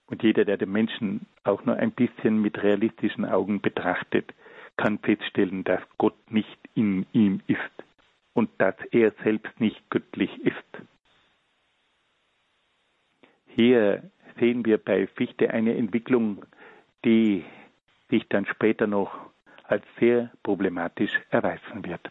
Und 0.07 0.23
jeder, 0.23 0.45
der 0.45 0.57
den 0.57 0.71
Menschen 0.71 1.25
auch 1.43 1.65
nur 1.65 1.75
ein 1.75 1.91
bisschen 1.91 2.41
mit 2.41 2.63
realistischen 2.63 3.25
Augen 3.25 3.59
betrachtet, 3.59 4.33
kann 4.77 4.99
feststellen, 4.99 5.63
dass 5.63 5.81
Gott 5.97 6.31
nicht 6.31 6.59
in 6.73 7.05
ihm 7.13 7.41
ist 7.47 7.59
und 8.33 8.49
dass 8.57 8.75
er 8.91 9.13
selbst 9.23 9.59
nicht 9.59 9.89
göttlich 9.89 10.29
ist. 10.45 10.55
Hier 13.47 14.11
sehen 14.39 14.65
wir 14.65 14.77
bei 14.77 15.07
Fichte 15.07 15.49
eine 15.51 15.75
Entwicklung, 15.75 16.45
die 17.05 17.45
sich 18.09 18.27
dann 18.27 18.45
später 18.45 18.87
noch 18.87 19.17
als 19.63 19.83
sehr 19.99 20.31
problematisch 20.43 21.11
erweisen 21.29 21.85
wird. 21.85 22.01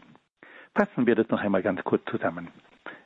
Fassen 0.75 1.07
wir 1.07 1.15
das 1.15 1.29
noch 1.29 1.41
einmal 1.41 1.63
ganz 1.63 1.85
kurz 1.85 2.03
zusammen. 2.11 2.49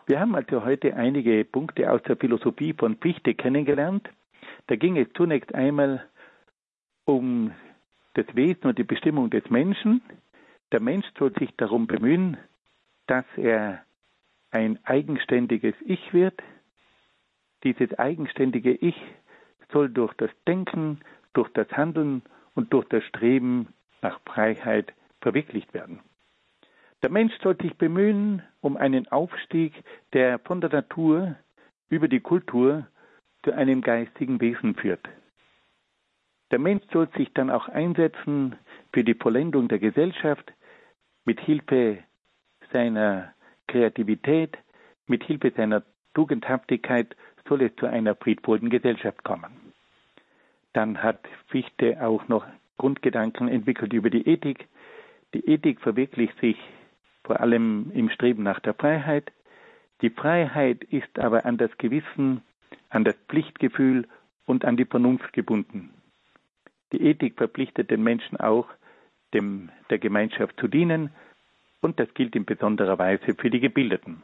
Wir 0.07 0.21
haben 0.21 0.35
also 0.35 0.65
heute 0.65 0.95
einige 0.95 1.45
Punkte 1.45 1.91
aus 1.91 2.03
der 2.05 2.17
Philosophie 2.17 2.73
von 2.73 2.97
Fichte 2.97 3.35
kennengelernt. 3.35 4.09
Da 4.69 4.77
ging 4.77 4.97
es 4.97 5.09
zunächst 5.15 5.55
einmal 5.55 6.07
um 7.05 7.53
das 8.19 8.35
Wesen 8.35 8.65
und 8.65 8.79
die 8.79 8.85
Bestimmung 8.85 9.31
des 9.31 9.49
Menschen. 9.49 10.03
Der 10.73 10.81
Mensch 10.81 11.07
soll 11.19 11.33
sich 11.39 11.51
darum 11.57 11.87
bemühen, 11.87 12.37
dass 13.07 13.25
er 13.37 13.85
ein 14.51 14.79
eigenständiges 14.85 15.75
Ich 15.85 16.13
wird. 16.13 16.43
Dieses 17.63 17.97
eigenständige 17.99 18.73
Ich 18.73 18.97
soll 19.73 19.89
durch 19.89 20.13
das 20.15 20.31
Denken, 20.49 21.01
durch 21.33 21.49
das 21.53 21.71
Handeln 21.71 22.23
und 22.55 22.73
durch 22.73 22.87
das 22.89 23.05
Streben 23.05 23.69
nach 24.03 24.21
Freiheit 24.27 24.93
verwirklicht 25.21 25.73
werden. 25.73 26.01
Der 27.03 27.11
Mensch 27.11 27.35
soll 27.41 27.57
sich 27.57 27.77
bemühen 27.77 28.43
um 28.61 28.77
einen 28.77 29.07
Aufstieg, 29.09 29.73
der 30.13 30.41
von 30.41 30.61
der 30.61 30.71
Natur 30.71 31.37
über 31.89 32.09
die 32.09 32.21
Kultur 32.21 32.87
zu 33.45 33.53
einem 33.53 33.81
geistigen 33.81 34.41
Wesen 34.41 34.75
führt. 34.75 35.09
Der 36.51 36.59
Mensch 36.59 36.85
soll 36.93 37.09
sich 37.17 37.33
dann 37.35 37.51
auch 37.51 37.69
einsetzen 37.69 38.57
für 38.93 39.05
die 39.05 39.15
Vollendung 39.15 39.69
der 39.69 39.79
Gesellschaft 39.79 40.53
mit 41.25 41.41
Hilfe 41.41 41.99
seiner 42.73 43.35
Kreativität, 43.67 44.57
mit 45.07 45.25
Hilfe 45.25 45.53
seiner 45.57 45.83
Tugendhaftigkeit 46.15 47.15
soll 47.49 47.63
es 47.63 47.77
zu 47.77 47.87
einer 47.87 48.15
friedvollen 48.15 48.71
Gesellschaft 48.71 49.23
kommen. 49.25 49.73
Dann 50.73 51.03
hat 51.03 51.21
Fichte 51.49 52.05
auch 52.05 52.29
noch 52.29 52.47
Grundgedanken 52.79 53.49
entwickelt 53.49 53.93
über 53.93 54.11
die 54.11 54.27
Ethik. 54.27 54.69
Die 55.35 55.47
Ethik 55.47 55.81
verwirklicht 55.81 56.39
sich 56.41 56.57
vor 57.25 57.41
allem 57.41 57.91
im 57.93 58.09
Streben 58.11 58.43
nach 58.43 58.61
der 58.61 58.75
Freiheit. 58.75 59.33
Die 60.01 60.11
Freiheit 60.11 60.85
ist 60.85 61.19
aber 61.19 61.45
an 61.45 61.59
das 61.59 61.77
Gewissen, 61.79 62.43
an 62.89 63.05
das 63.05 63.17
Pflichtgefühl 63.29 64.07
und 64.47 64.65
an 64.65 64.77
die 64.77 64.85
Vernunft 64.85 65.33
gebunden. 65.33 65.91
Die 66.93 67.03
Ethik 67.03 67.37
verpflichtet 67.37 67.91
den 67.91 68.03
Menschen 68.03 68.39
auch, 68.39 68.69
dem, 69.35 69.71
der 69.91 69.99
Gemeinschaft 69.99 70.59
zu 70.59 70.69
dienen, 70.69 71.11
und 71.81 72.01
das 72.01 72.13
gilt 72.15 72.35
in 72.35 72.45
besonderer 72.45 72.99
Weise 72.99 73.35
für 73.39 73.51
die 73.51 73.61
Gebildeten. 73.61 74.23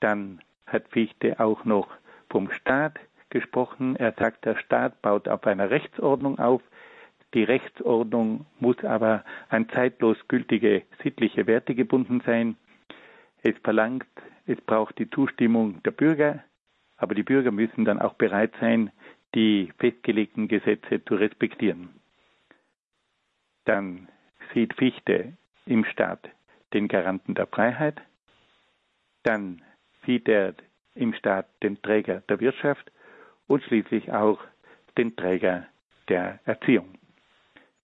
Dann 0.00 0.40
hat 0.66 0.88
Fichte 0.88 1.40
auch 1.40 1.64
noch 1.64 1.88
vom 2.30 2.50
Staat 2.52 2.98
gesprochen. 3.30 3.96
Er 3.96 4.12
sagt, 4.12 4.44
der 4.44 4.56
Staat 4.56 5.02
baut 5.02 5.28
auf 5.28 5.46
einer 5.46 5.70
Rechtsordnung 5.70 6.38
auf. 6.38 6.62
Die 7.34 7.44
Rechtsordnung 7.44 8.46
muss 8.58 8.82
aber 8.84 9.24
an 9.50 9.68
zeitlos 9.68 10.16
gültige 10.28 10.82
sittliche 11.02 11.46
Werte 11.46 11.74
gebunden 11.74 12.22
sein. 12.24 12.56
Es 13.42 13.54
verlangt, 13.62 14.06
es 14.46 14.60
braucht 14.62 14.98
die 14.98 15.10
Zustimmung 15.10 15.82
der 15.82 15.90
Bürger, 15.90 16.42
aber 16.96 17.14
die 17.14 17.22
Bürger 17.22 17.50
müssen 17.50 17.84
dann 17.84 18.00
auch 18.00 18.14
bereit 18.14 18.52
sein, 18.60 18.90
die 19.34 19.72
festgelegten 19.78 20.48
Gesetze 20.48 21.04
zu 21.04 21.14
respektieren. 21.14 21.90
Dann 23.64 24.08
sieht 24.54 24.74
Fichte 24.74 25.34
im 25.66 25.84
Staat 25.84 26.28
den 26.72 26.88
Garanten 26.88 27.34
der 27.34 27.46
Freiheit, 27.46 28.00
dann 29.22 29.62
sieht 30.06 30.28
er 30.28 30.54
im 30.94 31.12
Staat 31.14 31.46
den 31.62 31.80
Träger 31.82 32.22
der 32.28 32.40
Wirtschaft 32.40 32.90
und 33.46 33.62
schließlich 33.62 34.12
auch 34.12 34.40
den 34.96 35.14
Träger 35.16 35.66
der 36.08 36.40
Erziehung. 36.44 36.98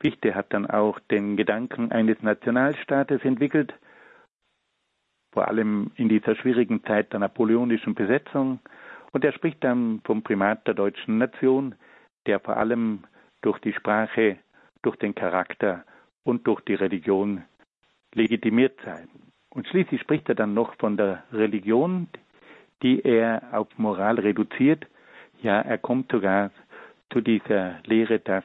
Fichte 0.01 0.35
hat 0.35 0.53
dann 0.53 0.67
auch 0.67 0.99
den 1.01 1.37
Gedanken 1.37 1.93
eines 1.93 2.21
Nationalstaates 2.23 3.25
entwickelt, 3.25 3.75
vor 5.33 5.49
allem 5.49 5.91
in 5.97 6.09
dieser 6.09 6.37
schwierigen 6.37 6.83
Zeit 6.85 7.13
der 7.13 7.21
napoleonischen 7.21 7.95
Besetzung, 7.95 8.61
und 9.15 9.25
er 9.25 9.33
spricht 9.33 9.63
dann 9.63 10.01
vom 10.05 10.23
Primat 10.23 10.67
der 10.67 10.75
deutschen 10.75 11.19
Nation, 11.19 11.77
der 12.27 12.41
vor 12.41 12.57
allem 12.57 13.05
durch 13.43 13.61
die 13.61 13.73
Sprache, 13.73 14.39
durch 14.83 14.97
den 14.97 15.15
Charakter 15.15 15.85
und 16.25 16.47
durch 16.49 16.61
die 16.63 16.75
Religion 16.75 17.45
legitimiert 18.13 18.77
sei. 18.85 19.07
Und 19.51 19.69
schließlich 19.69 20.01
spricht 20.01 20.29
er 20.29 20.35
dann 20.35 20.53
noch 20.53 20.75
von 20.79 20.97
der 20.97 21.23
Religion, 21.33 22.09
die 22.83 23.05
er 23.05 23.43
auf 23.53 23.69
Moral 23.77 24.19
reduziert. 24.19 24.85
Ja, 25.43 25.61
er 25.61 25.79
kommt 25.79 26.11
sogar 26.11 26.51
zu 27.13 27.21
dieser 27.21 27.79
Lehre, 27.85 28.19
dass 28.19 28.45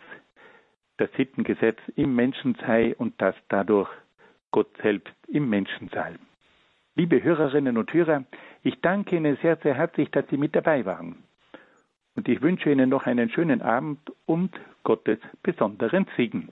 das 0.97 1.09
Sittengesetz 1.17 1.79
im 1.95 2.13
Menschen 2.15 2.55
sei 2.61 2.95
und 2.95 3.19
dass 3.19 3.35
dadurch 3.47 3.89
Gott 4.51 4.69
selbst 4.83 5.15
im 5.27 5.49
Menschen 5.49 5.89
sei. 5.89 6.13
Liebe 6.95 7.23
Hörerinnen 7.23 7.77
und 7.77 7.93
Hörer, 7.93 8.25
ich 8.63 8.81
danke 8.81 9.15
Ihnen 9.15 9.37
sehr, 9.41 9.57
sehr 9.57 9.73
herzlich, 9.73 10.11
dass 10.11 10.27
Sie 10.29 10.37
mit 10.37 10.55
dabei 10.55 10.85
waren. 10.85 11.23
Und 12.15 12.27
ich 12.27 12.41
wünsche 12.41 12.71
Ihnen 12.71 12.89
noch 12.89 13.05
einen 13.05 13.29
schönen 13.29 13.61
Abend 13.61 13.99
und 14.25 14.51
Gottes 14.83 15.19
besonderen 15.43 16.07
Segen. 16.17 16.49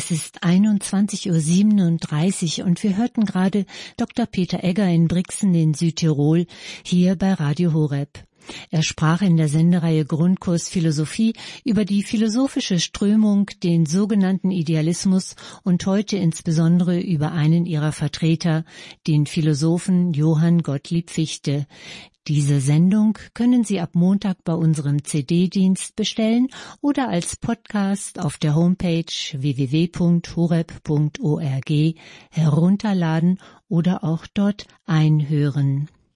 Es 0.00 0.12
ist 0.12 0.44
21.37 0.44 2.60
Uhr 2.60 2.66
und 2.66 2.80
wir 2.84 2.96
hörten 2.96 3.24
gerade 3.24 3.66
Dr. 3.96 4.26
Peter 4.26 4.62
Egger 4.62 4.86
in 4.86 5.08
Brixen 5.08 5.52
in 5.56 5.74
Südtirol 5.74 6.46
hier 6.84 7.16
bei 7.16 7.32
Radio 7.32 7.72
Horeb. 7.72 8.22
Er 8.70 8.84
sprach 8.84 9.22
in 9.22 9.36
der 9.36 9.48
Sendereihe 9.48 10.04
Grundkurs 10.04 10.68
Philosophie 10.68 11.32
über 11.64 11.84
die 11.84 12.04
philosophische 12.04 12.78
Strömung, 12.78 13.50
den 13.64 13.86
sogenannten 13.86 14.52
Idealismus 14.52 15.34
und 15.64 15.84
heute 15.84 16.16
insbesondere 16.16 17.00
über 17.00 17.32
einen 17.32 17.66
ihrer 17.66 17.90
Vertreter, 17.90 18.64
den 19.08 19.26
Philosophen 19.26 20.12
Johann 20.12 20.62
Gottlieb 20.62 21.10
Fichte. 21.10 21.66
Diese 22.28 22.60
Sendung 22.60 23.16
können 23.32 23.64
Sie 23.64 23.80
ab 23.80 23.94
Montag 23.94 24.44
bei 24.44 24.52
unserem 24.52 25.02
CD-Dienst 25.02 25.96
bestellen 25.96 26.48
oder 26.82 27.08
als 27.08 27.36
Podcast 27.36 28.18
auf 28.18 28.36
der 28.36 28.54
Homepage 28.54 29.06
www.horeb.org 29.32 30.34
herunterladen 32.30 33.40
oder 33.70 34.04
auch 34.04 34.26
dort 34.26 34.66
einhören. 34.84 35.88